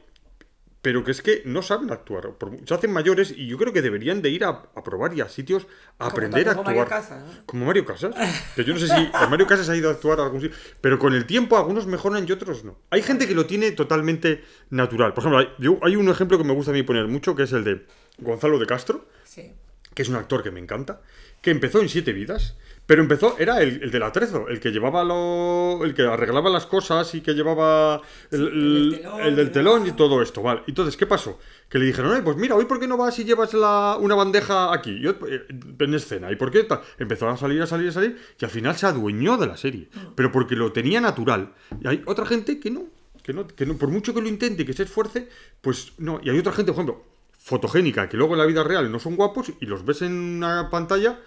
pero 0.81 1.03
que 1.03 1.11
es 1.11 1.21
que 1.21 1.41
no 1.45 1.61
saben 1.61 1.91
actuar. 1.91 2.31
Se 2.65 2.73
hacen 2.73 2.91
mayores 2.93 3.31
y 3.35 3.47
yo 3.47 3.57
creo 3.57 3.73
que 3.73 3.81
deberían 3.81 4.21
de 4.21 4.29
ir 4.29 4.43
a, 4.45 4.49
a 4.73 4.83
probar 4.83 5.13
y 5.13 5.21
a 5.21 5.27
sitios 5.27 5.63
a 5.99 6.05
Como 6.05 6.11
aprender 6.11 6.49
a 6.49 6.55
como 6.55 6.69
actuar. 6.69 6.75
Mario 6.77 6.89
Casas, 6.89 7.23
¿no? 7.23 7.45
Como 7.45 7.65
Mario 7.65 7.85
Casas. 7.85 8.15
Que 8.55 8.63
yo 8.63 8.73
no 8.73 8.79
sé 8.79 8.87
si 8.87 9.09
Mario 9.29 9.45
Casas 9.47 9.67
ha 9.69 9.75
ido 9.75 9.89
a 9.89 9.93
actuar 9.93 10.19
a 10.19 10.23
algún 10.23 10.39
sitio. 10.41 10.55
Pero 10.81 10.97
con 10.97 11.13
el 11.13 11.25
tiempo 11.25 11.57
algunos 11.57 11.87
mejoran 11.87 12.25
y 12.27 12.31
otros 12.31 12.63
no. 12.63 12.77
Hay 12.89 13.01
gente 13.01 13.27
que 13.27 13.35
lo 13.35 13.45
tiene 13.45 13.71
totalmente 13.71 14.43
natural. 14.69 15.13
Por 15.13 15.23
ejemplo, 15.23 15.39
hay, 15.39 15.47
yo- 15.59 15.79
hay 15.83 15.95
un 15.97 16.07
ejemplo 16.09 16.37
que 16.37 16.43
me 16.45 16.53
gusta 16.53 16.71
a 16.71 16.73
mí 16.73 16.83
poner 16.83 17.07
mucho, 17.07 17.35
que 17.35 17.43
es 17.43 17.51
el 17.53 17.63
de 17.63 17.85
Gonzalo 18.19 18.57
de 18.57 18.65
Castro 18.65 19.07
Sí. 19.23 19.53
que 19.93 20.01
es 20.03 20.09
un 20.09 20.15
actor 20.15 20.41
que 20.41 20.51
me 20.51 20.59
encanta, 20.59 21.01
que 21.41 21.51
empezó 21.51 21.81
en 21.81 21.89
Siete 21.89 22.13
Vidas, 22.13 22.55
pero 22.87 23.01
empezó, 23.03 23.35
era 23.37 23.61
el, 23.61 23.83
el 23.83 23.91
del 23.91 24.01
atrezo, 24.01 24.47
el 24.47 24.59
que 24.59 24.71
llevaba 24.71 25.03
lo. 25.03 25.83
el 25.83 25.93
que 25.93 26.03
arreglaba 26.03 26.49
las 26.49 26.65
cosas 26.65 27.13
y 27.13 27.21
que 27.21 27.33
llevaba 27.33 28.01
el, 28.31 28.47
el 28.47 28.51
del 28.55 28.93
el- 28.93 29.01
telón 29.01 29.35
del 29.35 29.47
y 29.47 29.51
telón 29.51 29.81
y 29.81 29.83
demás. 29.83 29.97
todo 29.97 30.21
esto, 30.23 30.41
¿vale? 30.41 30.61
Entonces, 30.67 30.97
¿qué 30.97 31.05
pasó? 31.05 31.37
Que 31.69 31.77
le 31.79 31.85
dijeron, 31.85 32.11
"Oye, 32.11 32.21
pues 32.23 32.37
mira, 32.37 32.55
hoy 32.55 32.65
por 32.65 32.79
qué 32.79 32.87
no 32.87 32.97
vas 32.97 33.19
y 33.19 33.25
llevas 33.25 33.53
la- 33.53 33.97
una 33.99 34.15
bandeja 34.15 34.73
aquí, 34.73 34.91
y 34.91 35.03
ot- 35.03 35.17
eh, 35.29 35.45
en 35.79 35.93
escena, 35.93 36.31
¿y 36.31 36.35
por 36.37 36.49
qué 36.49 36.63
tal? 36.63 36.79
Empezó 36.97 37.27
a 37.29 37.37
salir, 37.37 37.61
a 37.61 37.67
salir, 37.67 37.89
a 37.89 37.91
salir, 37.91 38.17
y 38.39 38.45
al 38.45 38.51
final 38.51 38.75
se 38.75 38.85
adueñó 38.87 39.37
de 39.37 39.47
la 39.47 39.57
serie, 39.57 39.89
Mm. 39.93 39.99
pero 40.15 40.31
porque 40.31 40.55
lo 40.55 40.71
tenía 40.71 41.01
natural. 41.01 41.53
Y 41.81 41.87
hay 41.87 42.01
otra 42.05 42.25
gente 42.25 42.59
que 42.59 42.71
no, 42.71 42.85
que 43.21 43.33
no, 43.33 43.45
que 43.45 43.65
no, 43.65 43.75
por 43.77 43.89
mucho 43.89 44.13
que 44.13 44.21
lo 44.21 44.29
intente 44.29 44.63
y 44.63 44.65
que 44.65 44.71
se 44.71 44.83
esfuerce, 44.83 45.27
pues 45.59 45.91
no. 45.97 46.21
Y 46.23 46.29
hay 46.29 46.39
otra 46.39 46.53
gente, 46.53 46.71
por 46.71 46.81
ejemplo, 46.83 47.03
fotogénica, 47.37 48.07
que 48.09 48.15
luego 48.17 48.33
en 48.33 48.39
la 48.39 48.45
vida 48.45 48.63
real 48.63 48.89
no 48.91 48.99
son 48.99 49.15
guapos 49.17 49.51
y 49.59 49.65
los 49.65 49.83
ves 49.85 50.01
en 50.03 50.13
una 50.13 50.69
pantalla 50.69 51.19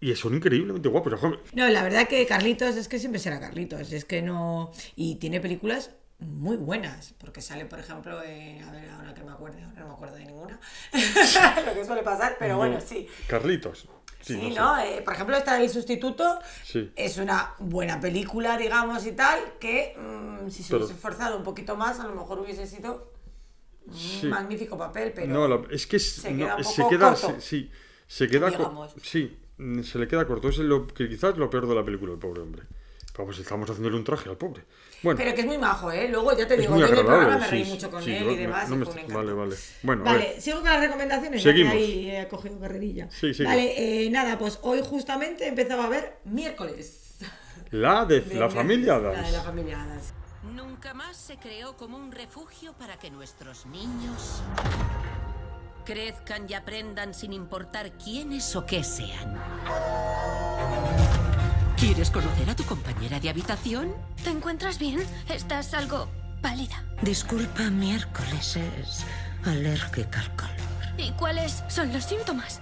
y 0.00 0.14
son 0.16 0.34
increíblemente 0.34 0.88
guapos. 0.88 1.14
No, 1.54 1.68
la 1.68 1.82
verdad 1.82 2.06
que 2.08 2.24
Carlitos 2.26 2.76
es 2.76 2.88
que 2.88 2.98
siempre 2.98 3.18
será 3.20 3.40
Carlitos. 3.40 3.92
Es 3.92 4.04
que 4.04 4.22
no. 4.22 4.70
Y 4.96 5.16
tiene 5.16 5.40
películas 5.40 5.90
muy 6.20 6.56
buenas. 6.56 7.14
Porque 7.18 7.40
sale, 7.40 7.64
por 7.64 7.78
ejemplo, 7.80 8.22
eh, 8.24 8.60
a 8.66 8.70
ver, 8.70 8.88
ahora 8.90 9.14
que 9.14 9.22
me 9.24 9.32
acuerdo, 9.32 9.58
ahora 9.64 9.80
no 9.80 9.88
me 9.88 9.92
acuerdo 9.94 10.16
de 10.16 10.24
ninguna. 10.26 10.60
Lo 11.66 11.74
que 11.74 11.84
suele 11.84 12.02
pasar, 12.02 12.36
pero 12.38 12.56
bueno, 12.56 12.76
no, 12.76 12.80
sí. 12.80 13.06
Carlitos. 13.26 13.88
Sí, 14.20 14.34
Sí, 14.34 14.50
¿no? 14.50 14.78
Eh, 14.80 15.00
por 15.04 15.14
ejemplo, 15.14 15.36
está 15.36 15.60
El 15.62 15.70
Sustituto. 15.70 16.40
Sí. 16.64 16.90
Es 16.96 17.18
una 17.18 17.54
buena 17.60 18.00
película, 18.00 18.56
digamos, 18.58 19.06
y 19.06 19.12
tal, 19.12 19.38
que 19.60 19.94
mm, 19.96 20.50
si 20.50 20.62
se 20.64 20.74
hubiese 20.76 20.92
esforzado 20.94 21.36
un 21.36 21.44
poquito 21.44 21.76
más, 21.76 22.00
a 22.00 22.06
lo 22.06 22.14
mejor 22.14 22.40
hubiese 22.40 22.66
sido 22.66 23.12
un 23.86 23.94
Sí. 23.94 24.26
magnífico 24.26 24.76
papel, 24.76 25.12
pero. 25.14 25.32
No, 25.32 25.48
la- 25.48 25.62
es 25.70 25.86
que 25.86 25.96
es- 25.96 26.16
se 26.16 26.36
queda 26.36 26.56
un 26.56 26.64
se 26.64 26.82
poco 26.82 26.90
queda, 26.90 27.10
corto. 27.14 27.36
sí, 27.40 27.70
se 28.08 28.26
queda, 28.28 28.50
digamos. 28.50 28.92
sí, 29.02 29.38
se 29.82 29.98
le 29.98 30.08
queda 30.08 30.26
corto. 30.26 30.48
Es 30.48 30.58
lo 30.58 30.86
que 30.86 31.08
quizás 31.08 31.36
lo 31.36 31.50
peor 31.50 31.66
de 31.68 31.74
la 31.74 31.84
película, 31.84 32.12
el 32.12 32.18
pobre 32.18 32.42
hombre. 32.42 32.62
Pero 33.12 33.26
pues 33.26 33.38
estamos 33.40 33.68
haciéndole 33.68 33.96
un 33.96 34.04
traje 34.04 34.28
al 34.30 34.36
pobre. 34.36 34.62
Bueno, 35.02 35.18
Pero 35.18 35.34
que 35.34 35.40
es 35.40 35.46
muy 35.46 35.58
majo, 35.58 35.90
¿eh? 35.90 36.08
Luego 36.08 36.36
ya 36.36 36.46
te 36.46 36.54
es 36.54 36.60
digo, 36.60 36.72
muy 36.74 36.80
yo 36.82 36.86
en 36.86 36.98
el 36.98 37.04
programa 37.04 37.38
me 37.38 37.44
sí, 37.46 37.50
reí 37.50 37.64
sí, 37.64 37.70
mucho 37.72 37.90
con 37.90 38.02
sí, 38.02 38.12
él 38.14 38.24
no- 38.26 38.30
y 38.32 38.36
demás. 38.36 38.68
no 38.68 38.74
y 38.76 38.78
me 38.78 38.84
fue 38.84 38.92
un 38.94 38.98
est- 39.00 39.08
encanto. 39.10 39.26
vale, 39.26 39.38
vale. 39.48 39.56
Bueno, 39.82 40.04
Vale, 40.04 40.40
sigo 40.40 40.60
con 40.60 40.70
las 40.70 40.80
recomendaciones. 40.80 41.42
Seguimos. 41.42 41.72
Ya 41.72 41.78
que 41.78 41.84
ahí 41.84 42.10
he 42.16 42.28
cogido 42.28 42.60
carrerilla. 42.60 43.08
Sí. 43.10 43.32
Vale, 43.44 44.04
eh, 44.06 44.10
nada, 44.10 44.38
pues 44.38 44.60
hoy 44.62 44.80
justamente 44.84 45.48
empezaba 45.48 45.86
a 45.86 45.88
ver 45.88 46.18
miércoles. 46.24 47.16
La 47.72 48.04
de 48.04 48.20
De 48.20 48.34
la 48.36 48.48
familia 48.48 48.98
La 48.98 49.10
de 49.10 49.16
la 49.16 49.28
Adams. 49.28 49.44
familia 49.44 49.82
Adams. 49.82 50.12
Nunca 50.54 50.94
más 50.94 51.16
se 51.16 51.36
creó 51.38 51.76
como 51.76 51.96
un 51.98 52.12
refugio 52.12 52.72
para 52.74 52.98
que 52.98 53.10
nuestros 53.10 53.66
niños 53.66 54.40
crezcan 55.88 56.44
y 56.46 56.52
aprendan 56.52 57.14
sin 57.14 57.32
importar 57.32 57.92
quiénes 57.92 58.54
o 58.56 58.66
qué 58.66 58.84
sean. 58.84 59.38
¿Quieres 61.78 62.10
conocer 62.10 62.50
a 62.50 62.54
tu 62.54 62.62
compañera 62.64 63.18
de 63.18 63.30
habitación? 63.30 63.94
¿Te 64.22 64.28
encuentras 64.28 64.78
bien? 64.78 65.02
Estás 65.30 65.72
algo 65.72 66.06
pálida. 66.42 66.84
Disculpa, 67.00 67.70
miércoles 67.70 68.56
es 68.56 69.06
alérgica 69.46 70.20
al 70.20 70.36
calor. 70.36 70.56
¿Y 70.98 71.12
cuáles 71.12 71.64
son 71.68 71.90
los 71.90 72.04
síntomas? 72.04 72.60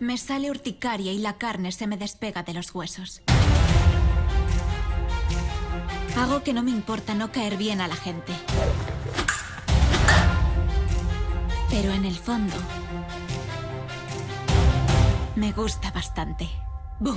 Me 0.00 0.16
sale 0.16 0.50
urticaria 0.50 1.12
y 1.12 1.18
la 1.18 1.36
carne 1.36 1.72
se 1.72 1.86
me 1.86 1.98
despega 1.98 2.42
de 2.42 2.54
los 2.54 2.74
huesos. 2.74 3.20
Hago 6.16 6.42
que 6.42 6.54
no 6.54 6.62
me 6.62 6.70
importa 6.70 7.12
no 7.14 7.30
caer 7.30 7.58
bien 7.58 7.82
a 7.82 7.88
la 7.88 7.96
gente. 7.96 8.32
Pero 11.70 11.90
en 11.92 12.04
el 12.04 12.14
fondo, 12.14 12.54
me 15.34 15.52
gusta 15.52 15.90
bastante. 15.90 16.48
Buh. 17.00 17.16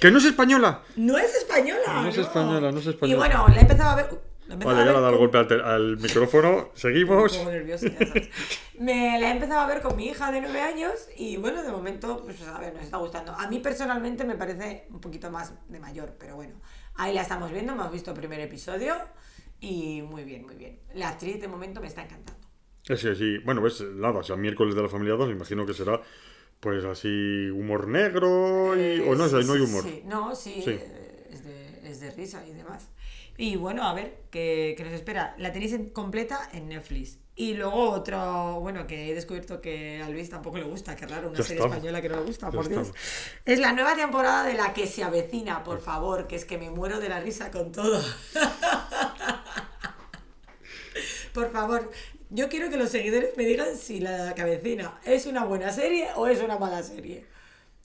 ¿Que 0.00 0.10
no 0.10 0.18
es 0.18 0.24
española? 0.24 0.82
No 0.96 1.16
es 1.18 1.34
española. 1.34 2.02
No 2.02 2.08
es 2.08 2.18
española, 2.18 2.72
no 2.72 2.78
es 2.78 2.86
española. 2.86 3.14
Y 3.14 3.18
bueno, 3.28 3.48
la 3.48 3.56
he 3.56 3.60
empezado 3.60 3.90
a 3.90 3.94
ver. 3.94 4.06
la 4.46 4.50
he 4.50 4.52
empezado 4.54 4.76
Vale, 4.76 4.82
a 4.82 4.84
ya 4.84 4.84
le 4.84 4.86
ver 4.86 4.96
ha 4.96 5.00
dado 5.00 5.08
el 5.08 5.30
con- 5.30 5.30
golpe 5.46 5.62
al, 5.64 5.96
micrófono. 5.96 6.68
Seguimos. 6.74 7.32
Un 7.32 7.38
poco 7.38 7.50
nerviosa, 7.52 7.86
ya 7.88 8.06
sabes. 8.06 8.28
Me 8.78 9.20
la 9.20 9.28
he 9.28 9.30
empezado 9.32 9.60
a 9.60 9.66
ver 9.66 9.80
con 9.82 9.96
mi 9.96 10.06
hija 10.08 10.30
de 10.32 10.40
9 10.40 10.60
años 10.60 10.92
y 11.16 11.36
bueno, 11.36 11.62
de 11.62 11.70
momento, 11.70 12.22
pues 12.24 12.40
a 12.42 12.58
ver, 12.58 12.74
nos 12.74 12.82
está 12.84 12.96
gustando. 12.98 13.32
A 13.32 13.46
mí 13.48 13.58
personalmente 13.60 14.24
me 14.24 14.34
parece 14.36 14.86
un 14.90 15.00
poquito 15.00 15.30
más 15.30 15.52
de 15.68 15.78
mayor, 15.80 16.16
pero 16.18 16.34
bueno, 16.36 16.54
ahí 16.96 17.14
la 17.14 17.22
estamos 17.22 17.50
viendo, 17.52 17.72
hemos 17.72 17.90
visto 17.92 18.10
el 18.10 18.16
primer 18.16 18.40
episodio 18.40 18.94
y 19.60 20.02
muy 20.02 20.24
bien, 20.24 20.44
muy 20.46 20.54
bien. 20.56 20.78
La 20.94 21.10
actriz 21.10 21.40
de 21.40 21.48
momento 21.48 21.80
me 21.80 21.86
está 21.86 22.02
encantando. 22.02 22.40
Sí, 22.84 22.96
sí. 23.14 23.38
Bueno, 23.44 23.60
ves, 23.62 23.80
nada, 23.82 24.18
o 24.18 24.22
sea, 24.22 24.36
miércoles 24.36 24.74
de 24.74 24.82
la 24.82 24.88
familia 24.88 25.14
2, 25.14 25.28
me 25.28 25.34
imagino 25.34 25.64
que 25.66 25.74
será, 25.74 26.00
pues 26.60 26.84
así, 26.84 27.48
humor 27.50 27.86
negro 27.88 28.74
y... 28.76 29.00
o 29.00 29.14
no, 29.14 29.28
Sí, 29.28 29.36
no 29.46 29.52
hay 29.52 29.60
humor. 29.60 29.82
sí. 29.84 30.02
No, 30.06 30.34
sí, 30.34 30.60
Sí. 30.64 30.70
eh, 30.70 31.28
Es, 31.30 31.44
de, 31.44 31.88
es 31.90 32.00
de 32.00 32.10
risa 32.10 32.44
y 32.46 32.52
demás. 32.52 32.88
Y 33.36 33.56
bueno, 33.56 33.84
a 33.84 33.94
ver, 33.94 34.18
¿qué, 34.30 34.74
qué 34.76 34.84
nos 34.84 34.92
espera? 34.92 35.34
La 35.38 35.52
tenéis 35.52 35.72
en- 35.72 35.90
completa 35.90 36.48
en 36.52 36.68
Netflix. 36.68 37.18
Y 37.36 37.54
luego 37.54 37.90
otro, 37.90 38.58
bueno, 38.60 38.86
que 38.86 39.10
he 39.10 39.14
descubierto 39.14 39.60
que 39.62 40.02
a 40.02 40.10
Luis 40.10 40.28
tampoco 40.28 40.58
le 40.58 40.64
gusta, 40.64 40.94
que 40.96 41.06
raro, 41.06 41.28
una 41.30 41.38
Ya 41.38 41.44
serie 41.44 41.64
española 41.64 42.02
que 42.02 42.08
no 42.10 42.16
le 42.16 42.22
gusta, 42.24 42.46
Ya 42.46 42.52
por 42.52 42.68
Dios. 42.68 42.92
Es 43.46 43.58
la 43.60 43.72
nueva 43.72 43.94
temporada 43.94 44.44
de 44.44 44.54
la 44.54 44.74
que 44.74 44.86
se 44.86 45.04
avecina, 45.04 45.62
por 45.64 45.80
favor, 45.80 46.26
que 46.26 46.36
es 46.36 46.44
que 46.44 46.58
me 46.58 46.68
muero 46.70 46.98
de 47.00 47.08
la 47.08 47.20
risa 47.20 47.50
con 47.50 47.72
todo. 47.72 48.02
por 51.32 51.50
favor, 51.52 51.90
yo 52.30 52.48
quiero 52.48 52.70
que 52.70 52.76
los 52.76 52.90
seguidores 52.90 53.36
me 53.36 53.44
digan 53.44 53.76
si 53.76 54.00
la 54.00 54.34
cabecina 54.34 54.98
es 55.04 55.26
una 55.26 55.44
buena 55.44 55.72
serie 55.72 56.08
o 56.16 56.26
es 56.26 56.40
una 56.40 56.58
mala 56.58 56.82
serie. 56.82 57.26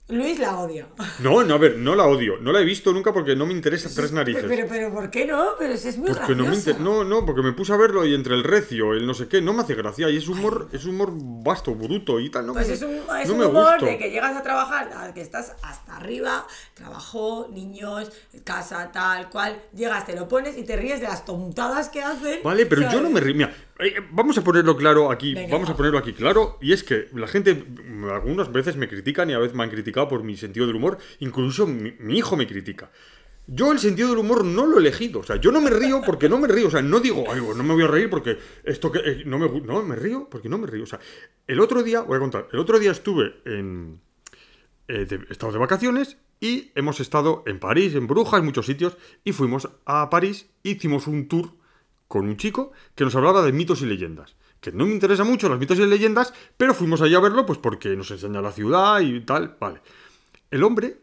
Luis 0.08 0.38
la 0.38 0.60
odia. 0.60 0.88
No, 1.20 1.44
no, 1.44 1.56
a 1.56 1.58
ver, 1.58 1.78
no 1.80 1.96
la 1.96 2.06
odio. 2.06 2.38
No 2.38 2.52
la 2.52 2.60
he 2.60 2.64
visto 2.64 2.94
nunca 2.94 3.12
porque 3.12 3.36
no 3.36 3.48
me 3.48 3.54
interesa 3.54 3.90
tres 3.94 4.12
narices. 4.12 4.46
Pero, 4.48 4.68
pero, 4.70 4.94
¿por 4.94 5.10
qué 5.10 5.26
no? 5.26 5.54
Pero 5.58 5.76
si 5.78 5.88
es 5.88 5.98
muy 5.98 6.12
Porque 6.14 6.36
no 6.36 6.46
me 6.46 6.54
inter- 6.54 6.80
no, 6.80 7.04
no, 7.04 7.26
porque 7.26 7.42
me 7.42 7.54
puse 7.54 7.74
a 7.74 7.78
verlo 7.78 8.06
y 8.06 8.14
entre 8.14 8.36
el 8.36 8.44
recio, 8.44 8.94
el 8.94 9.08
no 9.08 9.16
sé 9.16 9.28
qué, 9.28 9.42
no 9.42 9.54
me 9.54 9.64
hace 9.64 9.74
gracia. 9.74 10.08
Y 10.12 10.18
es 10.18 10.28
humor, 10.28 10.70
es 10.72 10.86
humor 10.86 11.10
vasto, 11.16 11.74
bruto 11.74 12.20
y 12.20 12.30
tal. 12.30 12.46
No 12.46 12.54
Pues 12.54 12.68
me, 12.68 12.74
es 12.76 12.82
un, 12.84 12.92
es 13.20 13.28
no 13.30 13.34
un 13.34 13.40
me 13.40 13.46
humor 13.48 13.82
de 13.84 13.98
que 13.98 14.12
llegas 14.12 14.36
a 14.36 14.44
trabajar, 14.44 15.12
que 15.16 15.22
estás 15.22 15.54
hasta 15.64 15.96
arriba, 15.98 16.46
trabajo, 16.76 17.50
niños, 17.52 18.12
casa, 18.44 18.92
tal 18.92 19.30
cual, 19.32 19.60
llegas, 19.74 20.06
te 20.06 20.16
lo 20.16 20.28
pones 20.28 20.56
y 20.56 20.64
te 20.66 20.76
ríes 20.76 21.02
de 21.02 21.08
las 21.08 21.26
tontadas 21.26 21.90
que 21.90 22.04
hacen. 22.04 22.42
Vale, 22.44 22.68
pero 22.68 22.84
yo 22.92 23.02
no 23.02 23.10
me 23.10 23.22
río. 23.22 23.34
Mira, 23.36 23.56
vamos 24.12 24.38
a 24.38 24.44
ponerlo 24.44 24.76
claro 24.78 25.12
aquí. 25.12 25.34
Venga, 25.34 25.52
vamos 25.54 25.70
va. 25.70 25.74
a 25.74 25.78
ponerlo 25.78 25.98
aquí 25.98 26.14
claro. 26.14 26.58
Y 26.62 26.74
es 26.74 26.84
que 26.84 27.08
la 27.14 27.28
gente 27.28 27.66
algunas 28.12 28.52
veces 28.52 28.76
me 28.78 28.88
critican 28.88 29.30
y 29.30 29.34
a 29.34 29.40
veces 29.40 29.56
me 29.56 29.64
han 29.64 29.70
criticado 29.70 30.08
por 30.08 30.24
mi 30.24 30.38
sentido 30.38 30.68
del 30.68 30.76
humor. 30.76 30.98
Incluso 31.20 31.68
mi, 31.68 31.94
mi 32.00 32.18
hijo 32.18 32.36
me 32.38 32.48
critica. 32.48 32.92
Yo 33.48 33.72
el 33.72 33.78
sentido 33.80 34.10
del 34.10 34.18
humor 34.18 34.44
no 34.44 34.66
lo 34.66 34.78
he 34.78 34.80
elegido. 34.80 35.20
O 35.20 35.24
sea, 35.24 35.36
yo 35.36 35.52
no 35.52 35.62
me 35.62 35.70
río 35.70 36.02
porque 36.06 36.28
no 36.30 36.40
me 36.40 36.48
río. 36.48 36.68
O 36.68 36.72
sea, 36.72 36.82
no 36.82 37.00
digo, 37.00 37.26
ay, 37.32 37.42
no 37.56 37.64
me 37.64 37.74
voy 37.74 37.84
a 37.84 37.88
reír 37.88 38.10
porque 38.10 38.38
esto 38.64 38.92
que 38.92 39.00
eh, 39.00 39.24
no 39.26 39.38
me 39.38 39.46
gu-". 39.46 39.64
No, 39.64 39.84
me 39.84 39.96
río 39.96 40.28
porque 40.32 40.50
no 40.50 40.58
me 40.58 40.66
río. 40.68 40.84
O 40.84 40.88
sea, 40.88 41.00
el 41.46 41.60
otro 41.60 41.84
día, 41.84 42.02
voy 42.02 42.18
a 42.18 42.20
contar, 42.20 42.48
el 42.52 42.60
otro 42.60 42.80
día 42.80 42.92
estuve 42.92 43.36
en. 43.46 44.00
eh, 44.88 45.06
de- 45.06 45.26
estamos 45.30 45.54
de 45.54 45.60
vacaciones 45.60 46.18
y 46.40 46.72
hemos 46.76 47.00
estado 47.00 47.44
en 47.46 47.60
París, 47.60 47.94
en 47.94 48.08
Brujas, 48.08 48.40
en 48.40 48.46
muchos 48.46 48.66
sitios. 48.66 48.98
Y 49.24 49.32
fuimos 49.34 49.70
a 49.86 50.10
París, 50.10 50.50
hicimos 50.64 51.06
un 51.08 51.28
tour 51.28 51.52
con 52.08 52.26
un 52.28 52.38
chico 52.38 52.72
que 52.96 53.04
nos 53.04 53.16
hablaba 53.16 53.42
de 53.44 53.52
mitos 53.52 53.82
y 53.82 53.86
leyendas. 53.86 54.36
Que 54.62 54.72
no 54.72 54.86
me 54.86 54.94
interesa 54.94 55.24
mucho 55.24 55.48
los 55.50 55.60
mitos 55.60 55.78
y 55.80 55.86
leyendas, 55.86 56.34
pero 56.58 56.74
fuimos 56.74 57.02
allá 57.02 57.18
a 57.18 57.22
verlo 57.22 57.46
pues 57.46 57.60
porque 57.60 57.90
nos 57.96 58.10
enseña 58.12 58.42
la 58.42 58.52
ciudad 58.52 59.00
y 59.02 59.20
tal. 59.22 59.56
Vale. 59.60 59.82
El 60.50 60.64
hombre 60.64 60.98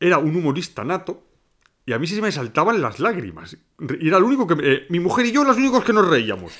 era 0.00 0.18
un 0.18 0.34
humorista 0.36 0.84
nato 0.84 1.24
y 1.84 1.92
a 1.92 1.98
mí 1.98 2.06
se 2.06 2.20
me 2.22 2.30
saltaban 2.32 2.80
las 2.80 2.98
lágrimas. 3.00 3.56
Y 4.00 4.08
era 4.08 4.18
el 4.18 4.24
único 4.24 4.46
que... 4.46 4.54
eh, 4.62 4.86
mi 4.90 5.00
mujer 5.00 5.26
y 5.26 5.32
yo 5.32 5.44
los 5.44 5.56
únicos 5.56 5.84
que 5.84 5.92
nos 5.92 6.06
reíamos. 6.08 6.52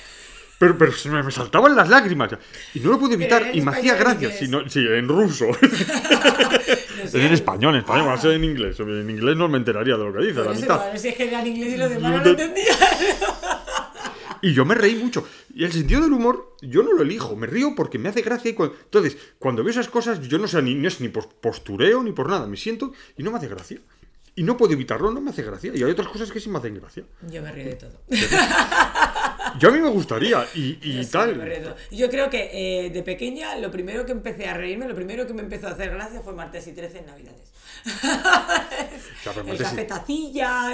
Pero, 0.59 0.77
pero 0.77 0.91
se 0.91 1.09
me, 1.09 1.23
me 1.23 1.31
saltaban 1.31 1.73
las 1.75 1.87
lágrimas. 1.87 2.35
Y 2.73 2.79
no 2.81 2.91
lo 2.91 2.99
pude 2.99 3.13
evitar 3.13 3.51
y 3.53 3.61
me 3.61 3.71
hacía 3.71 3.95
gracia. 3.95 4.29
Si 4.31 4.47
no- 4.49 4.67
sí, 4.69 4.85
en 4.85 5.07
ruso. 5.07 5.45
es 7.03 7.15
en 7.15 7.31
español, 7.33 7.75
en 7.75 7.79
español, 7.81 8.07
va 8.09 8.13
a 8.13 8.17
ser 8.17 8.31
en 8.31 8.43
inglés. 8.43 8.77
En 8.81 9.09
inglés 9.09 9.37
no 9.37 9.47
me 9.47 9.57
enteraría 9.57 9.95
de 9.95 10.03
lo 10.03 10.11
que 10.13 10.25
dice, 10.25 10.43
la 10.43 10.51
mitad. 10.51 10.81
a 10.81 10.89
ver 10.89 10.99
si 10.99 11.07
es 11.07 11.15
que 11.15 11.27
era 11.29 11.39
en 11.39 11.47
inglés 11.47 11.73
y 11.73 11.77
los 11.77 11.89
demás 11.89 12.11
no 12.11 12.17
lo 12.17 12.23
te- 12.23 12.29
entendían. 12.31 12.75
Y 14.41 14.53
yo 14.53 14.65
me 14.65 14.75
reí 14.75 14.95
mucho. 14.95 15.27
Y 15.53 15.63
el 15.63 15.71
sentido 15.71 16.01
del 16.01 16.13
humor, 16.13 16.55
yo 16.61 16.83
no 16.83 16.93
lo 16.93 17.01
elijo. 17.01 17.35
Me 17.35 17.47
río 17.47 17.73
porque 17.75 17.97
me 17.97 18.09
hace 18.09 18.21
gracia. 18.21 18.51
Y 18.51 18.53
cuando... 18.53 18.75
Entonces, 18.75 19.17
cuando 19.37 19.63
veo 19.63 19.71
esas 19.71 19.89
cosas, 19.89 20.21
yo 20.21 20.37
no 20.37 20.47
sé 20.47 20.61
ni, 20.61 20.75
no 20.75 20.87
es 20.87 21.01
ni 21.01 21.09
por 21.09 21.27
postureo 21.27 22.03
ni 22.03 22.11
por 22.11 22.29
nada. 22.29 22.47
Me 22.47 22.57
siento 22.57 22.93
y 23.17 23.23
no 23.23 23.31
me 23.31 23.37
hace 23.37 23.47
gracia. 23.47 23.79
Y 24.35 24.43
no 24.43 24.55
puedo 24.55 24.73
evitarlo, 24.73 25.11
no 25.11 25.21
me 25.21 25.31
hace 25.31 25.43
gracia. 25.43 25.71
Y 25.75 25.83
hay 25.83 25.91
otras 25.91 26.07
cosas 26.07 26.31
que 26.31 26.39
sí 26.39 26.49
me 26.49 26.59
hacen 26.59 26.75
gracia. 26.75 27.03
Yo 27.29 27.41
me 27.41 27.51
río 27.51 27.65
de 27.65 27.75
todo. 27.75 28.01
Yo 29.59 29.69
a 29.69 29.71
mí 29.71 29.79
me 29.79 29.89
gustaría. 29.89 30.45
Y, 30.55 30.77
y 30.81 31.03
sí, 31.03 31.11
tal. 31.11 31.75
Yo 31.91 32.09
creo 32.09 32.29
que 32.29 32.49
eh, 32.85 32.89
de 32.89 33.03
pequeña 33.03 33.55
lo 33.57 33.69
primero 33.71 34.05
que 34.05 34.11
empecé 34.11 34.47
a 34.47 34.53
reírme, 34.55 34.87
lo 34.87 34.95
primero 34.95 35.27
que 35.27 35.33
me 35.33 35.41
empezó 35.41 35.67
a 35.67 35.71
hacer 35.71 35.89
gracia 35.91 36.21
fue 36.21 36.33
martes 36.33 36.67
y 36.67 36.71
13 36.73 36.99
en 36.99 37.05
Navidades. 37.05 37.51
Pero 39.23 39.41
El 39.41 39.47
Martes 39.47 39.67
y- 39.67 39.75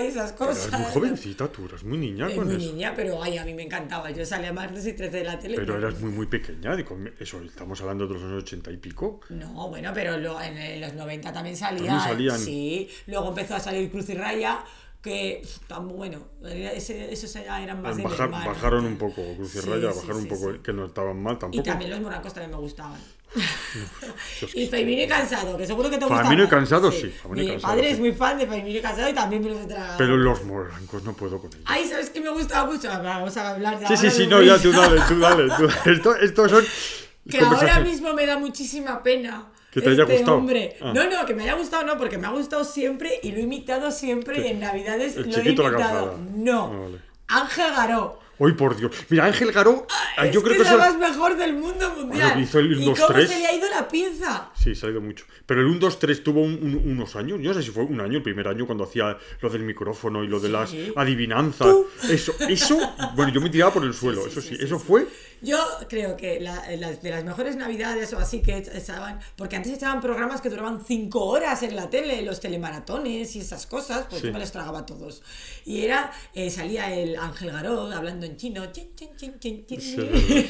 esas 0.02 0.32
Pero 0.34 0.48
cosas. 0.50 0.68
eres 0.68 0.80
muy 0.80 0.92
jovencita 0.92 1.52
tú, 1.52 1.66
eras 1.66 1.84
muy 1.84 1.98
niña 1.98 2.28
Es 2.30 2.36
muy 2.36 2.48
eso. 2.48 2.58
niña, 2.58 2.94
pero 2.96 3.22
ay, 3.22 3.38
a 3.38 3.44
mí 3.46 3.54
me 3.54 3.64
encantaba. 3.64 4.10
Yo 4.12 4.26
salía 4.26 4.54
martes 4.54 4.86
y 4.86 4.94
13 4.94 5.18
de 5.18 5.24
la 5.24 5.40
tele. 5.40 5.56
Pero 5.56 5.78
eras 5.78 6.00
muy, 6.00 6.12
muy 6.12 6.26
pequeña. 6.28 6.76
digo, 6.76 6.98
Eso, 7.20 7.42
estamos 7.42 7.80
hablando 7.82 8.08
de 8.08 8.14
los 8.14 8.24
años 8.24 8.44
80 8.44 8.72
y 8.72 8.78
pico. 8.78 9.20
No, 9.30 9.70
bueno, 9.70 9.92
pero 9.94 10.18
lo- 10.18 10.42
en, 10.42 10.58
en 10.58 10.82
los 10.82 10.94
90 10.94 11.34
también 11.34 11.58
salía. 11.58 11.78
También 11.88 12.00
salían. 12.02 12.40
Sí, 12.40 12.90
luego 13.08 13.30
empezó 13.30 13.56
a 13.56 13.60
salir 13.60 13.90
Cruz 13.92 14.10
y 14.10 14.14
Raya, 14.16 14.64
que 15.06 15.46
tan 15.68 15.88
bueno. 15.88 16.18
Ese, 16.44 17.14
esos 17.14 17.36
eran 17.36 17.80
más 17.84 17.96
de 17.96 18.02
Bajar- 18.04 18.22
hermana. 18.26 18.48
bajaron 18.48 18.86
un 18.88 18.98
poco, 18.98 19.22
Cruz 19.36 19.54
y 19.56 19.60
Sí, 19.60 19.70
Raya, 19.70 19.92
sí, 19.92 20.00
bajaron 20.00 20.24
sí, 20.24 20.28
un 20.28 20.40
poco, 20.40 20.64
que 20.64 20.74
no 20.74 20.86
estaban 20.88 21.22
mal 21.22 21.36
Y 21.36 21.38
tampoco. 21.40 21.64
también 21.64 21.92
los 21.92 22.00
moracos 22.02 22.34
también 22.34 22.50
me 22.52 22.58
gustaban. 22.58 23.00
Y 24.54 24.68
Feimino 24.68 25.04
y 25.04 25.08
Cansado, 25.08 25.58
que 25.58 25.68
seguro 25.68 25.90
que 25.90 25.98
te 25.98 26.06
gusta. 26.06 26.24
Famino 26.24 26.44
y 26.44 26.48
Cansado, 26.48 26.92
sí, 26.92 27.14
y 27.24 27.28
Mi 27.30 27.48
Cansado, 27.48 27.74
padre 27.74 27.90
es 27.92 28.00
muy 28.00 28.14
fan 28.14 28.38
de 28.40 28.48
Feimino 28.48 28.80
y 28.80 28.82
Cansado 28.82 29.10
y 29.10 29.14
también 29.14 29.44
me 29.44 29.50
los 29.52 29.62
he 29.62 29.66
tragado. 29.68 29.98
Pero 29.98 30.18
los 30.18 30.44
morancos 30.44 31.04
no 31.04 31.14
puedo 31.14 31.40
con 31.40 31.52
ellos. 31.52 31.64
Ay, 31.66 31.86
¿sabes 31.88 32.10
qué 32.10 32.20
me 32.22 32.30
gustaba 32.32 32.72
mucho? 32.72 32.88
Vamos 32.88 33.38
a 33.38 33.52
hablar 33.52 33.80
de 33.80 33.88
Sí, 33.88 33.98
sí, 33.98 34.10
sí, 34.10 34.22
de 34.24 34.28
no, 34.28 34.42
ya 34.42 34.58
tú 34.60 34.72
dale, 34.72 35.02
tú 35.08 35.20
dale. 35.20 35.44
tú 35.56 35.68
dale. 35.68 35.74
Esto, 35.94 36.16
estos 36.16 36.52
son 36.52 36.66
Que 37.30 37.40
ahora 37.40 37.80
mismo 37.82 38.14
me 38.14 38.26
da 38.26 38.38
muchísima 38.40 39.04
pena. 39.04 39.52
Que 39.76 39.82
te 39.82 39.90
haya 39.92 40.04
este 40.04 40.16
gustado. 40.18 40.38
hombre. 40.38 40.76
Ah. 40.82 40.92
No, 40.96 41.10
no, 41.10 41.26
que 41.26 41.34
me 41.36 41.44
haya 41.44 41.54
gustado, 41.54 41.84
no, 41.86 41.98
porque 41.98 42.18
me 42.18 42.26
ha 42.28 42.32
gustado 42.32 42.64
siempre 42.64 43.20
y 43.22 43.32
lo 43.32 43.38
he 43.38 43.42
imitado 43.42 43.92
siempre 43.92 44.40
y 44.48 44.52
en 44.52 44.60
Navidades 44.62 45.16
El 45.18 45.30
lo 45.30 45.38
he 45.38 45.44
la 45.44 45.50
imitado. 45.50 46.20
No. 46.36 46.72
Ah, 46.74 46.80
vale. 46.80 46.98
Ángel 47.28 47.72
Garó. 47.76 48.20
Hoy 48.38 48.52
por 48.52 48.76
Dios. 48.76 48.92
Mira, 49.08 49.24
Ángel 49.26 49.54
Garó, 49.54 49.88
Es 50.22 50.30
yo 50.34 50.44
creo 50.44 50.58
que 50.58 50.64
es 50.64 50.70
el 50.70 50.78
más 50.78 50.98
mejor 50.98 51.38
del 51.38 51.54
mundo 51.54 51.90
mundial. 51.92 52.32
Bueno, 52.32 52.42
hizo 52.42 52.60
el 52.60 52.74
¿Y 52.74 52.86
1, 52.86 52.96
cómo 53.00 53.14
2, 53.18 53.28
se 53.30 53.40
le 53.40 53.46
ha 53.48 53.56
ido 53.56 53.70
la 53.70 53.88
pinza? 53.88 54.50
Sí, 54.62 54.76
se 54.76 54.86
ha 54.86 54.90
ido 54.90 55.00
mucho. 55.00 55.24
Pero 55.46 55.62
el 55.62 55.68
1, 55.68 55.80
2, 55.80 56.00
3 56.00 56.22
tuvo 56.22 56.42
un- 56.42 56.56
un- 56.62 56.92
unos 56.92 57.16
años. 57.16 57.40
Yo 57.42 57.54
no 57.54 57.54
sé 57.54 57.64
si 57.64 57.72
fue 57.72 57.84
un 57.86 58.02
año, 58.02 58.18
el 58.18 58.24
primer 58.24 58.50
año, 58.50 58.66
cuando 58.66 58.84
hacía 58.84 59.18
lo 59.40 59.50
del 59.50 59.62
micrófono 59.64 60.22
y 60.22 60.28
lo 60.28 60.42
de 60.42 60.50
las 60.50 60.70
Sí. 60.70 60.92
adivinanzas. 60.98 61.74
Eso, 62.10 62.34
eso. 62.50 62.78
Bueno, 63.16 63.32
yo 63.32 63.40
me 63.40 63.50
tiraba 63.50 63.72
por 63.74 63.86
el 63.86 63.94
suelo, 63.94 64.28
eso 64.28 64.42
sí. 64.42 64.58
Eso 64.60 64.80
fue. 64.80 65.08
Yo 65.42 65.58
creo 65.90 66.16
que 66.18 66.40
la- 66.40 66.64
las- 66.78 67.02
de 67.02 67.10
las 67.12 67.24
mejores 67.24 67.56
navidades 67.56 68.14
o 68.14 68.20
así 68.20 68.42
que 68.42 68.58
echaban, 68.58 69.20
porque 69.36 69.56
antes 69.56 69.74
echaban 69.74 70.02
programas 70.02 70.42
que 70.42 70.50
duraban 70.50 70.84
cinco 70.86 71.26
horas 71.26 71.62
en 71.64 71.76
la 71.76 71.90
tele, 71.90 72.22
los 72.22 72.40
telemaratones 72.40 73.36
y 73.36 73.42
esas 73.42 73.66
cosas, 73.68 74.08
pues 74.10 74.22
Sí. 74.22 74.28
yo 74.28 74.34
me 74.34 74.40
los 74.40 74.52
tragaba 74.52 74.86
todos. 74.86 75.22
Y 75.66 75.82
era, 75.82 76.12
eh, 76.34 76.50
salía 76.50 76.94
el 76.94 77.16
Ángel 77.18 77.52
Garó 77.52 77.92
hablando 77.92 78.26
en 78.26 78.38
chino, 78.38 78.66
chin, 78.72 78.90
chin, 78.96 79.16
chin. 79.40 79.66
Sí, 79.68 79.96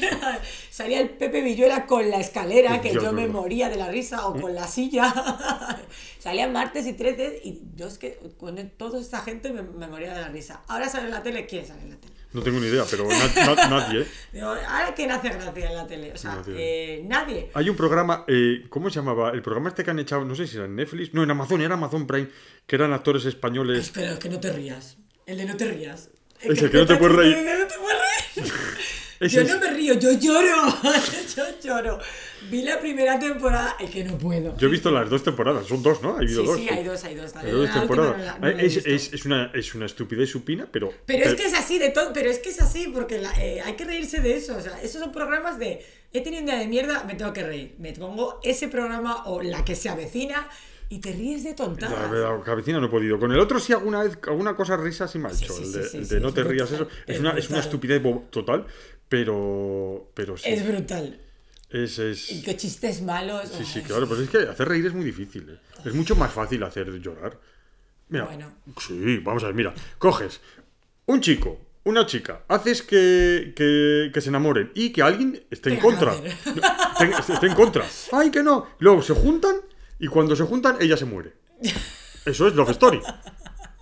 salía 0.70 1.00
el 1.00 1.10
Pepe 1.10 1.40
Villuela 1.42 1.86
con 1.86 2.08
la 2.10 2.20
escalera, 2.20 2.80
que 2.80 2.92
yo 2.94 3.12
me 3.12 3.26
moría 3.28 3.68
de 3.68 3.76
la 3.76 3.88
risa, 3.88 4.26
o 4.26 4.40
con 4.40 4.54
la 4.54 4.66
silla. 4.66 5.12
Salían 6.18 6.52
martes 6.52 6.86
y 6.86 6.92
13 6.94 7.40
y 7.44 7.60
yo 7.76 7.86
es 7.86 7.98
que 7.98 8.18
con 8.38 8.56
toda 8.70 9.00
esta 9.00 9.20
gente 9.20 9.50
me, 9.52 9.62
me 9.62 9.86
moría 9.86 10.12
de 10.14 10.20
la 10.22 10.28
risa. 10.28 10.62
Ahora 10.68 10.88
sale 10.88 11.04
en 11.06 11.10
la 11.12 11.22
tele, 11.22 11.46
¿quién 11.46 11.64
sale 11.66 11.82
en 11.82 11.90
la 11.90 11.96
tele? 11.96 12.14
No 12.36 12.42
tengo 12.42 12.60
ni 12.60 12.66
idea, 12.66 12.84
pero 12.90 13.08
na- 13.08 13.54
na- 13.54 13.68
nadie, 13.68 14.06
Ahora 14.42 14.94
que 14.94 15.06
nace 15.06 15.30
gracia 15.30 15.68
en 15.70 15.74
la 15.74 15.86
tele. 15.86 16.12
O 16.12 16.18
sea, 16.18 16.34
Nadie. 16.36 16.54
eh, 16.58 17.02
nadie. 17.06 17.50
Hay 17.54 17.70
un 17.70 17.76
programa, 17.76 18.24
eh, 18.28 18.66
¿cómo 18.68 18.90
se 18.90 18.96
llamaba? 18.96 19.30
El 19.30 19.40
programa 19.40 19.70
este 19.70 19.82
que 19.84 19.90
han 19.90 19.98
echado, 19.98 20.24
no 20.26 20.34
sé 20.34 20.46
si 20.46 20.56
era 20.56 20.66
en 20.66 20.76
Netflix, 20.76 21.14
no, 21.14 21.22
en 21.22 21.30
Amazon, 21.30 21.62
era 21.62 21.74
Amazon 21.74 22.06
Prime, 22.06 22.28
que 22.66 22.76
eran 22.76 22.92
actores 22.92 23.24
españoles. 23.24 23.90
Pero 23.94 24.12
es 24.12 24.18
que 24.18 24.28
no 24.28 24.38
te 24.38 24.52
rías. 24.52 24.98
El 25.24 25.38
de 25.38 25.46
no 25.46 25.56
te 25.56 25.64
rías. 25.64 26.10
El 26.42 26.52
Ese 26.52 26.70
que 26.70 26.76
no 26.76 26.86
te 26.86 26.96
puedes 26.96 27.16
reír. 27.16 27.36
el 27.38 27.44
de 27.46 27.58
no 27.58 27.66
te 27.66 27.74
puedes 27.78 27.98
reír. 28.44 28.52
Yo 29.32 29.40
es- 29.40 29.48
no 29.48 29.58
me 29.58 29.70
río, 29.70 29.94
yo 29.94 30.12
lloro. 30.12 30.62
yo 31.36 31.44
lloro. 31.64 31.98
Vi 32.50 32.62
la 32.62 32.78
primera 32.80 33.18
temporada 33.18 33.76
y 33.80 33.86
que 33.86 34.04
no 34.04 34.16
puedo. 34.18 34.56
Yo 34.56 34.68
he 34.68 34.70
visto 34.70 34.90
las 34.90 35.08
dos 35.10 35.22
temporadas, 35.24 35.66
son 35.66 35.82
dos, 35.82 36.02
¿no? 36.02 36.14
Ha 36.14 36.18
habido 36.18 36.42
Sí, 36.42 36.46
dos. 36.46 36.56
sí, 36.56 36.68
hay 36.68 36.84
dos, 36.84 37.04
hay 37.04 37.14
dos. 37.14 37.34
Hay 37.36 37.50
dos 37.50 37.68
La 37.68 37.74
temporadas. 37.80 38.18
no 38.18 38.46
la- 38.48 38.52
la 38.54 38.62
es, 38.62 38.76
es- 38.86 39.12
es 39.12 39.24
una, 39.24 39.50
es 39.54 39.74
una 39.74 39.86
estupidez 39.86 40.30
supina, 40.30 40.68
pero. 40.70 40.92
Pero 41.06 41.24
es 41.24 41.34
que 41.34 41.46
es 41.46 41.54
así 41.54 41.78
de 41.78 41.90
todo, 41.90 42.12
pero 42.12 42.30
es 42.30 42.38
que 42.38 42.50
es 42.50 42.60
así, 42.60 42.88
porque 42.92 43.18
la- 43.18 43.32
eh, 43.42 43.60
hay 43.62 43.74
que 43.74 43.84
reírse 43.84 44.20
de 44.20 44.36
eso. 44.36 44.56
O 44.56 44.60
sea, 44.60 44.80
esos 44.82 45.00
son 45.00 45.12
programas 45.12 45.58
de 45.58 45.84
he 46.12 46.20
tenido 46.22 46.40
un 46.40 46.46
día 46.46 46.56
de 46.58 46.66
mierda, 46.66 47.04
me 47.04 47.14
tengo 47.14 47.32
que 47.32 47.42
reír. 47.42 47.74
Me 47.78 47.92
pongo 47.92 48.40
ese 48.42 48.68
programa 48.68 49.24
o 49.26 49.42
la 49.42 49.64
que 49.64 49.74
se 49.74 49.88
avecina 49.88 50.48
y 50.88 51.00
te 51.00 51.12
ríes 51.12 51.42
de 51.42 51.50
La 51.50 51.56
tontadas. 51.56 52.10
verdad, 52.10 52.40
cabecina 52.44 52.78
no 52.78 52.86
he 52.86 52.90
podido. 52.90 53.18
Con 53.18 53.32
el 53.32 53.40
otro 53.40 53.58
sí 53.58 53.72
alguna 53.72 54.04
vez, 54.04 54.16
alguna 54.28 54.54
cosa 54.54 54.76
risa 54.76 55.08
sí 55.08 55.18
me 55.18 55.28
ha 55.28 55.32
hecho. 55.32 55.52
sí, 55.52 55.62
el 55.64 55.68
sí, 55.72 55.78
de, 55.78 55.88
sí, 55.88 55.96
el 55.98 56.08
de 56.08 56.20
no 56.20 56.28
es 56.28 56.34
te 56.34 56.44
rías 56.44 56.70
brutal, 56.70 56.88
eso. 56.88 57.00
Es, 57.06 57.14
es 57.16 57.20
una, 57.20 57.30
es 57.32 57.50
una 57.50 57.58
estupidez 57.58 58.02
total, 58.30 58.66
pero. 59.08 60.08
Pero 60.14 60.36
sí. 60.36 60.48
Es 60.50 60.66
brutal. 60.66 61.20
Es, 61.70 61.98
es- 61.98 62.30
Y 62.32 62.42
que 62.42 62.56
chistes 62.56 63.02
malos. 63.02 63.48
Sí, 63.56 63.64
sí, 63.64 63.82
claro, 63.82 64.08
pero 64.08 64.22
es 64.22 64.30
que 64.30 64.38
hacer 64.38 64.68
reír 64.68 64.86
es 64.86 64.94
muy 64.94 65.04
difícil. 65.04 65.48
¿eh? 65.50 65.58
Es 65.84 65.94
mucho 65.94 66.14
más 66.16 66.32
fácil 66.32 66.62
hacer 66.62 66.90
llorar. 67.00 67.38
Mira, 68.08 68.24
Bueno. 68.26 68.52
sí, 68.80 69.18
vamos 69.18 69.42
a 69.42 69.46
ver, 69.46 69.54
mira, 69.56 69.74
coges 69.98 70.40
un 71.06 71.20
chico, 71.20 71.60
una 71.84 72.06
chica, 72.06 72.42
haces 72.46 72.82
que, 72.82 73.52
que, 73.56 74.10
que 74.14 74.20
se 74.20 74.28
enamoren 74.28 74.70
y 74.74 74.90
que 74.90 75.02
alguien 75.02 75.44
esté 75.50 75.70
en 75.74 75.80
contra. 75.80 76.12
No, 76.14 76.22
tenga- 76.98 77.18
esté 77.18 77.46
en 77.46 77.54
contra. 77.54 77.84
¡Ay, 78.12 78.30
que 78.30 78.44
no! 78.44 78.68
Luego 78.78 79.02
se 79.02 79.12
juntan 79.14 79.56
y 79.98 80.06
cuando 80.06 80.36
se 80.36 80.44
juntan 80.44 80.76
ella 80.80 80.96
se 80.96 81.04
muere. 81.04 81.32
Eso 82.24 82.46
es 82.46 82.54
Love 82.54 82.70
Story. 82.70 83.00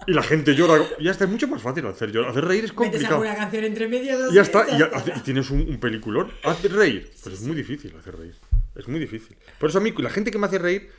Y 0.07 0.13
la 0.13 0.23
gente 0.23 0.55
llora. 0.55 0.83
Ya 1.01 1.11
está, 1.11 1.25
es 1.25 1.31
mucho 1.31 1.49
más 1.49 1.63
fácil 1.63 1.87
hacer 1.87 2.11
llorar. 2.13 2.31
Hacer 2.31 2.45
reír 2.45 2.65
es 2.65 2.71
Metes 2.75 2.77
complicado. 2.91 3.15
alguna 3.17 3.35
canción 3.37 3.65
entre 3.65 3.89
medias. 3.89 4.19
Y 4.31 4.35
ya 4.35 4.43
está, 4.43 4.67
y, 4.69 4.79
ya 4.79 4.87
hace- 4.93 5.13
y 5.17 5.21
tienes 5.21 5.51
un, 5.51 5.61
un 5.61 5.79
peliculón. 5.81 6.33
Hacer 6.45 6.73
reír. 6.73 7.11
Pues 7.23 7.35
es 7.35 7.41
muy 7.43 7.57
difícil 7.57 7.95
hacer 7.99 8.17
reír. 8.17 8.35
Es 8.75 8.89
muy 8.89 9.01
difícil. 9.01 9.37
Por 9.59 9.69
eso 9.71 9.79
a 9.79 9.81
mí, 9.81 9.93
la 9.99 10.11
gente 10.11 10.31
que 10.31 10.39
me 10.39 10.47
hace 10.47 10.59
reír, 10.59 10.91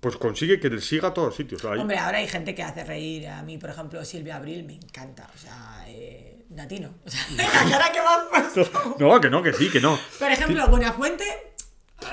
pues 0.00 0.16
consigue 0.16 0.60
que 0.60 0.68
le 0.68 0.80
siga 0.80 1.08
a 1.08 1.14
todos 1.14 1.34
sitios. 1.34 1.60
O 1.60 1.62
sea, 1.62 1.72
hay- 1.74 1.80
Hombre, 1.80 1.98
ahora 1.98 2.18
hay 2.18 2.28
gente 2.28 2.54
que 2.54 2.62
hace 2.62 2.84
reír. 2.84 3.28
A 3.28 3.42
mí, 3.42 3.58
por 3.58 3.70
ejemplo, 3.70 4.04
Silvia 4.04 4.36
Abril 4.36 4.64
me 4.64 4.74
encanta. 4.74 5.28
O 5.34 5.38
sea, 5.38 5.84
eh, 5.88 6.44
Natino. 6.50 6.94
O 7.04 7.10
sea, 7.10 7.20
la 7.36 7.70
cara 7.70 7.92
que 7.92 8.00
me 8.00 8.06
has 8.38 8.52
puesto. 8.52 8.96
No, 8.98 9.20
que 9.20 9.30
no, 9.30 9.42
que 9.42 9.52
sí, 9.52 9.70
que 9.70 9.80
no. 9.80 9.98
Por 10.18 10.30
ejemplo, 10.30 10.68
Buenafuente. 10.68 11.24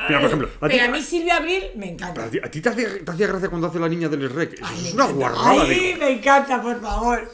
Mira, 0.07 0.19
por 0.19 0.27
ejemplo, 0.27 0.47
a 0.61 0.67
ti, 0.69 0.75
Pero 0.77 0.83
a 0.85 0.87
mí 0.95 1.01
Silvia 1.01 1.37
Abril 1.37 1.63
me 1.75 1.89
encanta. 1.91 2.23
a 2.25 2.29
ti- 2.29 2.39
a 2.43 2.49
ti 2.51 2.61
te, 2.61 2.69
hace, 2.69 2.85
te 2.99 3.11
hacía 3.11 3.27
gracia 3.27 3.49
cuando 3.49 3.67
hace 3.67 3.79
la 3.79 3.87
niña 3.89 4.09
del 4.09 4.29
REC. 4.29 4.53
Eso 4.53 4.63
Ay, 4.65 4.87
es 4.87 4.93
una 4.93 5.05
guarrada 5.07 5.61
Ay, 5.63 5.93
de. 5.93 5.95
me 5.97 6.09
encanta, 6.11 6.61
por 6.61 6.81
favor. 6.81 7.31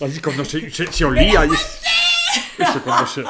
Así 0.00 0.20
cuando 0.20 0.44
se, 0.44 0.70
se, 0.70 0.90
se 0.92 1.04
olía. 1.04 1.44
Y 1.46 1.50
es- 1.54 1.80
eso, 2.58 2.82
cuando 2.82 3.06
se. 3.06 3.22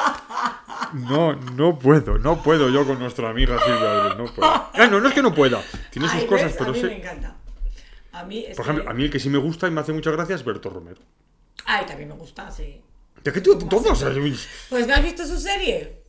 No, 0.92 1.34
no 1.34 1.78
puedo, 1.78 2.18
no 2.18 2.42
puedo 2.42 2.68
yo 2.70 2.84
con 2.86 2.98
nuestra 2.98 3.30
amiga 3.30 3.58
Silvia 3.64 3.90
Abril, 4.04 4.18
no 4.18 4.34
puedo. 4.34 4.50
Ah, 4.50 4.72
no, 4.90 5.00
no 5.00 5.08
es 5.08 5.14
que 5.14 5.22
no 5.22 5.34
pueda. 5.34 5.62
Tiene 5.90 6.08
sus 6.08 6.18
Ay, 6.22 6.26
cosas, 6.26 6.46
¿ves? 6.46 6.56
pero 6.58 6.70
a 6.70 6.72
mí 6.72 6.80
sé. 6.80 6.86
me 6.86 6.96
encanta. 6.96 7.36
A 8.12 8.24
mí 8.24 8.44
Por 8.56 8.64
ejemplo, 8.64 8.84
que- 8.84 8.90
a 8.90 8.94
mí 8.94 9.04
el 9.04 9.10
que 9.10 9.20
sí 9.20 9.30
me 9.30 9.38
gusta 9.38 9.68
y 9.68 9.70
me 9.70 9.80
hace 9.80 9.92
mucha 9.92 10.10
gracia 10.10 10.34
es 10.34 10.44
Berto 10.44 10.68
Romero. 10.70 11.00
Ay, 11.64 11.86
también 11.86 12.08
me 12.08 12.14
gusta, 12.16 12.50
sí. 12.50 12.80
¿De 13.22 13.32
qué 13.32 13.40
tú 13.40 13.56
todos? 13.58 14.02
Pues 14.68 14.86
¿no 14.86 14.94
has 14.94 15.02
visto 15.02 15.26
su 15.26 15.38
serie? 15.38 15.99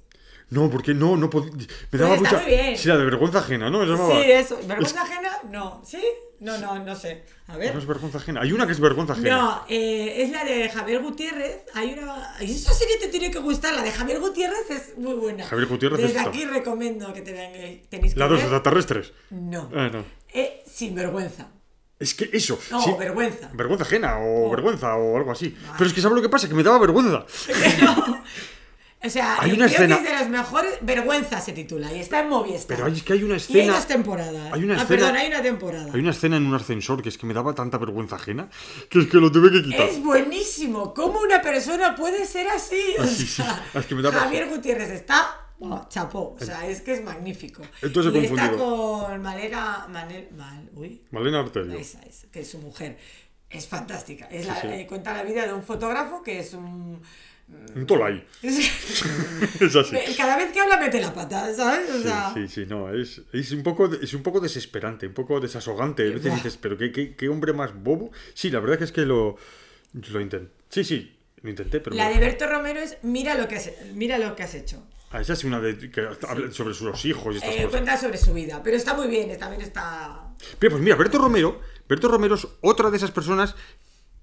No, 0.51 0.69
porque 0.69 0.93
no, 0.93 1.15
no 1.17 1.29
podía. 1.29 1.51
Me 1.91 1.97
daba 1.99 2.17
Pues 2.17 2.21
mucha. 2.31 2.41
muy 2.43 2.51
bien. 2.51 2.77
Sí, 2.77 2.87
la 2.89 2.97
de 2.97 3.05
vergüenza 3.05 3.39
ajena, 3.39 3.69
¿no? 3.69 3.83
Llamaba. 3.85 4.21
Sí, 4.21 4.31
eso. 4.31 4.59
¿Vergüenza 4.67 5.01
ajena? 5.01 5.29
No. 5.49 5.81
¿Sí? 5.85 6.01
No, 6.41 6.57
no, 6.57 6.77
no 6.83 6.93
sé. 6.95 7.23
A 7.47 7.55
ver. 7.57 7.73
No 7.73 7.79
es 7.79 7.85
vergüenza 7.87 8.17
ajena. 8.17 8.41
Hay 8.41 8.51
una 8.51 8.65
que 8.65 8.73
es 8.73 8.79
vergüenza 8.81 9.13
ajena. 9.13 9.37
No, 9.37 9.63
eh, 9.69 10.21
es 10.23 10.29
la 10.29 10.43
de 10.43 10.69
Javier 10.69 11.01
Gutiérrez. 11.01 11.63
Hay 11.73 11.93
una. 11.93 12.35
y 12.41 12.51
Esa 12.51 12.73
serie 12.73 12.97
te 12.97 13.07
tiene 13.07 13.31
que 13.31 13.39
gustar. 13.39 13.73
La 13.73 13.81
de 13.81 13.91
Javier 13.91 14.19
Gutiérrez 14.19 14.69
es 14.69 14.97
muy 14.97 15.13
buena. 15.13 15.45
Javier 15.45 15.67
Gutiérrez 15.69 16.01
Desde 16.01 16.19
aquí 16.19 16.43
recomiendo 16.45 17.13
que 17.13 17.21
te 17.21 17.31
vean, 17.31 17.51
eh, 17.55 17.85
tenéis 17.89 18.13
que 18.13 18.19
La 18.19 18.27
ver. 18.27 18.39
extraterrestres. 18.39 19.13
No. 19.29 19.69
Ah, 19.73 19.89
no. 19.91 20.03
Eh, 20.33 20.63
sin 20.69 20.93
vergüenza. 20.95 21.47
Es 21.97 22.13
que 22.13 22.29
eso. 22.33 22.59
No, 22.71 22.81
sí, 22.81 22.91
vergüenza. 22.99 23.49
Vergüenza 23.53 23.85
ajena 23.85 24.17
o 24.17 24.47
Oh. 24.47 24.51
vergüenza 24.51 24.95
o 24.97 25.15
algo 25.15 25.31
así. 25.31 25.55
Pero 25.77 25.87
es 25.87 25.93
que 25.93 26.01
¿sabes 26.01 26.15
lo 26.17 26.21
que 26.21 26.29
pasa? 26.29 26.49
Que 26.49 26.55
me 26.55 26.63
daba 26.63 26.77
vergüenza. 26.79 27.25
O 29.03 29.09
sea, 29.09 29.37
Hay 29.41 29.51
eh, 29.51 29.53
una 29.55 29.65
creo 29.65 29.77
escena- 29.79 29.95
que 29.95 30.03
es 30.03 30.07
de 30.09 30.13
las 30.15 30.29
mejores. 30.29 30.73
Vergüenza 30.81 31.41
se 31.41 31.53
titula. 31.53 31.91
Y 31.91 31.99
está 31.99 32.19
en 32.19 32.29
Movistar. 32.29 32.77
Pero 32.77 32.87
es 32.87 33.01
que 33.01 33.13
hay 33.13 33.23
una 33.23 33.33
Y 33.33 33.37
hay 33.37 33.37
escena. 33.41 33.73
dos 33.73 33.87
temporadas. 33.87 34.53
Hay 34.53 34.63
una 34.63 34.73
ah, 34.75 34.83
escena- 34.83 34.87
perdón, 34.87 35.15
hay 35.15 35.27
una 35.27 35.41
temporada. 35.41 35.91
Hay 35.93 35.99
una 35.99 36.11
escena 36.11 36.37
en 36.37 36.45
un 36.45 36.53
ascensor 36.53 37.01
que 37.01 37.09
es 37.09 37.17
que 37.17 37.25
me 37.25 37.33
daba 37.33 37.55
tanta 37.55 37.77
vergüenza 37.79 38.17
ajena 38.17 38.49
que 38.89 38.99
es 38.99 39.07
que 39.07 39.17
lo 39.17 39.31
tuve 39.31 39.51
que 39.51 39.63
quitar. 39.63 39.89
Es 39.89 40.01
buenísimo. 40.03 40.93
¿Cómo 40.93 41.19
una 41.21 41.41
persona 41.41 41.95
puede 41.95 42.25
ser 42.25 42.47
así? 42.49 42.79
Sea, 42.97 43.05
sí. 43.07 43.77
Es 43.79 43.85
que 43.87 43.95
me 43.95 44.03
daba- 44.03 44.19
Javier 44.19 44.47
Gutiérrez 44.49 44.91
está. 44.91 45.47
oh, 45.59 45.85
chapó. 45.89 46.37
O 46.39 46.43
sea, 46.45 46.67
es 46.67 46.81
que 46.81 46.93
es 46.93 47.03
magnífico. 47.03 47.63
Entonces 47.81 48.13
y 48.13 48.25
está 48.25 48.51
con 48.51 49.19
Malera. 49.21 49.87
Manel, 49.89 50.29
Mal, 50.37 50.69
uy, 50.75 51.01
Malena 51.11 51.39
Arterio. 51.39 51.73
esa 51.77 52.01
es, 52.03 52.27
que 52.31 52.41
es 52.41 52.49
su 52.51 52.59
mujer. 52.59 52.97
Es 53.49 53.67
fantástica. 53.67 54.27
Es 54.27 54.45
la- 54.45 54.61
sí. 54.61 54.67
eh, 54.67 54.85
cuenta 54.87 55.11
la 55.13 55.23
vida 55.23 55.45
de 55.47 55.53
un 55.53 55.63
fotógrafo 55.63 56.21
que 56.21 56.39
es 56.39 56.53
un. 56.53 57.01
Un 57.75 57.85
tolai. 57.85 58.25
es 58.41 59.75
así. 59.75 59.95
Cada 60.17 60.37
vez 60.37 60.51
que 60.51 60.59
habla 60.59 60.77
mete 60.77 60.99
la 60.99 61.13
pata, 61.13 61.53
¿sabes? 61.53 61.89
O 61.89 61.97
Sí, 61.97 62.03
sea, 62.03 62.31
sí, 62.33 62.47
sí, 62.47 62.65
no, 62.65 62.93
es, 62.93 63.21
es, 63.31 63.51
un 63.53 63.63
poco, 63.63 63.89
es 63.93 64.13
un 64.13 64.23
poco 64.23 64.39
desesperante, 64.39 65.07
un 65.07 65.13
poco 65.13 65.39
desasogante. 65.39 66.05
A 66.07 66.11
veces 66.11 66.33
dices, 66.35 66.57
pero 66.57 66.77
qué, 66.77 66.91
qué, 66.91 67.15
qué 67.15 67.29
hombre 67.29 67.53
más 67.53 67.73
bobo. 67.73 68.11
Sí, 68.33 68.49
la 68.51 68.59
verdad 68.59 68.81
es 68.83 68.91
que 68.91 69.01
lo, 69.05 69.37
lo 69.93 70.19
intenté. 70.21 70.51
Sí, 70.69 70.83
sí, 70.83 71.17
lo 71.41 71.49
intenté, 71.49 71.79
pero... 71.79 71.95
la 71.95 72.09
de 72.09 72.17
Berto 72.19 72.47
Romero 72.47 72.79
es 72.81 72.97
mira 73.03 73.35
lo 73.35 73.47
que 73.47 73.55
has, 73.55 73.71
mira 73.93 74.17
lo 74.17 74.35
que 74.35 74.43
has 74.43 74.53
hecho. 74.53 74.83
Ah, 75.13 75.19
esa 75.19 75.33
es 75.33 75.43
una 75.43 75.59
de, 75.59 75.91
que 75.91 76.07
habla 76.27 76.51
sobre 76.51 76.73
sus 76.73 77.05
hijos 77.05 77.35
y 77.35 77.37
estas 77.39 77.53
Eh, 77.55 77.67
cuenta 77.69 77.97
sobre 77.97 78.17
su 78.17 78.33
vida, 78.33 78.61
pero 78.63 78.77
está 78.77 78.93
muy 78.93 79.07
bien, 79.07 79.37
también 79.37 79.61
está. 79.61 80.33
Pero 80.57 80.71
pues 80.71 80.83
mira, 80.83 80.95
Berto 80.95 81.17
Romero, 81.17 81.59
Berto 81.87 82.07
Romero 82.07 82.35
es 82.35 82.47
otra 82.61 82.89
de 82.89 82.95
esas 82.97 83.11
personas 83.11 83.55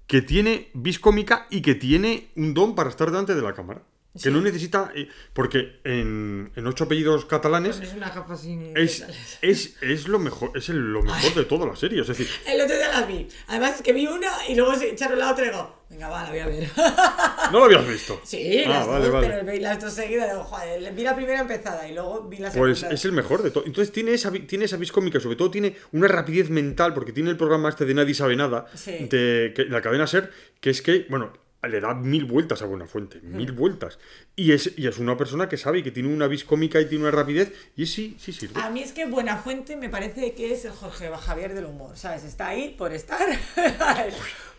que 0.09 0.23
tiene 0.23 0.71
vis 0.73 0.97
cómica 0.97 1.45
y 1.51 1.61
que 1.61 1.75
tiene 1.75 2.31
un 2.35 2.55
don 2.55 2.73
para 2.73 2.89
estar 2.89 3.11
delante 3.11 3.35
de 3.35 3.43
la 3.43 3.53
cámara. 3.53 3.83
Que 4.21 4.31
no 4.31 4.41
necesita. 4.41 4.91
eh, 4.95 5.07
porque 5.33 5.79
en, 5.83 6.51
en 6.55 6.67
ocho 6.67 6.85
apellidos 6.85 7.25
catalanes 7.25 7.79
Es 7.79 7.93
una 7.93 8.09
gafa 8.09 8.35
sin. 8.35 8.75
es, 8.75 9.05
es, 9.41 9.75
es 9.81 10.07
lo 10.07 10.17
mejor, 10.19 10.51
es 10.55 10.67
el- 10.69 10.91
lo 10.91 11.03
mejor 11.03 11.35
de 11.35 11.45
toda 11.45 11.67
la 11.67 11.75
serie. 11.75 12.01
Es 12.01 12.07
decir, 12.07 12.27
El 12.47 12.59
otro 12.61 12.75
día 12.75 12.89
las 12.89 13.07
vi. 13.07 13.27
Además 13.47 13.75
es 13.75 13.81
que 13.83 13.93
vi 13.93 14.07
una 14.07 14.27
y 14.47 14.55
luego 14.55 14.75
se 14.75 14.89
echaron 14.89 15.19
la 15.19 15.31
otra 15.31 15.45
y 15.45 15.49
digo, 15.49 15.83
venga, 15.91 16.09
va, 16.09 16.23
la 16.23 16.29
voy 16.31 16.39
a 16.39 16.47
ver. 16.47 16.69
no 17.51 17.59
lo 17.59 17.65
habías 17.65 17.87
visto. 17.87 18.19
Sí, 18.25 18.63
Ah, 18.65 18.69
las 18.69 18.87
vale, 18.87 19.03
dos, 19.05 19.13
vale. 19.13 19.27
pero 19.29 19.51
vi 19.51 19.59
las 19.59 19.79
dos 19.79 19.93
seguidas. 19.93 20.29
Digo, 20.31 20.43
joder, 20.43 20.93
vi 20.93 21.03
la 21.03 21.15
primera 21.15 21.39
empezada 21.41 21.87
y 21.87 21.93
luego 21.93 22.23
vi 22.23 22.37
la 22.37 22.49
segunda. 22.51 22.73
Pues 22.79 22.91
es 22.91 23.05
el 23.05 23.11
mejor 23.11 23.43
de 23.43 23.51
todo. 23.51 23.63
Entonces 23.65 23.93
tiene 23.93 24.13
esa, 24.13 24.31
tiene 24.31 24.65
esa 24.65 24.77
vis 24.77 24.91
cómica, 24.91 25.19
sobre 25.19 25.35
todo 25.35 25.51
tiene 25.51 25.75
una 25.91 26.07
rapidez 26.07 26.49
mental, 26.49 26.93
porque 26.95 27.13
tiene 27.13 27.29
el 27.29 27.37
programa 27.37 27.69
este 27.69 27.85
de 27.85 27.93
Nadie 27.93 28.15
sabe 28.15 28.35
nada, 28.35 28.65
Sí. 28.73 29.07
de 29.09 29.53
que, 29.55 29.65
la 29.65 29.81
cadena 29.81 30.07
Ser, 30.07 30.31
que 30.59 30.71
es 30.71 30.81
que, 30.81 31.05
bueno, 31.09 31.31
le 31.67 31.81
da 31.81 31.93
mil 31.93 32.25
vueltas 32.25 32.61
a 32.61 32.65
Buenafuente, 32.65 33.19
mil 33.21 33.51
vueltas. 33.51 33.99
Y 34.35 34.53
es, 34.53 34.73
y 34.77 34.87
es 34.87 34.97
una 34.97 35.17
persona 35.17 35.49
que 35.49 35.57
sabe 35.57 35.79
y 35.79 35.83
que 35.83 35.91
tiene 35.91 36.13
una 36.13 36.27
vis 36.27 36.45
cómica 36.45 36.79
y 36.79 36.85
tiene 36.87 37.03
una 37.03 37.11
rapidez, 37.11 37.51
y 37.75 37.85
sí, 37.87 38.15
sí 38.19 38.31
sirve. 38.31 38.61
A 38.61 38.69
mí 38.69 38.81
es 38.81 38.93
que 38.93 39.05
Buenafuente 39.05 39.75
me 39.75 39.89
parece 39.89 40.33
que 40.33 40.53
es 40.53 40.63
el 40.65 40.71
Jorge 40.71 41.09
Javier 41.09 41.53
del 41.53 41.65
humor, 41.65 41.97
¿sabes? 41.97 42.23
Está 42.23 42.47
ahí 42.47 42.75
por 42.77 42.93
estar. 42.93 43.27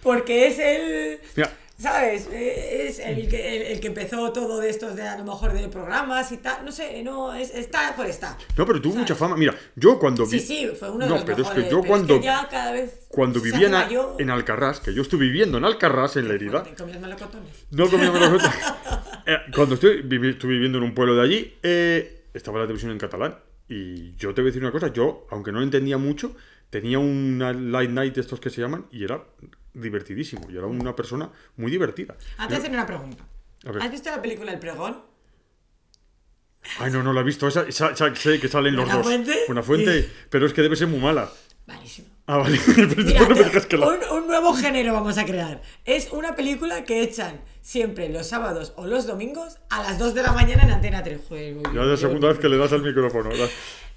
Porque 0.03 0.49
es 0.49 0.59
el. 0.59 1.21
Mira, 1.37 1.53
¿Sabes? 1.81 2.29
Eh, 2.31 2.87
Es 2.89 2.99
el 2.99 3.27
que, 3.29 3.57
el, 3.57 3.63
el 3.73 3.81
que 3.81 3.87
empezó 3.89 4.33
todo 4.33 4.61
de 4.61 4.69
estos 4.69 4.95
de 4.97 5.03
a 5.03 5.17
lo 5.17 5.25
mejor 5.25 5.53
de 5.55 5.67
programas 5.69 6.31
y 6.33 6.37
tal. 6.37 6.65
No 6.65 6.73
sé, 6.73 7.03
no, 7.03 7.33
es, 7.35 7.55
está 7.55 7.97
por 7.97 8.05
estar. 8.07 8.37
no, 8.57 8.67
pero 8.67 8.81
tuvo 8.83 8.97
mucha 8.97 9.15
fama. 9.15 9.37
Mira, 9.37 9.55
yo 9.77 9.99
cuando 9.99 10.27
vi. 10.27 10.39
Sí, 10.41 10.47
sí, 10.47 10.71
fue 10.79 10.91
uno 10.91 11.05
de 11.05 11.09
no, 11.09 11.15
los 11.17 11.25
pero 11.25 11.39
mejores. 11.39 11.59
es 11.59 11.65
que 11.65 11.71
yo 11.71 11.83
cuando, 11.83 12.19
que 12.21 12.25
ya 12.27 12.47
cada 12.51 12.73
vez 12.73 13.07
cuando 13.09 13.41
vivía 13.41 13.69
en, 13.69 13.99
en 14.19 14.31
Alcarrás, 14.31 14.81
que 14.81 14.93
yo 14.93 15.01
estuve 15.03 15.25
viviendo 15.27 15.57
en 15.59 15.65
Alcarrás, 15.65 16.17
en 16.17 16.29
Lerida, 16.29 16.63
¿te 16.65 16.75
comías 16.75 17.01
melocotones? 17.01 17.51
No 17.71 17.89
comía 17.89 18.11
menos 18.13 18.43
Eh, 19.27 19.37
Cuando 19.55 19.75
estoy, 19.77 20.03
vivi- 20.03 20.31
estuve 20.33 20.53
viviendo 20.53 20.79
en 20.79 20.85
un 20.85 20.95
pueblo 20.95 21.15
de 21.17 21.23
allí, 21.23 21.55
eh, 21.63 22.25
estaba 22.35 22.59
la 22.59 22.65
televisión 22.67 22.93
en 22.93 22.99
catalán. 22.99 23.39
Y 23.69 24.15
yo 24.17 24.35
te 24.35 24.41
voy 24.43 24.49
a 24.49 24.51
decir 24.51 24.63
una 24.63 24.73
cosa, 24.73 24.93
yo, 24.93 25.27
aunque 25.31 25.53
no 25.53 25.59
lo 25.61 25.65
entendía 25.65 25.97
mucho, 25.97 26.35
tenía 26.71 26.99
una 26.99 27.53
light 27.53 27.91
night 27.91 28.15
de 28.17 28.21
estos 28.21 28.39
que 28.41 28.51
se 28.51 28.61
llaman 28.61 28.87
y 28.91 29.05
era 29.05 29.23
divertidísimo. 29.75 30.49
Y 30.51 30.57
era 30.57 30.67
una 30.67 30.95
persona 30.97 31.31
muy 31.57 31.71
divertida. 31.71 32.17
Antes 32.39 32.59
de 32.59 32.63
hacer 32.65 32.71
una 32.71 32.87
pregunta. 32.87 33.25
A 33.67 33.73
ver. 33.73 33.83
¿Has 33.83 33.91
visto 33.91 34.11
la 34.11 34.21
película 34.23 34.53
El 34.53 34.59
Pregón? 34.59 35.03
Ay, 36.79 36.91
no, 36.93 37.03
no 37.03 37.13
la 37.13 37.21
he 37.21 37.25
visto. 37.25 37.49
Esa, 37.49 37.63
esa- 37.63 37.91
esa- 37.91 38.15
sé 38.15 38.39
que 38.39 38.49
salen 38.49 38.77
los 38.77 38.85
dos. 38.87 39.03
¿Buenafuente? 39.03 39.39
Buenafuente, 39.47 40.03
Sí. 40.03 40.13
pero 40.29 40.47
es 40.47 40.53
que 40.53 40.63
debe 40.63 40.77
ser 40.77 40.89
muy 40.89 41.01
mala. 41.01 41.31
Malísimo. 41.67 42.09
Ah, 42.27 42.37
vale. 42.39 42.59
Pero 42.77 42.89
Mira, 42.97 43.21
no 43.23 43.29
me 43.31 43.35
te- 43.35 43.45
digas 43.45 43.67
que 43.67 43.77
la- 43.77 43.89
un, 43.89 43.99
un 44.19 44.27
nuevo 44.29 44.55
género 44.55 44.93
vamos 44.93 45.19
a 45.19 45.25
crear. 45.25 45.63
Es 45.85 46.11
una 46.13 46.37
película 46.37 46.85
que 46.85 47.03
echan 47.03 47.41
siempre 47.61 48.09
los 48.09 48.29
sábados 48.29 48.73
o 48.77 48.87
los 48.87 49.07
domingos 49.07 49.59
a 49.69 49.83
las 49.83 49.99
2 49.99 50.15
de 50.15 50.23
la 50.23 50.33
mañana 50.33 50.63
en 50.63 50.71
Antena 50.71 51.03
3. 51.03 51.21
Joder, 51.29 51.55
voy- 51.55 51.75
Ya 51.75 51.81
es 51.83 51.87
la 51.89 51.97
segunda 51.97 52.29
vez 52.29 52.39
que 52.39 52.49
le 52.49 52.57
das 52.57 52.73
al 52.73 52.83
micrófono. 52.83 53.31
¿verdad? 53.31 53.49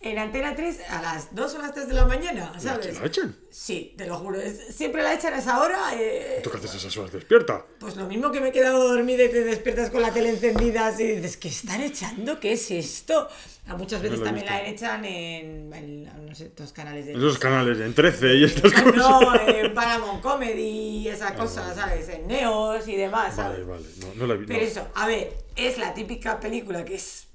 En 0.06 0.20
Antena 0.20 0.54
3 0.54 0.82
a 0.90 1.02
las 1.02 1.34
2 1.34 1.56
o 1.56 1.58
las 1.60 1.74
3 1.74 1.88
de 1.88 1.94
la 1.94 2.06
mañana, 2.06 2.52
¿sabes? 2.60 3.00
¿La 3.00 3.06
echan? 3.06 3.38
Sí, 3.50 3.94
te 3.98 4.06
lo 4.06 4.18
juro. 4.18 4.38
es- 4.42 4.76
siempre 4.76 5.02
la 5.02 5.14
echan 5.14 5.34
a 5.34 5.38
esa 5.38 5.62
hora. 5.62 5.92
eh, 5.96 6.42
¿Tú 6.44 6.50
qué 6.52 6.58
haces 6.58 6.74
a 6.74 6.78
esas 6.78 6.98
horas 6.98 7.14
despierta? 7.14 7.66
Pues 7.80 7.96
lo 7.96 8.06
mismo 8.06 8.30
que 8.30 8.42
me 8.42 8.50
he 8.50 8.52
quedado 8.52 8.86
dormida 8.94 9.24
y 9.24 9.30
te 9.30 9.46
despiertas 9.46 9.90
con 9.90 10.02
la 10.02 10.12
tele 10.12 10.32
encendida 10.32 10.88
así 10.88 11.04
y 11.04 11.16
dices, 11.16 11.38
¿qué 11.38 11.48
están 11.48 11.80
echando? 11.80 12.38
¿Qué 12.42 12.52
es 12.52 12.70
esto? 12.72 13.30
A 13.68 13.76
muchas 13.78 14.02
veces 14.02 14.20
No 14.20 14.26
también 14.26 14.46
la 14.46 14.60
visto. 14.62 14.72
echan 14.76 15.06
en, 15.06 15.74
en, 15.74 16.26
no 16.28 16.36
sé, 16.36 16.48
estos 16.48 16.74
canales 16.74 17.06
de... 17.06 17.14
Esos 17.14 17.40
canales 17.40 17.80
en 17.80 17.94
13 17.96 18.36
y 18.36 18.44
estas 18.44 18.74
cosas. 18.74 18.96
No, 18.96 19.36
en 19.48 19.74
Paramount 19.74 20.22
Comedy 20.22 20.98
y 20.98 21.08
esas 21.08 21.32
cosas, 21.32 21.78
¿sabes? 21.78 22.10
En 22.10 22.28
Neos 22.28 22.86
y 22.90 22.98
demás, 22.98 23.36
¿sabes? 23.38 23.66
Vale, 23.66 23.82
vale. 23.86 23.96
No, 24.02 24.14
no 24.16 24.28
la 24.28 24.34
vi. 24.34 24.48
Pero 24.48 24.60
eso, 24.60 24.86
a 24.96 25.08
ver, 25.08 25.34
es 25.56 25.78
la 25.78 25.94
típica 25.94 26.42
película 26.42 26.84
que 26.84 26.96
es 26.96 27.28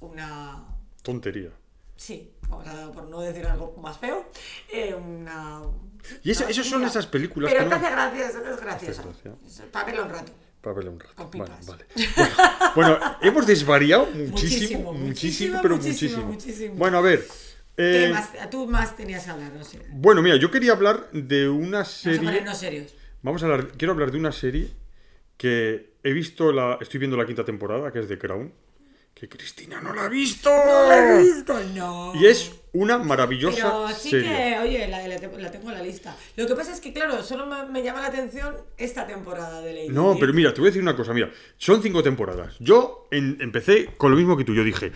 una... 0.00 0.66
Tontería. 1.02 1.50
Sí, 2.00 2.32
vamos 2.48 2.66
a, 2.66 2.90
por 2.92 3.04
no 3.10 3.20
decir 3.20 3.44
algo 3.44 3.76
más 3.76 3.98
feo, 3.98 4.26
eh, 4.72 4.94
una... 4.94 5.60
Y 6.24 6.30
eso, 6.30 6.48
esos 6.48 6.66
son 6.66 6.82
esas 6.82 7.06
películas 7.06 7.52
Pero 7.52 7.64
que 7.64 7.68
no... 7.68 7.76
es 7.76 7.82
Para 9.70 9.84
verlo 9.84 10.04
un 10.04 10.08
rato. 10.08 10.32
Verle 10.62 10.88
un 10.88 10.98
rato. 10.98 11.14
Con 11.14 11.30
Vale, 11.30 11.52
pipas. 11.52 11.66
vale. 11.66 11.84
Bueno, 12.74 12.98
bueno, 12.98 13.16
hemos 13.20 13.46
desvariado 13.46 14.06
muchísimo, 14.06 14.30
Muchísimo, 14.30 14.92
muchísimo, 14.92 14.92
muchísimo, 14.94 15.58
pero 15.60 15.76
muchísimo, 15.76 16.16
muchísimo. 16.22 16.32
muchísimo. 16.32 16.74
Bueno, 16.76 16.96
a 16.96 17.00
ver. 17.02 17.26
¿Qué 17.76 18.06
eh, 18.06 18.12
más? 18.14 18.30
Tú 18.50 18.66
más 18.66 18.96
tenías 18.96 19.22
que 19.26 19.30
hablar, 19.32 19.52
no 19.52 19.62
sé. 19.62 19.82
bueno, 19.90 20.22
mira, 20.22 20.36
yo 20.36 20.50
quería 20.50 20.72
hablar 20.72 21.10
de 21.12 21.50
una 21.50 21.78
Vamos 21.80 21.88
a 21.90 22.00
serie. 22.00 22.18
ponernos 22.20 22.56
serios. 22.56 22.94
Vamos 23.20 23.42
a 23.42 23.44
hablar. 23.44 23.68
Quiero 23.76 23.92
hablar 23.92 24.10
de 24.10 24.16
una 24.16 24.32
serie 24.32 24.70
que 25.36 25.92
he 26.02 26.12
visto 26.14 26.50
la. 26.50 26.78
Estoy 26.80 26.98
viendo 26.98 27.18
la 27.18 27.26
quinta 27.26 27.44
temporada, 27.44 27.92
que 27.92 27.98
es 27.98 28.08
de 28.08 28.18
Crown. 28.18 28.54
Que 29.20 29.28
Cristina 29.28 29.82
no 29.82 29.94
la 29.94 30.06
ha 30.06 30.08
visto. 30.08 30.48
No 30.48 30.88
la 30.88 31.20
he 31.20 31.22
visto, 31.22 31.60
no. 31.74 32.12
Y 32.14 32.24
es 32.24 32.52
una 32.72 32.96
maravillosa 32.96 33.56
Pero 33.56 33.88
sí 33.94 34.10
serie. 34.12 34.30
que, 34.34 34.58
oye, 34.60 34.88
la, 34.88 35.06
la 35.06 35.16
te- 35.18 35.28
la 35.38 35.50
tengo 35.50 35.68
en 35.68 35.76
la 35.76 35.82
lista. 35.82 36.16
Lo 36.36 36.46
que 36.46 36.54
pasa 36.54 36.72
es 36.72 36.80
que, 36.80 36.94
claro, 36.94 37.22
solo 37.22 37.44
me, 37.44 37.66
me 37.66 37.82
llama 37.82 38.00
la 38.00 38.06
atención 38.06 38.56
esta 38.78 39.06
temporada 39.06 39.60
de 39.60 39.74
Lady 39.74 39.88
No, 39.90 40.16
pero 40.18 40.32
mira, 40.32 40.54
te 40.54 40.60
voy 40.62 40.68
a 40.68 40.70
decir 40.70 40.80
una 40.82 40.96
cosa, 40.96 41.12
mira, 41.12 41.30
son 41.58 41.82
cinco 41.82 42.02
temporadas. 42.02 42.56
Yo 42.60 43.08
en- 43.10 43.36
empecé 43.40 43.90
con 43.98 44.10
lo 44.10 44.16
mismo 44.16 44.38
que 44.38 44.44
tú, 44.44 44.54
yo 44.54 44.64
dije, 44.64 44.90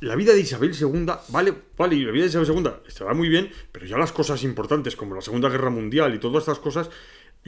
la 0.00 0.14
vida 0.16 0.32
de 0.32 0.40
Isabel 0.40 0.74
II, 0.78 1.06
vale, 1.28 1.52
vale, 1.76 1.94
y 1.96 2.04
la 2.04 2.12
vida 2.12 2.22
de 2.24 2.30
Isabel 2.30 2.48
II 2.50 2.70
estará 2.88 3.12
muy 3.12 3.28
bien, 3.28 3.50
pero 3.70 3.84
ya 3.84 3.98
las 3.98 4.12
cosas 4.12 4.42
importantes 4.44 4.96
como 4.96 5.14
la 5.14 5.20
Segunda 5.20 5.50
Guerra 5.50 5.68
Mundial 5.70 6.14
y 6.14 6.18
todas 6.18 6.42
estas 6.42 6.58
cosas 6.58 6.88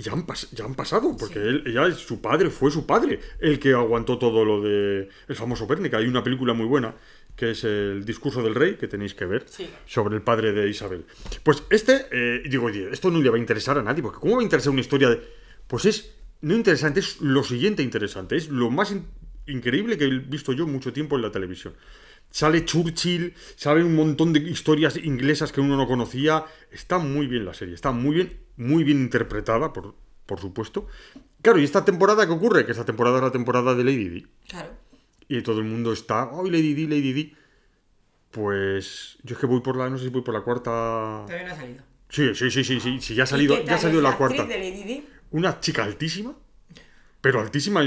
ya 0.03 0.13
han, 0.13 0.27
pas- 0.27 0.49
ya 0.53 0.65
han 0.65 0.75
pasado, 0.75 1.17
porque 1.19 1.39
él, 1.41 1.63
ella, 1.67 1.91
su 1.93 2.21
padre, 2.21 2.51
fue 2.51 2.71
su 2.71 2.87
padre 2.87 3.21
el 3.41 3.59
que 3.59 3.73
aguantó 3.75 4.17
todo 4.19 4.45
lo 4.45 4.63
de 4.63 5.09
el 5.29 5.37
famoso 5.37 5.67
Pérnica. 5.67 5.99
Hay 5.99 6.07
una 6.07 6.23
película 6.25 6.55
muy 6.55 6.67
buena 6.67 6.95
que 7.37 7.53
es 7.53 7.63
el 7.63 8.05
discurso 8.05 8.43
del 8.43 8.55
rey, 8.57 8.75
que 8.75 8.89
tenéis 8.89 9.15
que 9.15 9.25
ver, 9.25 9.45
Sí. 9.49 9.69
sobre 9.87 10.17
el 10.17 10.23
padre 10.23 10.53
de 10.53 10.69
Isabel. 10.69 11.05
Pues 11.45 11.63
este, 11.71 12.07
eh, 12.11 12.43
digo, 12.49 12.69
esto 12.69 13.11
no 13.13 13.21
le 13.21 13.31
va 13.31 13.37
a 13.37 13.39
interesar 13.39 13.79
a 13.79 13.83
nadie, 13.83 14.03
porque 14.03 14.19
¿cómo 14.19 14.35
va 14.35 14.41
a 14.41 14.43
interesar 14.43 14.73
una 14.73 14.81
historia 14.81 15.09
de... 15.11 15.21
Pues 15.69 15.85
es, 15.85 16.15
no 16.41 16.55
interesante, 16.57 16.99
es 16.99 17.21
lo 17.21 17.45
siguiente 17.45 17.83
interesante, 17.85 18.35
es 18.37 18.49
lo 18.49 18.71
más 18.71 18.91
in- 18.91 19.07
increíble 19.47 19.97
que 19.97 20.07
he 20.07 20.19
visto 20.19 20.53
yo 20.53 20.67
mucho 20.67 20.93
tiempo 20.93 21.15
en 21.15 21.23
la 21.23 21.31
televisión. 21.31 21.75
Sale 22.31 22.65
Churchill, 22.65 23.33
sale 23.55 23.85
un 23.85 23.95
montón 23.95 24.33
de 24.33 24.41
historias 24.41 24.97
inglesas 24.97 25.53
que 25.53 25.61
uno 25.61 25.77
no 25.77 25.87
conocía. 25.87 26.45
Está 26.73 26.99
muy 26.99 27.27
bien 27.29 27.45
la 27.45 27.55
serie, 27.55 27.75
está 27.75 27.93
muy 27.93 28.17
bien, 28.17 28.33
muy 28.59 28.85
bien 28.85 28.99
interpretada, 28.99 29.73
por, 29.73 29.95
por 30.27 30.41
supuesto. 30.41 30.87
Claro, 31.41 31.59
y 31.59 31.65
esta 31.65 31.85
temporada, 31.85 32.27
¿qué 32.27 32.33
ocurre? 32.33 32.67
Que 32.67 32.73
esta 32.73 32.85
temporada 32.85 33.17
es 33.17 33.23
la 33.23 33.33
temporada 33.33 33.75
de 33.75 33.85
Lady 33.85 34.09
Di. 34.09 34.27
Claro. 34.49 34.71
Y 35.29 35.41
todo 35.43 35.61
el 35.61 35.65
mundo 35.65 35.93
está, 35.93 36.31
¡ay, 36.33 36.51
Lady 36.51 36.75
Di, 36.75 36.87
Lady 36.87 37.13
Di! 37.13 37.35
Pues 38.31 39.19
yo 39.23 39.35
es 39.35 39.41
que 39.41 39.47
voy 39.47 39.61
por 39.61 39.77
la, 39.77 39.89
no 39.89 39.97
sé 39.97 40.05
si 40.05 40.11
voy 40.11 40.23
por 40.23 40.35
la 40.35 40.43
cuarta... 40.43 41.25
Todavía 41.27 41.47
no 41.47 41.55
ha 41.55 41.57
salido. 41.57 41.83
Sí, 42.11 42.35
sí, 42.35 42.51
sí, 42.51 42.65
sí, 42.65 42.81
sí, 42.81 43.01
sí, 43.01 43.15
ya 43.15 43.23
ha 43.23 43.27
¿Y 43.27 43.29
salido, 43.29 43.65
ya 43.65 43.75
ha 43.75 43.79
salido 43.79 44.03
la 44.03 44.17
cuarta. 44.17 44.45
de 44.45 44.59
Lady 44.59 44.83
Di? 44.85 45.07
Una 45.31 45.61
chica 45.61 45.85
altísima, 45.85 46.35
pero 47.21 47.41
altísima, 47.41 47.83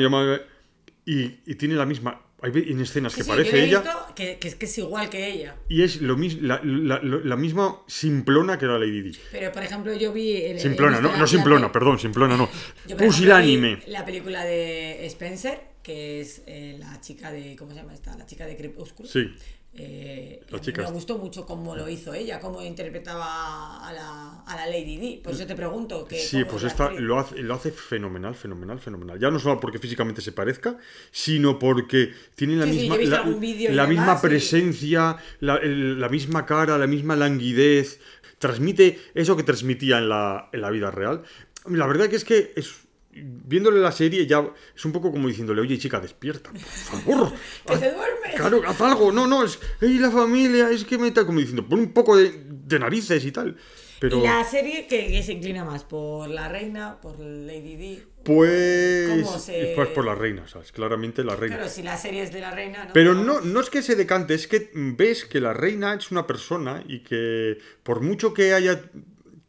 y, 1.06 1.40
y 1.46 1.56
tiene 1.56 1.76
la 1.76 1.86
misma, 1.86 2.22
hay 2.42 2.52
en 2.72 2.80
escenas 2.82 3.14
que 3.14 3.24
Sí, 3.24 3.30
sí, 3.30 3.30
parece 3.30 3.64
ella, 3.66 3.84
que, 4.16 4.38
que, 4.40 4.48
es- 4.48 4.56
que 4.56 4.66
es 4.66 4.78
igual 4.80 5.10
que 5.10 5.28
ella. 5.30 5.56
y 5.70 5.84
es 5.84 6.02
lo 6.02 6.18
mis, 6.18 6.42
la, 6.42 6.60
la- 6.64 7.00
la 7.02 7.36
misma 7.36 7.82
simplona 7.88 8.58
que 8.58 8.66
era 8.66 8.80
Lady 8.80 9.02
Di. 9.02 9.18
Pero, 9.32 9.52
por 9.52 9.64
ejemplo, 9.64 9.94
yo 9.96 10.12
vi... 10.12 10.36
el- 10.38 10.60
Simplona, 10.60 10.98
visto 10.98 11.04
no, 11.04 11.08
la- 11.10 11.18
no 11.18 11.22
la 11.24 11.28
simplona, 11.28 11.68
pe- 11.68 11.74
perdón, 11.74 12.00
simplona 12.00 12.38
no. 12.38 12.50
Pusilánime. 12.98 13.80
La 13.88 14.06
película 14.06 14.44
de 14.44 15.06
Spencer, 15.08 15.60
que 15.84 16.22
es 16.22 16.42
eh, 16.48 16.78
la 16.80 17.00
chica 17.02 17.32
de... 17.32 17.56
¿Cómo 17.56 17.72
se 17.72 17.78
llama 17.78 17.94
esta? 17.94 18.16
La 18.18 18.26
chica 18.26 18.46
de 18.46 18.56
Crepúsculo. 18.58 19.08
Sí. 19.08 19.34
Eh, 19.74 20.42
me 20.78 20.92
gustó 20.92 21.18
mucho 21.18 21.46
cómo 21.46 21.78
lo 21.78 21.88
hizo 21.88 22.14
ella, 22.14 22.42
cómo 22.42 22.62
interpretaba 22.62 23.88
a 23.88 23.94
la, 23.94 24.42
a 24.46 24.56
la 24.58 24.66
Lady 24.66 24.98
Di. 24.98 25.22
Por 25.24 25.32
eso 25.34 25.48
te 25.48 25.56
pregunto 25.56 26.04
que 26.06 26.20
Sí, 26.20 26.44
pues 26.44 26.64
esta 26.64 26.86
actriz. 26.86 27.02
lo 27.02 27.18
hace, 27.18 27.38
lo 27.38 27.54
hace 27.54 27.72
fenomenal, 27.72 28.36
fenomenal, 28.36 28.80
fenomenal. 28.82 29.18
Ya 29.18 29.32
no 29.32 29.40
solo 29.40 29.62
porque 29.62 29.80
físicamente 29.80 30.22
se 30.22 30.34
parezca, 30.34 30.78
sino 31.12 31.58
porque 31.58 32.12
tiene 32.36 32.58
la 32.58 32.66
Sí, 32.66 32.72
misma, 32.72 32.98
la, 32.98 33.24
demás, 33.24 33.88
misma 33.90 34.22
presencia, 34.22 35.18
la 35.40 36.10
misma 36.10 36.46
cara, 36.46 36.78
la 36.78 36.88
misma 36.88 37.16
languidez. 37.16 38.02
Transmite 38.40 39.00
eso 39.14 39.38
que 39.38 39.44
transmitía 39.44 40.00
en 40.00 40.10
la, 40.10 40.50
en 40.52 40.62
la 40.62 40.70
vida 40.70 40.92
real. 40.92 41.24
La 41.70 41.88
verdad 41.88 42.10
que 42.10 42.16
es 42.18 42.26
que 42.26 42.52
es, 42.56 42.74
viéndole 43.14 43.80
la 43.80 43.92
serie 43.92 44.26
ya 44.26 44.48
es 44.76 44.86
un 44.86 44.92
poco 44.92 45.12
como 45.12 45.28
diciéndole, 45.28 45.62
oye 45.62 45.78
chica, 45.78 46.00
despierta, 46.00 46.52
por 46.52 46.60
favor. 46.62 47.34
¡Que 47.68 47.78
te 47.78 47.92
duermes! 47.92 48.36
Claro, 48.36 48.62
haz 48.66 48.82
algo. 48.82 49.12
No, 49.12 49.28
no, 49.28 49.44
es, 49.44 49.60
"Ey, 49.82 49.98
la 50.00 50.12
familia, 50.12 50.70
es 50.72 50.86
que 50.86 50.98
me 50.98 51.08
está 51.10 51.26
como 51.26 51.40
diciendo, 51.40 51.68
pon 51.68 51.80
un 51.80 51.94
poco 51.94 52.18
de, 52.18 52.32
de 52.48 52.80
narices 52.80 53.24
y 53.26 53.32
tal. 53.32 53.58
Pero... 54.00 54.18
Y 54.18 54.24
la 54.24 54.44
serie 54.44 54.88
que, 54.88 55.08
que 55.12 55.22
se 55.22 55.34
inclina 55.34 55.64
más 55.64 55.84
por 55.84 56.28
la 56.28 56.50
reina, 56.50 57.00
por 57.00 57.20
Lady 57.20 57.76
Di. 57.76 58.04
Pues, 58.24 59.10
¿Cómo 59.10 59.38
se- 59.40 59.74
pues 59.76 59.90
por 59.90 60.06
la 60.06 60.16
reina, 60.16 60.48
¿sabes? 60.48 60.72
Claramente 60.72 61.24
la 61.24 61.36
reina. 61.36 61.58
Claro, 61.58 61.70
si 61.72 61.84
la 61.84 61.98
serie 61.98 62.24
es 62.24 62.32
de 62.34 62.40
la 62.40 62.50
reina, 62.52 62.86
¿no? 62.86 62.94
Pero 62.94 63.14
no, 63.14 63.42
no 63.42 63.60
es 63.60 63.70
que 63.70 63.82
se 63.84 63.96
decante, 63.96 64.34
es 64.34 64.48
que 64.48 64.70
ves 64.74 65.26
que 65.26 65.40
la 65.40 65.54
reina 65.54 65.94
es 65.94 66.10
una 66.12 66.26
persona 66.26 66.84
y 66.88 67.00
que 67.04 67.58
por 67.84 68.02
mucho 68.02 68.34
que 68.34 68.54
haya, 68.54 68.82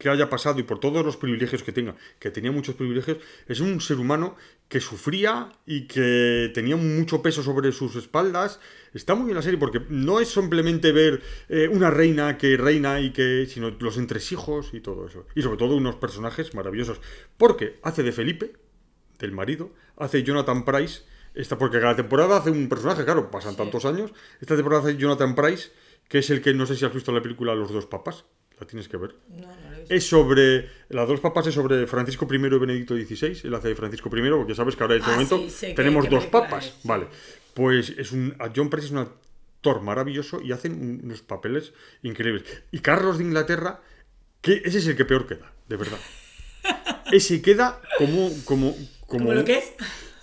que 0.03 0.09
haya 0.09 0.29
pasado 0.29 0.59
y 0.59 0.65
por 0.65 0.81
todos 0.81 1.05
los 1.05 1.17
privilegios 1.17 1.63
que 1.63 1.71
tenga, 1.71 1.95
que 2.19 2.33
tenía 2.33 2.51
muchos 2.51 2.75
privilegios, 2.75 3.19
es 3.47 3.61
un 3.61 3.81
ser 3.81 4.01
humano 4.01 4.37
que 4.69 4.81
sufría 4.81 5.53
y 5.65 5.87
que 5.87 6.51
tenía 6.53 6.75
mucho 6.75 7.23
peso 7.23 7.43
sobre 7.43 7.71
sus 7.71 7.95
espaldas. 7.95 8.59
Está 8.95 9.15
muy 9.15 9.27
bien 9.27 9.37
la 9.37 9.43
serie 9.43 9.59
porque 9.59 9.81
no 9.89 10.19
es 10.19 10.29
simplemente 10.29 10.91
ver 10.91 11.23
eh, 11.49 11.69
una 11.69 11.91
reina 11.91 12.37
que 12.37 12.57
reina 12.57 13.01
y 13.01 13.11
que, 13.11 13.47
sino 13.47 13.71
los 13.79 13.97
entresijos 13.97 14.75
y 14.75 14.81
todo 14.81 15.07
eso. 15.07 15.27
Y 15.37 15.43
sobre 15.43 15.57
todo 15.57 15.77
unos 15.77 15.95
personajes 15.97 16.53
maravillosos. 16.55 17.01
Porque 17.37 17.79
hace 17.83 18.03
de 18.03 18.11
Felipe, 18.11 18.55
del 19.21 19.31
marido, 19.31 19.73
hace 19.97 20.25
Jonathan 20.25 20.65
Price, 20.65 21.03
esta, 21.35 21.57
porque 21.57 21.81
cada 21.81 21.95
temporada 21.95 22.39
hace 22.39 22.51
un 22.51 22.69
personaje, 22.69 23.05
claro, 23.05 23.31
pasan 23.31 23.55
tantos 23.55 23.85
años. 23.85 24.13
Esta 24.41 24.57
temporada 24.57 24.83
hace 24.83 24.97
Jonathan 24.97 25.37
Price, 25.37 25.71
que 26.09 26.19
es 26.19 26.29
el 26.31 26.43
que 26.43 26.53
no 26.55 26.67
sé 26.67 26.75
si 26.77 26.85
has 26.85 26.93
visto 26.93 27.13
la 27.13 27.23
película 27.23 27.55
Los 27.55 27.73
dos 27.73 27.87
papas, 27.87 28.25
la 28.59 28.67
tienes 28.67 28.89
que 28.89 28.97
ver. 28.97 29.15
No, 29.29 29.47
no. 29.47 29.72
Es 29.89 30.07
sobre, 30.07 30.69
las 30.89 31.07
dos 31.09 31.21
papas 31.21 31.47
es 31.47 31.55
sobre 31.55 31.87
Francisco 31.87 32.27
I 32.31 32.35
y 32.37 32.39
Benedicto 32.39 32.95
XVI, 32.97 33.41
él 33.45 33.55
hace 33.55 33.69
de 33.69 33.75
Francisco 33.75 34.09
I, 34.17 34.31
porque 34.31 34.55
sabes 34.55 34.77
que 34.77 34.83
ahora 34.83 34.95
en 34.97 35.01
este 35.01 35.11
Ah, 35.13 35.15
momento 35.15 35.51
sí, 35.51 35.75
tenemos 35.75 36.09
dos 36.09 36.27
papas, 36.27 36.67
es, 36.67 36.75
vale. 36.85 37.07
Pues 37.55 37.91
es 37.91 38.13
un, 38.13 38.35
John 38.55 38.71
Price 38.71 38.87
es 38.87 38.93
un 38.93 38.99
actor 38.99 39.81
maravilloso 39.83 40.41
y 40.43 40.53
hacen 40.53 40.73
un- 40.73 41.01
unos 41.05 41.23
papeles 41.23 41.73
increíbles. 42.03 42.45
Y 42.71 42.79
Carlos 42.81 43.19
de 43.19 43.25
Inglaterra, 43.25 43.81
que 44.41 44.63
ese 44.65 44.79
es 44.79 44.87
el 44.87 44.97
que 44.97 45.05
peor 45.05 45.27
queda, 45.27 45.53
de 45.69 45.77
verdad. 45.77 45.99
Ese 47.13 47.43
queda 47.43 47.81
como, 47.99 48.31
como, 48.45 48.73
como, 49.07 49.25
¿Cómo 49.27 49.33
lo 49.35 49.45
que 49.45 49.59
es? 49.59 49.73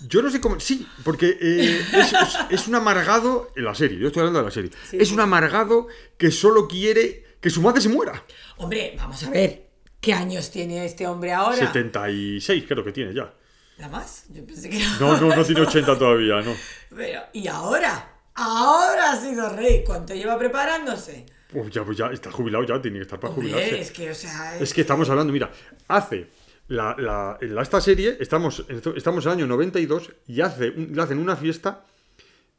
yo 0.07 0.22
no 0.22 0.32
sé 0.32 0.39
cómo. 0.41 0.60
Sí, 0.60 0.88
porque 1.03 1.38
eh, 1.39 1.82
es, 1.93 2.14
es- 2.14 2.38
es 2.49 2.68
un 2.68 2.76
amargado 2.76 3.51
en 3.55 3.66
la 3.66 3.76
serie. 3.76 3.99
Yo 3.99 4.07
estoy 4.07 4.22
hablando 4.22 4.39
de 4.39 4.45
la 4.45 4.51
serie. 4.51 4.72
Sí, 4.89 4.97
es 4.99 5.10
sí. 5.10 5.14
un 5.14 5.20
amargado 5.20 5.88
que 6.18 6.32
solo 6.32 6.68
quiere 6.68 7.26
que 7.42 7.50
su 7.50 7.62
madre 7.62 7.82
se 7.82 7.90
muera. 7.90 8.24
Hombre, 8.58 8.94
vamos 8.98 9.24
a 9.24 9.30
ver. 9.30 9.68
¿Qué 10.02 10.14
años 10.14 10.50
tiene 10.52 10.86
este 10.86 11.06
hombre 11.08 11.34
ahora? 11.34 11.58
76 11.58 12.66
creo 12.68 12.84
que 12.84 12.92
tiene 12.92 13.14
ya. 13.14 13.34
¿La 13.78 13.88
más? 13.90 14.26
Yo 14.30 14.46
pensé 14.46 14.70
que 14.70 14.78
era 14.78 14.90
No, 15.00 15.18
no, 15.20 15.36
no 15.36 15.44
tiene 15.46 15.62
80 15.62 15.98
todavía, 15.98 16.42
no. 16.42 16.54
Pero, 16.96 17.22
¿y 17.34 17.48
ahora? 17.48 18.14
Ahora 18.36 19.12
ha 19.12 19.16
sido 19.22 19.50
rey. 19.50 19.84
¿Cuánto 19.86 20.14
lleva 20.14 20.38
preparándose? 20.38 21.26
Pues 21.52 21.70
ya, 21.72 21.84
pues 21.84 21.98
ya 21.98 22.08
está 22.08 22.32
jubilado, 22.32 22.64
ya 22.66 22.82
tiene 22.82 22.98
que 22.98 23.04
estar 23.04 23.20
para 23.20 23.34
Hombre, 23.34 23.50
jubilarse. 23.52 23.82
es 23.82 23.92
que, 23.92 24.12
o 24.12 24.16
sea... 24.16 24.58
Es 24.60 24.74
que 24.74 24.82
estamos 24.82 25.10
hablando, 25.10 25.34
mira, 25.34 25.50
hace 25.88 26.28
la, 26.68 26.96
la- 26.98 27.38
en 27.42 27.56
la- 27.56 27.64
esta 27.64 27.82
serie, 27.82 28.18
estamos, 28.20 28.64
estamos 28.96 29.26
en 29.26 29.32
el 29.32 29.38
año 29.40 29.48
92 29.48 30.12
y 30.28 30.42
hace, 30.42 30.70
le 30.72 31.02
hacen 31.02 31.18
una 31.18 31.36
fiesta 31.36 31.86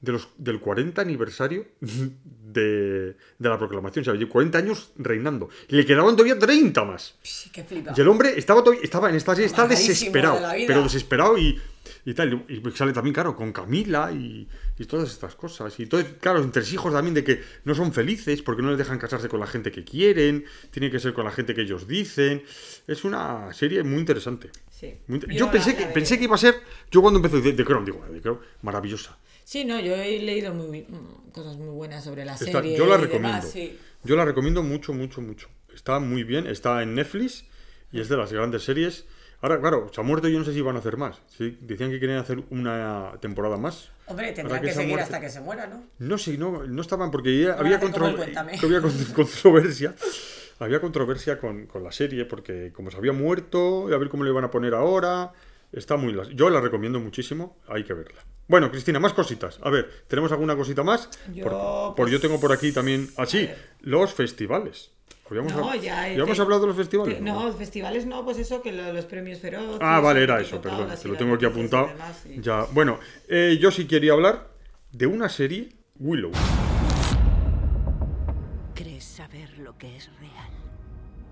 de 0.01 0.13
los, 0.13 0.29
del 0.39 0.61
40 0.61 1.01
aniversario 1.03 1.67
de, 1.81 3.17
de 3.39 3.49
la 3.49 3.59
proclamación. 3.59 4.03
O 4.03 4.05
sea, 4.05 4.15
lleva 4.15 4.31
40 4.31 4.59
años 4.59 4.93
reinando. 4.97 5.49
Y 5.69 5.77
le 5.77 5.87
quedaban 5.87 6.17
todavía 6.17 6.39
30 6.39 6.85
más. 6.85 7.17
Sí, 7.23 7.51
qué 7.51 7.65
flipa. 7.65 7.93
Y 7.97 8.01
el 8.01 8.09
hombre 8.09 8.35
estaba, 8.39 8.63
todavía- 8.63 8.83
estaba 8.85 9.09
en 9.11 9.17
esta 9.17 9.35
serie, 9.35 9.47
está 9.47 9.67
desesperado. 9.67 10.41
de. 10.51 10.65
Pero 10.67 10.83
desesperado 10.83 11.37
y, 11.39 11.61
y 12.05 12.15
tal. 12.15 12.45
Y 12.49 12.63
sale 12.75 12.93
también, 12.93 13.15
claro, 13.15 13.37
con 13.37 13.53
Camila 13.53 14.11
y, 14.13 14.49
y 14.79 14.85
todas 14.87 15.11
estas 15.11 15.35
cosas. 15.35 15.79
Y 15.79 15.87
todo, 15.87 16.03
claro, 16.21 16.41
entre 16.43 16.63
hijos 16.73 16.93
también 16.93 17.15
de 17.15 17.23
que 17.25 17.43
no 17.65 17.75
son 17.75 17.93
felices 17.93 18.43
porque 18.43 18.63
no 18.63 18.71
les 18.71 18.79
dejan 18.79 18.99
casarse 18.99 19.29
con 19.29 19.39
la 19.41 19.47
gente 19.47 19.71
que 19.71 19.85
quieren. 19.85 20.45
Tiene 20.71 20.91
que 20.91 20.99
ser 20.99 21.13
con 21.13 21.25
la 21.25 21.31
gente 21.31 21.55
que 21.55 21.63
ellos 21.63 21.87
dicen. 21.87 22.43
Es 22.87 23.05
una 23.05 23.53
serie 23.53 23.83
muy 23.85 23.99
interesante. 24.01 24.51
Sí. 24.71 24.95
Muy 25.09 25.17
inter- 25.17 25.31
Yo 25.31 25.47
yo 25.47 25.51
pensé, 25.53 25.77
que, 25.77 25.85
pensé 25.87 26.17
que 26.19 26.25
iba 26.25 26.35
a 26.35 26.39
ser. 26.39 26.55
Yo 26.91 27.03
cuando 27.03 27.19
empecé 27.19 27.41
de, 27.43 27.53
de 27.53 27.65
Crown, 27.65 27.85
digo, 27.85 28.03
de 28.11 28.21
Crown, 28.21 28.41
maravillosa. 28.63 29.17
Sí, 29.51 29.65
no, 29.65 29.81
yo 29.81 29.97
he 29.97 30.21
leído 30.21 30.55
muy, 30.55 30.83
mm, 30.83 31.33
cosas 31.33 31.57
muy 31.57 31.71
buenas 31.71 32.05
sobre 32.05 32.25
la 32.25 32.35
Está- 32.35 32.45
serie. 32.53 32.77
yo 32.79 32.87
la 32.87 32.97
recomiendo. 32.99 33.39
demás, 33.39 33.51
sí. 33.51 33.77
Yo 34.05 34.15
la 34.15 34.25
recomiendo 34.25 34.63
mucho, 34.63 34.93
mucho, 34.93 35.21
mucho. 35.21 35.49
Está 35.75 35.99
muy 35.99 36.23
bien, 36.23 36.47
está 36.47 36.85
en 36.85 36.95
Netflix 36.95 37.45
y 37.91 38.01
es 38.01 38.09
de 38.09 38.17
las 38.17 38.33
grandes 38.33 38.63
series. 38.63 39.07
Ahora, 39.41 39.59
claro, 39.61 39.91
se 39.93 40.01
ha 40.01 40.05
muerto 40.05 40.29
y 40.29 40.33
yo 40.35 40.39
no 40.39 40.45
sé 40.45 40.53
si 40.53 40.61
van 40.61 40.77
a 40.77 40.79
hacer 40.79 40.97
más. 40.97 41.21
Sí, 41.37 41.59
decían 41.63 41.91
que 41.91 41.99
querían 41.99 42.19
hacer 42.19 42.45
una 42.51 43.15
temporada 43.21 43.57
más. 43.57 43.91
Hombre, 44.07 44.31
tendrán 44.31 44.63
que 44.63 44.73
seguir 44.73 45.01
hasta 45.01 45.19
que 45.21 45.29
se 45.29 45.41
muera, 45.41 45.67
¿no? 45.67 45.83
No 45.99 46.17
sé, 46.17 46.39
no, 46.39 46.63
no 46.65 46.81
estaban 46.81 47.11
porque 47.11 47.37
ya 47.41 47.55
había, 47.55 47.81
contro- 47.81 48.07
había 48.63 48.81
con- 48.81 49.05
controversia. 49.17 49.97
Había 50.61 50.81
controversia 50.81 51.41
con, 51.41 51.67
con 51.67 51.83
la 51.83 51.91
serie 51.91 52.25
porque 52.25 52.71
como 52.73 52.93
se 52.93 52.99
había 52.99 53.13
muerto, 53.13 53.89
a 53.93 53.99
ver 53.99 54.11
cómo 54.11 54.23
le 54.23 54.31
iban 54.31 54.45
a 54.45 54.51
poner 54.53 54.75
ahora. 54.75 55.33
Está 55.73 55.97
muy... 55.97 56.13
las- 56.13 56.29
Yo 56.31 56.51
la 56.51 56.61
recomiendo 56.61 56.99
muchísimo, 57.01 57.59
hay 57.69 57.85
que 57.85 57.95
verla. 57.95 58.25
Bueno, 58.49 58.71
Cristina, 58.71 58.99
más 58.99 59.13
cositas. 59.13 59.61
A 59.63 59.71
ver, 59.71 59.89
¿tenemos 60.09 60.33
alguna 60.33 60.57
cosita 60.57 60.83
más? 60.83 61.09
Yo, 61.33 61.45
Por- 61.45 61.95
por- 61.95 62.09
yo 62.11 62.21
tengo 62.21 62.41
por 62.41 62.53
aquí 62.53 62.73
también... 62.73 63.09
Así, 63.17 63.49
los 63.81 64.13
festivales. 64.13 64.91
Habíamos, 65.31 65.55
No, 65.55 65.71
hab- 65.71 65.79
ya. 65.81 66.09
¿Ya 66.09 66.15
hemos 66.25 66.35
te- 66.37 66.43
hablado 66.43 66.63
de 66.63 66.67
los 66.69 66.77
festivales? 66.77 67.15
te- 67.15 67.21
no, 67.21 67.53
festivales 67.53 68.05
no, 68.05 68.25
pues 68.25 68.39
eso, 68.39 68.61
que 68.63 68.73
lo 68.73 68.93
los 68.93 69.05
premios 69.05 69.39
feroz. 69.39 69.79
Ah, 69.81 70.01
vale, 70.01 70.25
era 70.25 70.41
eso, 70.41 70.61
perdón, 70.61 70.89
te 71.01 71.07
lo 71.07 71.15
tengo 71.17 71.35
aquí 71.37 71.45
apuntado. 71.45 71.89
sí. 72.25 72.39
Ya, 72.41 72.67
bueno, 72.73 72.99
eh, 73.29 73.57
yo 73.61 73.71
sí 73.71 73.87
quería 73.87 74.13
hablar 74.15 74.49
de 74.91 75.07
una 75.07 75.29
serie, 75.29 75.69
Willow. 76.01 76.33
Crees 78.75 79.05
saber 79.05 79.57
lo 79.59 79.79
que 79.79 79.97
es 79.97 80.11
real 80.19 80.51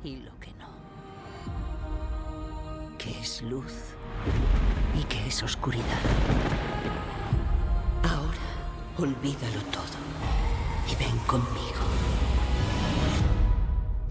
y 0.04 0.16
lo 0.18 0.38
que 0.38 0.52
no. 0.52 0.68
Que 2.98 3.10
es 3.20 3.42
luz 3.42 3.87
y 4.98 5.04
que 5.04 5.26
es 5.26 5.42
oscuridad. 5.42 5.84
Ahora, 8.02 8.48
olvídalo 8.98 9.60
todo 9.70 9.98
y 10.90 10.94
ven 10.96 11.18
conmigo. 11.26 11.82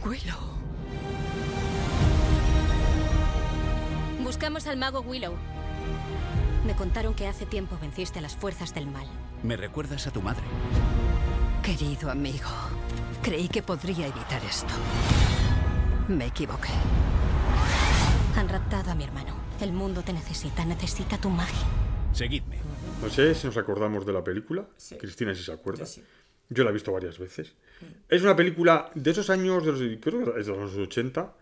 Willow. 0.05 0.47
Buscamos 4.23 4.67
al 4.67 4.77
mago 4.77 5.01
Willow. 5.01 5.33
Me 6.65 6.75
contaron 6.75 7.13
que 7.13 7.27
hace 7.27 7.45
tiempo 7.45 7.77
venciste 7.81 8.19
a 8.19 8.21
las 8.21 8.35
fuerzas 8.35 8.73
del 8.73 8.87
mal. 8.87 9.07
Me 9.41 9.55
recuerdas 9.55 10.05
a 10.07 10.11
tu 10.11 10.21
madre. 10.21 10.43
Querido 11.63 12.11
amigo, 12.11 12.49
creí 13.21 13.47
que 13.47 13.61
podría 13.61 14.07
evitar 14.07 14.43
esto. 14.43 14.73
Me 16.07 16.27
equivoqué. 16.27 16.73
Han 18.35 18.49
raptado 18.49 18.91
a 18.91 18.95
mi 18.95 19.03
hermano. 19.03 19.36
El 19.61 19.73
mundo 19.73 20.03
te 20.03 20.13
necesita, 20.13 20.63
necesita 20.65 21.17
tu 21.17 21.29
magia. 21.29 21.65
Seguidme. 22.13 22.57
No 23.01 23.09
sé 23.09 23.33
si 23.33 23.47
nos 23.47 23.57
acordamos 23.57 24.05
de 24.05 24.13
la 24.13 24.23
película. 24.23 24.67
Cristina, 24.99 25.33
si 25.33 25.43
se 25.43 25.51
acuerda. 25.51 25.85
Yo 26.49 26.63
la 26.63 26.69
he 26.69 26.73
visto 26.73 26.91
varias 26.91 27.17
veces. 27.17 27.53
Es 28.07 28.21
una 28.21 28.35
película 28.35 28.91
de 28.95 29.11
esos 29.11 29.29
años, 29.29 29.65
de 29.65 29.71
los, 29.71 29.81
creo 30.01 30.33
que 30.33 30.39
es 30.39 30.47
de 30.47 30.53
los 30.55 30.75
80, 30.75 31.33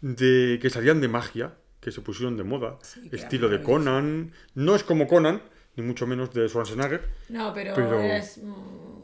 de, 0.00 0.58
que 0.60 0.70
salían 0.70 1.00
de 1.00 1.08
magia, 1.08 1.54
que 1.80 1.90
se 1.90 2.00
pusieron 2.00 2.36
de 2.36 2.44
moda. 2.44 2.78
era 3.10 3.22
estilo 3.22 3.48
de. 3.48 3.62
Conan. 3.62 4.32
No 4.54 4.74
es 4.76 4.84
como 4.84 5.06
Conan, 5.06 5.42
ni 5.76 5.82
mucho 5.82 6.06
menos 6.06 6.32
de 6.32 6.48
Schwarzenegger. 6.48 7.08
No, 7.30 7.52
pero, 7.52 7.74
Pero- 7.74 8.00
es 8.00 8.38
mm. 8.38 9.01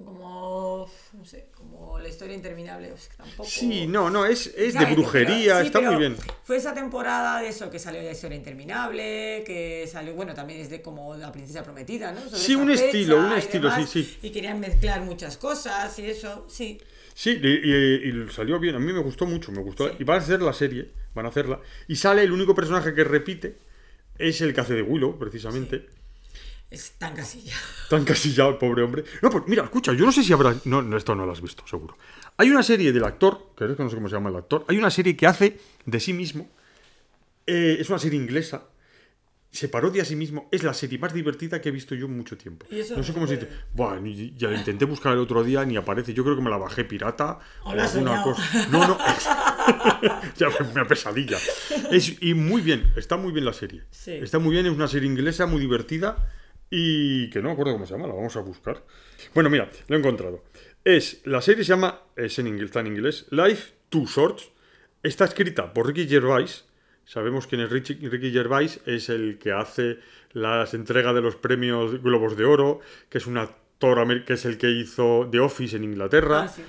No 1.14 1.24
sé, 1.24 1.46
como 1.54 1.98
la 1.98 2.08
historia 2.08 2.34
interminable. 2.34 2.92
Tampoco. 3.16 3.48
Sí, 3.48 3.86
no, 3.86 4.10
no, 4.10 4.26
es, 4.26 4.46
es 4.56 4.74
de 4.74 4.84
brujería, 4.86 5.60
sí, 5.60 5.66
está 5.68 5.80
muy 5.80 5.96
bien. 5.96 6.16
Fue 6.44 6.56
esa 6.56 6.74
temporada 6.74 7.40
de 7.40 7.48
eso 7.48 7.70
que 7.70 7.78
salió 7.78 8.02
la 8.02 8.12
historia 8.12 8.36
interminable, 8.36 9.42
que 9.46 9.88
salió, 9.90 10.14
bueno, 10.14 10.34
también 10.34 10.60
es 10.60 10.68
de 10.68 10.82
como 10.82 11.16
la 11.16 11.32
princesa 11.32 11.62
prometida, 11.62 12.12
¿no? 12.12 12.20
Sobre 12.20 12.38
Sí, 12.38 12.54
un 12.54 12.70
estilo, 12.70 13.18
un 13.18 13.32
estilo, 13.32 13.70
demás, 13.70 13.88
sí, 13.90 14.04
sí. 14.04 14.18
Y 14.22 14.30
querían 14.30 14.60
mezclar 14.60 15.00
muchas 15.00 15.38
cosas 15.38 15.98
y 15.98 16.06
eso, 16.10 16.46
sí. 16.48 16.78
Sí, 17.14 17.40
y, 17.42 17.48
y- 17.48 18.24
y 18.26 18.30
salió 18.30 18.60
bien. 18.60 18.76
A 18.76 18.78
mí 18.78 18.92
me 18.92 19.00
gustó 19.00 19.24
mucho, 19.26 19.50
me 19.50 19.62
gustó. 19.62 19.90
Y 19.98 20.04
van 20.04 20.18
a 20.20 20.22
hacer 20.22 20.40
la 20.42 20.52
serie, 20.52 20.90
van 21.14 21.24
a 21.26 21.30
hacerla. 21.30 21.60
Y 21.88 21.96
sale 21.96 22.22
el 22.22 22.32
único 22.32 22.54
personaje 22.54 22.94
que 22.94 23.02
repite, 23.02 23.56
es 24.18 24.40
el 24.40 24.52
que 24.54 24.60
hace 24.60 24.74
de 24.74 24.82
Willow, 24.82 25.18
precisamente. 25.18 25.86
Tan 26.98 27.14
casilla. 27.14 27.54
Tan 27.88 28.04
casillado 28.04 28.50
el 28.50 28.56
pobre 28.58 28.82
hombre. 28.82 29.04
No, 29.22 29.30
pues 29.30 29.44
mira, 29.46 29.64
escucha, 29.64 29.92
yo 29.94 30.04
no 30.04 30.12
sé 30.12 30.22
si 30.22 30.32
habrá. 30.32 30.54
No, 30.64 30.82
no, 30.82 30.96
esto 30.96 31.14
no 31.14 31.24
lo 31.24 31.32
has 31.32 31.40
visto, 31.40 31.66
seguro. 31.66 31.96
Hay 32.36 32.50
una 32.50 32.62
serie 32.62 32.92
del 32.92 33.04
actor, 33.04 33.52
que 33.56 33.64
no 33.66 33.88
sé 33.88 33.96
cómo 33.96 34.08
se 34.08 34.14
llama 34.14 34.28
el 34.30 34.36
actor. 34.36 34.64
Hay 34.68 34.76
una 34.76 34.90
serie 34.90 35.16
que 35.16 35.26
hace 35.26 35.58
de 35.86 36.00
sí 36.00 36.12
mismo. 36.12 36.48
eh, 37.46 37.78
es 37.80 37.88
una 37.88 37.98
serie 37.98 38.18
inglesa. 38.20 38.64
Se 39.50 39.70
parodia 39.70 40.02
a 40.02 40.04
sí 40.04 40.14
mismo. 40.14 40.46
Es 40.52 40.62
la 40.62 40.74
serie 40.74 40.98
más 40.98 41.14
divertida 41.14 41.58
que 41.62 41.70
he 41.70 41.72
visto 41.72 41.94
yo 41.94 42.04
en 42.04 42.14
mucho 42.14 42.36
tiempo. 42.36 42.66
¿Y 42.70 42.80
eso 42.80 42.94
No 42.94 43.02
sé 43.02 43.14
cómo 43.14 43.26
se 43.26 43.36
dice. 43.38 43.48
Buah, 43.72 43.98
ni- 43.98 44.34
ya 44.36 44.48
la 44.50 44.58
intenté 44.58 44.84
buscar 44.84 45.14
el 45.14 45.18
otro 45.20 45.42
día, 45.42 45.64
ni 45.64 45.76
aparece. 45.78 46.12
Yo 46.12 46.22
creo 46.22 46.36
que 46.36 46.42
me 46.42 46.50
la 46.50 46.58
bajé 46.58 46.84
pirata. 46.84 47.38
O 47.64 47.70
has 47.70 47.94
alguna 47.96 48.22
cosa. 48.22 48.42
No, 48.70 48.86
no. 48.86 48.98
ya 50.36 50.48
una 50.72 50.86
pesadilla. 50.86 51.38
Es, 51.90 52.20
y 52.22 52.34
muy 52.34 52.60
bien, 52.60 52.92
está 52.96 53.16
muy 53.16 53.32
bien 53.32 53.46
la 53.46 53.54
serie. 53.54 53.84
Sí. 53.90 54.12
Está 54.12 54.38
muy 54.38 54.52
bien, 54.52 54.66
es 54.66 54.72
una 54.72 54.86
serie 54.86 55.08
inglesa 55.08 55.46
muy 55.46 55.60
divertida 55.60 56.28
y 56.70 57.30
que 57.30 57.40
no 57.40 57.48
me 57.48 57.52
acuerdo 57.52 57.72
cómo 57.72 57.86
se 57.86 57.94
llama, 57.94 58.06
la 58.06 58.14
vamos 58.14 58.36
a 58.36 58.40
buscar. 58.40 58.84
Bueno, 59.34 59.50
mira, 59.50 59.70
lo 59.88 59.96
he 59.96 59.98
encontrado. 59.98 60.44
Es, 60.84 61.20
la 61.24 61.40
serie 61.42 61.64
se 61.64 61.70
llama, 61.70 62.02
es 62.16 62.38
en 62.38 62.46
inglés, 62.46 62.66
está 62.66 62.80
en 62.80 62.88
inglés, 62.88 63.26
Life 63.30 63.72
Two 63.88 64.06
Shorts. 64.06 64.50
Está 65.02 65.24
escrita 65.24 65.72
por 65.72 65.86
Ricky 65.86 66.08
Gervais. 66.08 66.64
Sabemos 67.04 67.46
quién 67.46 67.62
es 67.62 67.70
Ricky, 67.70 67.94
Ricky 68.08 68.30
Gervais, 68.32 68.80
es 68.84 69.08
el 69.08 69.38
que 69.38 69.52
hace 69.52 69.98
las 70.32 70.74
entregas 70.74 71.14
de 71.14 71.22
los 71.22 71.36
premios 71.36 72.02
Globos 72.02 72.36
de 72.36 72.44
Oro, 72.44 72.80
que 73.08 73.18
es 73.18 73.26
un 73.26 73.38
actor 73.38 73.58
que 74.24 74.32
es 74.32 74.44
el 74.44 74.58
que 74.58 74.70
hizo 74.70 75.28
The 75.30 75.38
Office 75.38 75.76
en 75.76 75.84
Inglaterra 75.84 76.42
Ah, 76.42 76.48
sí. 76.48 76.62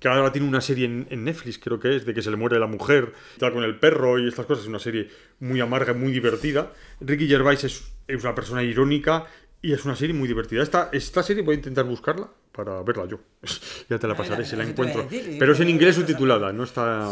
que 0.00 0.08
ahora 0.08 0.32
tiene 0.32 0.48
una 0.48 0.60
serie 0.60 0.84
en, 0.86 1.06
en 1.10 1.24
Netflix, 1.24 1.58
creo 1.58 1.78
que 1.78 1.94
es, 1.96 2.04
de 2.04 2.12
que 2.12 2.22
se 2.22 2.30
le 2.30 2.36
muere 2.36 2.58
la 2.58 2.66
mujer, 2.66 3.12
está 3.32 3.52
con 3.52 3.62
el 3.62 3.78
perro 3.78 4.18
y 4.18 4.26
estas 4.26 4.46
cosas, 4.46 4.64
es 4.64 4.68
una 4.68 4.80
serie 4.80 5.08
muy 5.38 5.60
amarga, 5.60 5.94
muy 5.94 6.10
divertida. 6.12 6.72
Ricky 7.00 7.28
Gervais 7.28 7.62
es, 7.62 7.84
es 8.08 8.22
una 8.22 8.34
persona 8.34 8.64
irónica 8.64 9.26
y 9.62 9.72
es 9.72 9.84
una 9.84 9.96
serie 9.96 10.14
muy 10.14 10.28
divertida. 10.28 10.62
Esta, 10.62 10.90
esta 10.92 11.22
serie 11.22 11.42
voy 11.42 11.54
a 11.54 11.58
intentar 11.58 11.84
buscarla 11.84 12.28
para 12.52 12.82
verla 12.82 13.06
yo. 13.06 13.18
ya 13.88 13.98
te 13.98 14.06
la 14.06 14.16
pasaré 14.16 14.44
si 14.44 14.56
la 14.56 14.64
encuentro. 14.64 15.06
Pero 15.10 15.52
es 15.52 15.60
en 15.60 15.68
inglés 15.68 15.96
subtitulada, 15.96 16.52
no 16.52 16.64
está... 16.64 17.08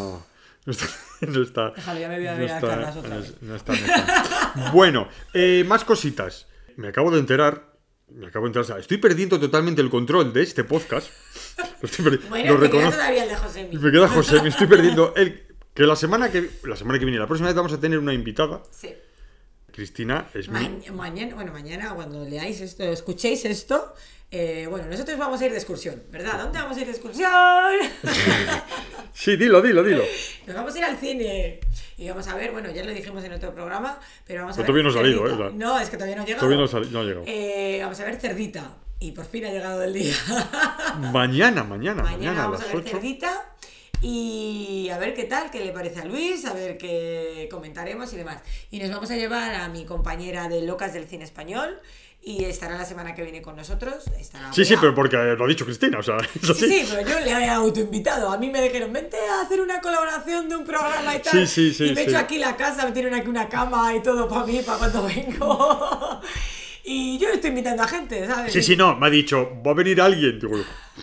No 0.67 0.73
está, 0.73 0.87
no 1.21 1.43
está, 1.43 1.71
Déjalo, 1.73 2.01
ya 2.01 2.09
me 2.09 2.17
voy 2.17 2.27
a 2.27 2.33
no 2.33 2.39
ver 2.39 2.51
a 2.51 2.55
está- 2.57 2.69
Carlas 2.69 2.97
otra 2.97 3.11
no 3.17 3.21
vez. 3.21 3.29
es- 3.31 3.43
no 3.43 3.55
está- 3.55 3.73
no 3.75 3.79
está. 3.85 4.71
Bueno, 4.73 5.09
eh, 5.35 5.63
más 5.67 5.85
cositas. 5.85 6.47
Me 6.77 6.89
acabo 6.89 7.11
de 7.11 7.19
enterar. 7.19 7.75
Me 8.09 8.29
acabo 8.29 8.47
de 8.47 8.49
enterar. 8.49 8.65
o 8.65 8.67
sea, 8.67 8.79
estoy 8.79 8.97
perdiendo 8.97 9.39
totalmente 9.39 9.83
el 9.83 9.91
control 9.91 10.33
de 10.33 10.43
este 10.43 10.65
podcast. 10.65 11.09
Lo, 11.83 11.87
estoy 11.89 12.05
perdi- 12.07 12.29
Bueno, 12.31 12.55
lo 12.55 12.61
te 12.61 12.67
queda 12.71 12.79
reconozco. 12.79 12.93
todavía 12.99 13.23
el 13.25 13.29
de 13.29 13.37
José 13.37 13.71
Me 13.73 13.91
queda 13.93 14.09
José, 14.09 14.43
me 14.43 14.49
estoy 14.49 14.67
perdiendo. 14.67 15.13
El, 15.17 15.43
que 15.75 15.83
la 15.83 15.97
semana 15.97 16.31
que 16.31 16.49
la 16.65 16.77
semana 16.77 16.99
que 16.99 17.05
viene, 17.05 17.19
la 17.21 17.27
próxima 17.27 17.49
vez 17.49 17.57
vamos 17.57 17.73
a 17.75 17.79
tener 17.81 17.99
una 17.99 18.15
invitada. 18.15 18.63
Sí. 18.71 18.89
Cristina 19.75 20.29
es 20.35 20.49
mi. 20.49 20.83
Mañana, 20.93 21.35
bueno, 21.35 21.53
mañana 21.53 21.93
cuando 21.95 22.25
leáis 22.25 22.61
esto, 22.61 22.85
escuchéis 22.85 23.45
esto, 23.45 23.93
eh, 24.31 24.69
bueno, 24.71 24.87
nosotros 24.87 25.19
vamos 25.19 25.41
a 25.41 25.47
ir 25.47 25.51
de 25.51 25.57
excursión, 25.59 26.01
¿verdad? 26.13 26.39
¿Dónde 26.39 26.61
vamos 26.61 26.77
a 26.77 26.81
ir 26.81 26.87
de 26.87 26.93
excursión? 26.93 27.31
Sí, 29.17 29.37
dilo, 29.37 29.63
dilo, 29.63 29.85
dilo. 29.85 30.03
Nos 30.45 30.57
vamos 30.57 30.75
a 30.75 30.79
ir 30.79 30.85
al 30.85 30.97
cine 30.97 31.61
y 31.97 32.09
vamos 32.09 32.27
a 32.27 32.35
ver, 32.35 32.51
bueno, 32.51 32.69
ya 32.73 32.83
lo 32.83 32.91
dijimos 32.93 33.23
en 33.23 33.33
otro 33.33 33.55
programa, 33.55 34.01
pero 34.27 34.41
vamos 34.41 34.59
a 34.59 34.63
Pero 34.63 34.75
ver. 34.75 34.83
todavía 34.83 35.05
no 35.05 35.21
ha 35.21 35.27
salido. 35.29 35.49
¿eh? 35.49 35.53
No, 35.55 35.79
es 35.79 35.89
que 35.89 35.97
todavía 35.97 36.17
no 36.17 36.23
ha 36.23 36.27
llegado. 36.27 36.41
Todavía 36.49 36.67
no 36.67 36.91
no 36.91 36.99
ha 37.01 37.05
llegado. 37.05 37.25
Eh, 37.29 37.79
vamos 37.81 38.01
a 38.01 38.05
ver 38.07 38.17
Cerdita 38.17 38.75
y 38.99 39.13
por 39.13 39.25
fin 39.25 39.45
ha 39.45 39.51
llegado 39.51 39.85
el 39.85 39.93
día. 39.93 40.15
Mañana, 41.13 41.63
mañana, 41.63 42.03
mañana, 42.03 42.03
Mañana 42.03 42.41
a 42.41 42.45
vamos 42.47 42.59
las 42.61 42.69
a 42.71 42.73
ver 42.73 42.83
8. 42.85 42.91
Cerdita 42.91 43.54
y 44.07 44.91
a 44.91 44.99
ver 44.99 45.15
qué 45.15 45.25
tal, 45.25 45.51
qué 45.51 45.65
le 45.65 45.73
parece 45.73 46.01
a 46.01 46.05
Luis, 46.05 46.45
a 46.45 46.53
ver 46.53 46.77
qué 46.77 47.49
comentaremos 47.51 48.13
y 48.13 48.19
demás. 48.19 48.43
Y 48.71 48.79
nos 48.79 48.91
vamos 48.91 49.11
a 49.11 49.17
llevar 49.17 49.55
a 49.55 49.69
mi 49.69 49.87
compañera 49.87 50.47
de 50.47 50.61
Locas 50.61 50.93
del 50.93 51.07
Cine 51.07 51.25
Español 51.25 51.81
y 52.21 52.45
estará 52.45 52.77
la 52.77 52.85
semana 52.85 53.15
que 53.15 53.23
viene 53.23 53.41
con 53.41 53.57
nosotros. 53.57 54.05
Estará 54.21 54.53
Sí, 54.53 54.67
sí, 54.67 54.75
pero 54.79 54.95
porque 54.95 55.17
lo 55.17 55.43
ha 55.43 55.49
dicho 55.49 55.65
Cristina, 55.65 56.01
o 56.01 56.03
sea. 56.03 56.19
Sí, 56.43 56.55
sí, 56.55 56.87
pero 56.87 57.09
yo 57.09 57.21
le 57.21 57.31
he 57.31 57.49
autoinvitado. 57.49 58.31
A 58.31 58.37
mí 58.37 58.51
me 58.51 58.61
dijeron, 58.61 58.93
vente 58.93 59.17
a 59.17 59.41
hacer 59.41 59.63
una 59.63 59.81
colaboración 59.81 60.51
de 60.51 60.57
un 60.57 60.67
programa 60.67 61.17
y 61.17 61.23
tal. 61.23 61.33
Sí, 61.33 61.47
sí, 61.47 61.73
sí, 61.73 61.85
Y 61.87 61.95
me 61.95 62.03
he 62.03 62.05
hecho 62.05 62.19
aquí 62.19 62.37
la 62.37 62.57
casa, 62.59 62.85
me 62.85 62.93
tienen 62.93 63.15
aquí 63.15 63.29
una 63.29 63.49
cama 63.49 63.95
y 63.95 64.03
todo 64.03 64.29
para 64.29 64.45
mí, 64.45 64.61
para 64.67 64.79
cuando 64.79 65.07
vengo. 65.07 66.21
Y 66.87 67.17
yo 67.17 67.31
estoy 67.31 67.49
invitando 67.49 67.83
a 67.83 67.89
gente, 67.89 68.27
¿sabes? 68.27 68.53
Sí, 68.53 68.63
sí, 68.63 68.77
no, 68.77 68.95
me 68.97 69.07
ha 69.07 69.11
dicho, 69.11 69.63
va 69.67 69.71
a 69.71 69.75
venir 69.75 70.03
alguien. 70.03 70.39
Digo, 70.39 70.59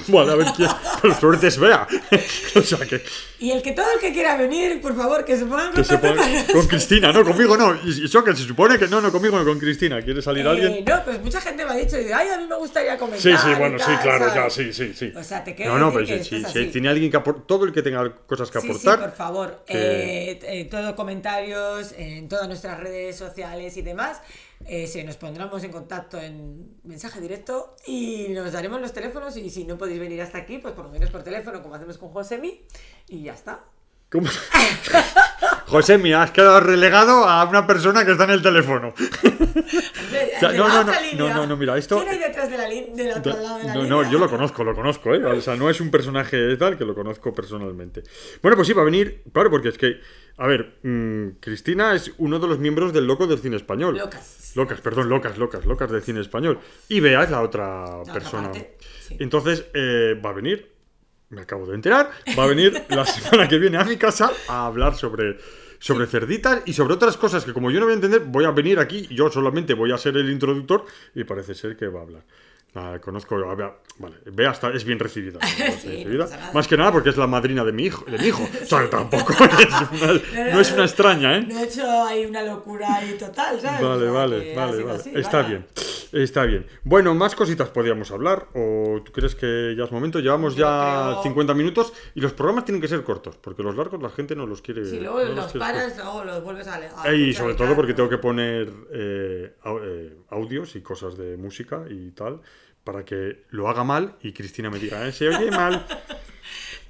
vale, 0.08 0.32
a 0.32 0.36
ver 0.36 0.48
quién. 0.56 0.70
Pero 1.02 1.16
suerte 1.20 1.48
es 1.48 1.58
vea. 1.58 1.88
o 2.56 2.62
sea 2.62 2.80
que. 2.86 3.04
Y 3.40 3.52
el 3.52 3.62
que 3.64 3.72
todo 3.72 3.86
el 3.94 4.00
que 4.00 4.14
quiera 4.14 4.38
venir, 4.38 4.80
por 4.82 4.96
favor, 4.96 5.26
que 5.26 5.36
se 5.36 5.46
ponga 5.46 5.68
en 5.68 5.74
Que 5.74 5.84
se 5.84 5.94
contacto 6.00 6.22
pone- 6.22 6.46
con 6.54 6.68
Cristina, 6.68 7.12
no, 7.12 7.24
conmigo 7.24 7.58
no. 7.58 7.76
Y 7.84 8.06
eso 8.06 8.24
que 8.24 8.36
se 8.36 8.44
supone 8.44 8.78
que 8.78 8.88
no, 8.88 9.02
no, 9.02 9.12
conmigo 9.12 9.38
no, 9.40 9.44
con 9.46 9.60
Cristina. 9.60 10.02
¿Quiere 10.02 10.22
salir 10.22 10.46
Eh, 10.46 10.50
alguien? 10.50 10.86
no, 10.86 11.04
pues 11.04 11.20
mucha 11.22 11.42
gente 11.42 11.66
me 11.66 11.72
ha 11.72 11.76
dicho, 11.76 12.00
y 12.00 12.12
ay, 12.12 12.28
a 12.30 12.38
mí 12.38 12.46
me 12.48 12.56
gustaría 12.58 12.98
comentar. 12.98 13.22
Sí, 13.22 13.36
sí, 13.44 13.50
y 13.52 13.56
bueno, 13.56 13.80
sí, 13.80 13.86
tal, 13.86 14.02
claro, 14.04 14.30
¿sabes? 14.30 14.36
ya, 14.36 14.50
sí, 14.64 14.74
sí, 14.74 14.94
sí. 14.94 15.12
O 15.18 15.24
sea, 15.24 15.44
te 15.44 15.56
quiero 15.56 15.74
No, 15.74 15.80
no, 15.88 15.94
pero 15.94 16.06
sí, 16.06 16.20
sí, 16.24 16.40
sí, 16.40 16.46
así. 16.46 16.66
tiene 16.68 16.90
alguien 16.90 17.10
que 17.10 17.18
aportar, 17.18 17.46
todo 17.48 17.66
el 17.66 17.72
que 17.74 17.82
tenga 17.82 18.16
cosas 18.28 18.52
que 18.52 18.60
Sí, 18.62 18.68
sí, 18.68 18.72
aportar. 18.74 19.00
por 19.10 19.18
favor. 19.18 19.64
que- 19.66 20.32
Eh, 20.34 20.40
eh, 20.44 20.66
todo 20.66 20.96
comentarios 20.96 21.94
en 21.98 22.28
todas 22.30 22.48
nuestras 22.48 22.80
redes 22.80 23.16
sociales 23.16 23.76
y 23.78 23.82
demás. 23.82 24.22
Eh, 24.68 24.86
se 24.86 25.04
nos 25.04 25.16
pondremos 25.18 25.64
en 25.64 25.72
contacto 25.72 26.22
en 26.22 26.76
mensaje 26.84 27.20
directo 27.20 27.76
y 27.88 28.28
nos 28.30 28.52
daremos 28.52 28.80
los 28.80 28.94
teléfonos 28.94 29.36
y 29.36 29.50
si 29.50 29.64
no 29.66 29.76
podéis 29.82 30.00
venir 30.00 30.22
hasta 30.22 30.38
aquí, 30.38 30.60
pues 30.60 30.76
por 30.76 30.86
lo 30.86 30.92
menos 30.92 31.10
por 31.10 31.24
teléfono, 31.24 31.60
como 31.64 31.74
hacemos 31.74 31.98
con 31.98 32.10
Josemi, 32.10 32.62
y 33.10 33.24
ya 33.24 33.34
está. 33.34 33.62
¿Cómo? 34.12 34.28
José, 35.66 35.98
mira, 35.98 36.22
has 36.22 36.30
quedado 36.32 36.60
relegado 36.60 37.24
a 37.28 37.44
una 37.46 37.66
persona 37.66 38.06
que 38.06 38.12
está 38.12 38.26
en 38.26 38.30
el 38.32 38.42
teléfono. 38.44 38.94
O 40.34 40.40
sea, 40.42 40.52
de 40.52 40.58
no, 40.58 40.68
la 40.68 40.74
no, 40.74 40.82
otra 40.82 40.96
no, 40.96 41.02
línea. 41.02 41.18
no, 41.18 41.34
no, 41.42 41.48
no, 41.48 41.58
mira, 41.58 41.78
esto- 41.78 41.98
¿Quién 41.98 42.10
hay 42.10 42.18
detrás 42.18 42.50
de 42.50 42.58
la 42.58 42.68
línea? 42.68 42.94
Del 42.96 43.18
otro 43.20 43.34
lado 43.40 43.58
de 43.60 43.64
la 43.66 43.74
No, 43.76 43.84
línea? 43.84 43.90
no, 44.04 44.12
yo 44.12 44.18
lo 44.20 44.28
conozco, 44.30 44.64
lo 44.64 44.74
conozco, 44.74 45.14
¿eh? 45.14 45.24
O 45.24 45.40
sea, 45.40 45.56
no 45.56 45.70
es 45.70 45.80
un 45.80 45.92
personaje 45.92 46.58
tal 46.58 46.78
que 46.80 46.84
lo 46.84 46.96
conozco 46.96 47.32
personalmente. 47.34 48.02
Bueno, 48.42 48.56
pues 48.56 48.68
sí, 48.68 48.74
va 48.74 48.82
a 48.82 48.86
venir, 48.86 49.22
claro, 49.32 49.52
porque 49.52 49.70
es 49.70 49.78
que, 49.78 50.00
a 50.38 50.48
ver, 50.48 50.80
mm, 50.82 51.38
Cristina 51.40 51.94
es 51.94 52.12
uno 52.18 52.40
de 52.40 52.48
los 52.48 52.58
miembros 52.60 52.92
del 52.92 53.06
Loco 53.06 53.28
del 53.28 53.38
Cine 53.40 53.56
Español. 53.56 53.98
Locas. 53.98 54.52
Locas, 54.56 54.82
perdón, 54.82 55.10
locas, 55.10 55.38
locas, 55.38 55.64
locas 55.66 55.92
del 55.92 56.02
cine 56.02 56.20
español. 56.22 56.60
Y 56.90 57.00
Bea 57.02 57.24
es 57.24 57.30
la 57.30 57.42
otra 57.42 58.02
persona. 58.12 58.52
Sí. 59.12 59.18
Entonces, 59.20 59.66
eh, 59.74 60.20
va 60.24 60.32
a 60.32 60.34
venir, 60.34 60.72
me 61.30 61.42
acabo 61.42 61.66
de 61.66 61.76
enterar, 61.76 62.12
va 62.38 62.44
a 62.44 62.48
venir 62.48 62.84
la 62.90 63.06
semana 63.06 63.48
que 63.48 63.58
viene 63.58 63.78
a 63.78 63.84
mi 63.84 63.98
casa 63.98 64.32
a 64.48 64.66
hablar 64.66 64.96
sobre, 64.96 65.38
sobre 65.80 66.08
cerditas 66.08 66.64
y 66.66 66.74
sobre 66.74 66.94
otras 66.94 67.18
cosas 67.18 67.46
que 67.46 67.54
como 67.54 67.72
yo 67.72 67.80
no 67.80 67.86
voy 67.86 67.94
a 67.94 67.96
entender, 67.96 68.22
voy 68.26 68.46
a 68.46 68.52
venir 68.52 68.80
aquí, 68.80 69.08
yo 69.08 69.30
solamente 69.30 69.74
voy 69.74 69.92
a 69.92 69.98
ser 69.98 70.18
el 70.18 70.30
introductor 70.30 70.86
y 71.16 71.24
parece 71.24 71.56
ser 71.56 71.78
que 71.78 71.88
va 71.88 72.00
a 72.00 72.04
hablar. 72.04 72.24
Nada, 72.74 73.00
conozco 73.02 73.36
a 73.36 73.54
Bea, 73.54 73.76
vale, 74.00 74.16
Bea 74.32 74.52
está, 74.52 74.70
es 74.72 74.86
bien 74.86 74.98
recibida. 74.98 75.40
Sí. 75.82 76.06
Más 76.54 76.68
que 76.68 76.78
nada 76.78 76.92
porque 76.92 77.10
es 77.10 77.18
la 77.18 77.28
madrina 77.28 77.64
de 77.66 77.72
mi 77.74 77.84
hijo, 77.86 78.06
de 78.06 78.18
mi 78.18 78.28
hijo. 78.28 78.48
O 78.62 78.66
sea, 78.66 78.90
tampoco 78.90 79.34
es 79.34 79.40
una, 79.42 80.52
no 80.54 80.60
es 80.62 80.72
una 80.72 80.84
extraña, 80.84 81.38
¿eh? 81.38 81.46
No 81.48 81.60
he 81.60 81.64
hecho 81.66 81.86
ahí 82.04 82.26
una 82.26 82.44
locura 82.44 82.96
ahí 82.96 83.18
total, 83.18 83.60
¿sabes? 83.60 83.82
Vale, 83.82 84.10
vale, 84.10 84.56
vale, 84.56 84.84
vale. 84.84 84.92
así, 85.00 85.12
Está 85.14 85.38
vaya. 85.42 85.50
bien, 85.50 85.66
está 86.14 86.44
bien. 86.46 86.66
Bueno, 86.84 87.14
más 87.16 87.36
cositas 87.36 87.68
podríamos 87.70 88.10
hablar. 88.12 88.48
¿O 88.54 89.02
tú 89.04 89.12
crees 89.12 89.36
que 89.36 89.74
ya 89.78 89.84
es 89.86 89.92
momento? 89.92 90.20
Llevamos 90.20 90.56
Yo 90.56 90.66
ya 90.66 91.10
creo- 91.12 91.24
50 91.24 91.54
minutos 91.54 91.92
y 92.16 92.22
los 92.22 92.32
programas 92.34 92.64
tienen 92.66 92.82
que 92.82 92.88
ser 92.88 93.04
cortos, 93.04 93.36
porque 93.38 93.64
los 93.64 93.76
largos 93.76 94.02
la 94.02 94.10
gente 94.12 94.36
no 94.36 94.46
los 94.46 94.62
quiere. 94.62 94.86
Si 94.86 95.00
luego 95.00 95.20
no 95.26 95.34
los 95.36 95.52
paras, 95.54 95.98
luego 95.98 96.24
los 96.24 96.42
vuelves 96.44 96.68
a 96.68 96.80
leer. 96.80 96.92
Y 97.20 97.34
sobre 97.34 97.56
todo 97.56 97.76
porque 97.76 97.94
tengo 97.94 98.08
que 98.10 98.18
poner 98.18 98.70
eh, 98.94 99.56
eh, 99.84 100.16
audios 100.30 100.76
y 100.78 100.82
cosas 100.82 101.18
de 101.18 101.36
música 101.38 101.84
y 101.90 102.12
tal, 102.12 102.40
para 102.84 103.06
que 103.06 103.46
lo 103.50 103.70
haga 103.70 103.84
mal 103.84 104.18
y 104.22 104.34
Cristina 104.34 104.70
me 104.70 104.80
diga, 104.80 105.08
eh, 105.08 105.12
se 105.12 105.28
oye 105.28 105.52
mal. 105.52 105.86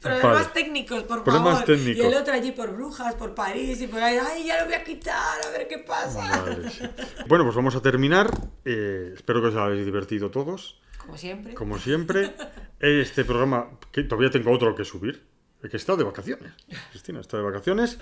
Problemas 0.01 0.33
Vale. 0.33 0.49
técnicos, 0.53 1.03
por 1.03 1.23
Problemas 1.23 1.59
favor. 1.59 1.65
técnicos. 1.65 2.03
Y 2.03 2.07
el 2.07 2.15
otro 2.15 2.33
allí 2.33 2.51
por 2.53 2.73
Brujas, 2.75 3.13
por 3.13 3.35
París 3.35 3.79
y 3.81 3.87
por 3.87 4.01
ahí. 4.01 4.17
Ay, 4.17 4.47
ya 4.47 4.59
lo 4.59 4.65
voy 4.65 4.73
a 4.73 4.83
quitar, 4.83 5.39
a 5.47 5.51
ver 5.51 5.67
qué 5.67 5.77
pasa. 5.77 6.41
Vale, 6.43 6.69
sí. 6.71 6.83
Bueno, 7.27 7.43
pues 7.43 7.55
vamos 7.55 7.75
a 7.75 7.81
terminar. 7.83 8.31
Eh, 8.65 9.11
espero 9.13 9.41
que 9.41 9.49
os 9.49 9.55
hayáis 9.55 9.85
divertido 9.85 10.31
todos. 10.31 10.81
Como 10.97 11.17
siempre. 11.17 11.53
Como 11.53 11.77
siempre, 11.77 12.33
este 12.79 13.25
programa, 13.25 13.69
que 13.91 14.01
todavía 14.03 14.31
tengo 14.31 14.51
otro 14.51 14.75
que 14.75 14.85
subir, 14.85 15.23
que 15.69 15.77
está 15.77 15.95
de 15.95 16.03
vacaciones. 16.03 16.51
Cristina 16.89 17.19
está 17.19 17.37
de 17.37 17.43
vacaciones. 17.43 17.99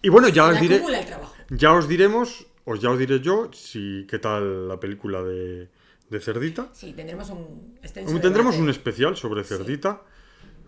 Y 0.00 0.08
bueno, 0.08 0.28
ya 0.28 0.46
os 0.46 0.58
diré. 0.58 0.82
Ya 1.50 1.74
os 1.74 1.86
diremos, 1.86 2.46
os 2.64 2.80
ya 2.80 2.90
os 2.90 2.98
diré 2.98 3.20
yo, 3.20 3.50
si 3.52 4.06
qué 4.08 4.18
tal 4.18 4.68
la 4.68 4.80
película 4.80 5.22
de, 5.22 5.68
de 6.12 6.20
Cerdita. 6.20 6.68
Sí, 6.72 6.92
tendremos 6.92 7.30
un 7.30 7.78
Tendremos 8.20 8.56
un 8.56 8.70
especial 8.70 9.16
sobre 9.16 9.42
Cerdita. 9.42 10.02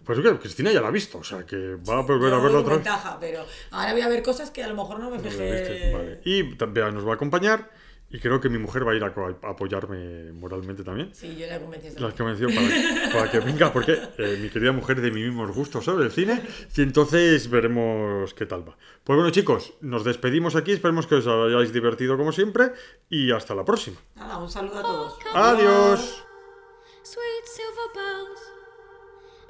Pues 0.05 0.19
que 0.19 0.39
Cristina 0.39 0.71
ya 0.71 0.83
la 0.83 0.89
ha 0.89 0.91
visto, 0.91 1.19
o 1.19 1.25
sea 1.25 1.47
que 1.47 1.77
va 1.77 1.99
a 1.99 2.03
volver 2.03 2.33
a 2.35 2.39
verla 2.39 2.59
otra 2.59 2.77
vez. 2.77 2.85
ventaja, 2.85 3.19
pero 3.19 3.47
ahora 3.71 3.93
voy 3.93 4.03
a 4.03 4.09
ver 4.09 4.23
cosas 4.23 4.51
que 4.51 4.63
a 4.63 4.69
lo 4.69 4.75
mejor 4.75 4.99
no 4.99 5.11
me 5.11 5.19
fijé. 5.19 5.93
Vale. 5.95 6.21
Y 6.25 6.57
también 6.57 6.95
nos 6.95 7.07
va 7.07 7.13
a 7.13 7.15
acompañar. 7.15 7.71
Y 8.15 8.21
creo 8.21 8.41
que 8.41 8.49
mi 8.49 8.59
mujer 8.59 8.87
va 8.87 8.93
a 8.93 8.95
ir 8.95 9.03
a, 9.03 9.09
apoyarme 9.51 10.33
moralmente 10.35 10.85
también. 10.85 11.13
Sí, 11.13 11.35
yo 11.37 11.49
la 11.49 11.57
he 11.57 11.61
convencido. 11.61 11.99
Las 11.99 12.15
convenció 12.15 12.47
para, 12.47 13.13
para 13.13 13.29
que 13.29 13.41
venga, 13.41 13.73
porque 13.73 14.01
eh, 14.19 14.39
mi 14.41 14.51
querida 14.51 14.71
mujer 14.71 15.01
de 15.01 15.11
mis 15.11 15.25
mismos 15.25 15.51
gustos 15.51 15.85
sobre 15.85 16.05
el 16.05 16.13
cine. 16.13 16.41
Y 16.77 16.83
entonces 16.83 17.51
veremos 17.51 18.33
qué 18.35 18.47
tal 18.47 18.69
va. 18.69 18.77
Pues 19.03 19.17
bueno, 19.17 19.31
chicos, 19.31 19.75
nos 19.81 20.05
despedimos 20.05 20.55
aquí. 20.55 20.71
Esperemos 20.71 21.09
que 21.09 21.17
os 21.17 21.27
hayáis 21.27 21.73
divertido 21.73 22.17
como 22.17 22.31
siempre. 22.31 22.71
Y 23.11 23.33
hasta 23.33 23.53
la 23.53 23.65
próxima. 23.65 23.97
Nada, 24.15 24.39
un 24.39 24.49
saludo 24.49 24.79
a 24.79 24.83
todos. 24.83 25.19
Adiós. 25.35 26.23
Sweet 27.03 27.47
silver 27.47 27.89
bells, 27.97 28.41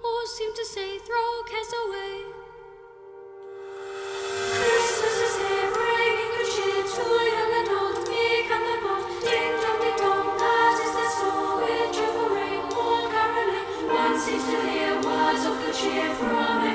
all 0.02 0.26
seem 0.26 0.54
to 0.54 0.64
say, 0.64 0.98
throw 1.04 1.44
cares 1.46 1.74
away. 1.84 2.43
Seems 14.24 14.44
to 14.44 14.58
hear 14.70 14.94
words 15.02 15.44
of 15.44 15.58
good 15.58 15.74
cheer 15.74 16.14
from 16.14 16.73